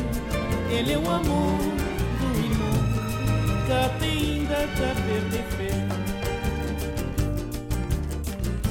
ele 0.71 0.93
é 0.93 0.97
o 0.97 1.11
amor 1.11 1.59
do 2.19 2.39
irmão, 2.39 3.67
cá 3.67 3.89
tem 3.99 4.32
kata 4.63 4.95
perdefe 5.03 5.69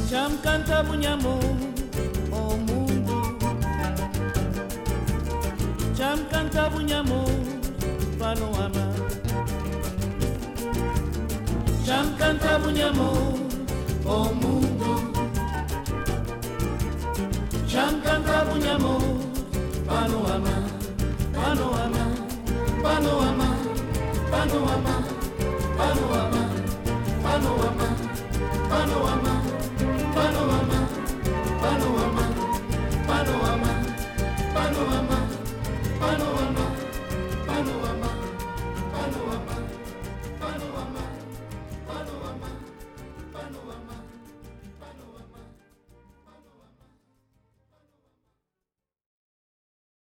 Cham 0.09 0.32
canta 0.45 0.82
bunyamu 0.84 1.36
o 2.32 2.36
oh 2.36 2.57
mundo. 2.66 3.18
Cham 5.97 6.18
canta 6.30 6.68
bunyamu 6.72 7.20
palo 8.18 8.49
ama. 8.64 8.84
Cham 11.86 12.07
canta 12.20 12.53
bunyamu 12.62 13.09
o 14.05 14.16
oh 14.16 14.28
mundo. 14.40 14.93
Cham 17.68 17.93
canta 18.05 18.36
bunyamu 18.49 18.95
palo 19.88 20.20
ama. 20.34 20.57
Palo 21.36 21.68
ama 21.84 22.05
palo 22.84 23.14
ama 23.28 23.49
palo 24.30 24.61
ama. 24.76 25.11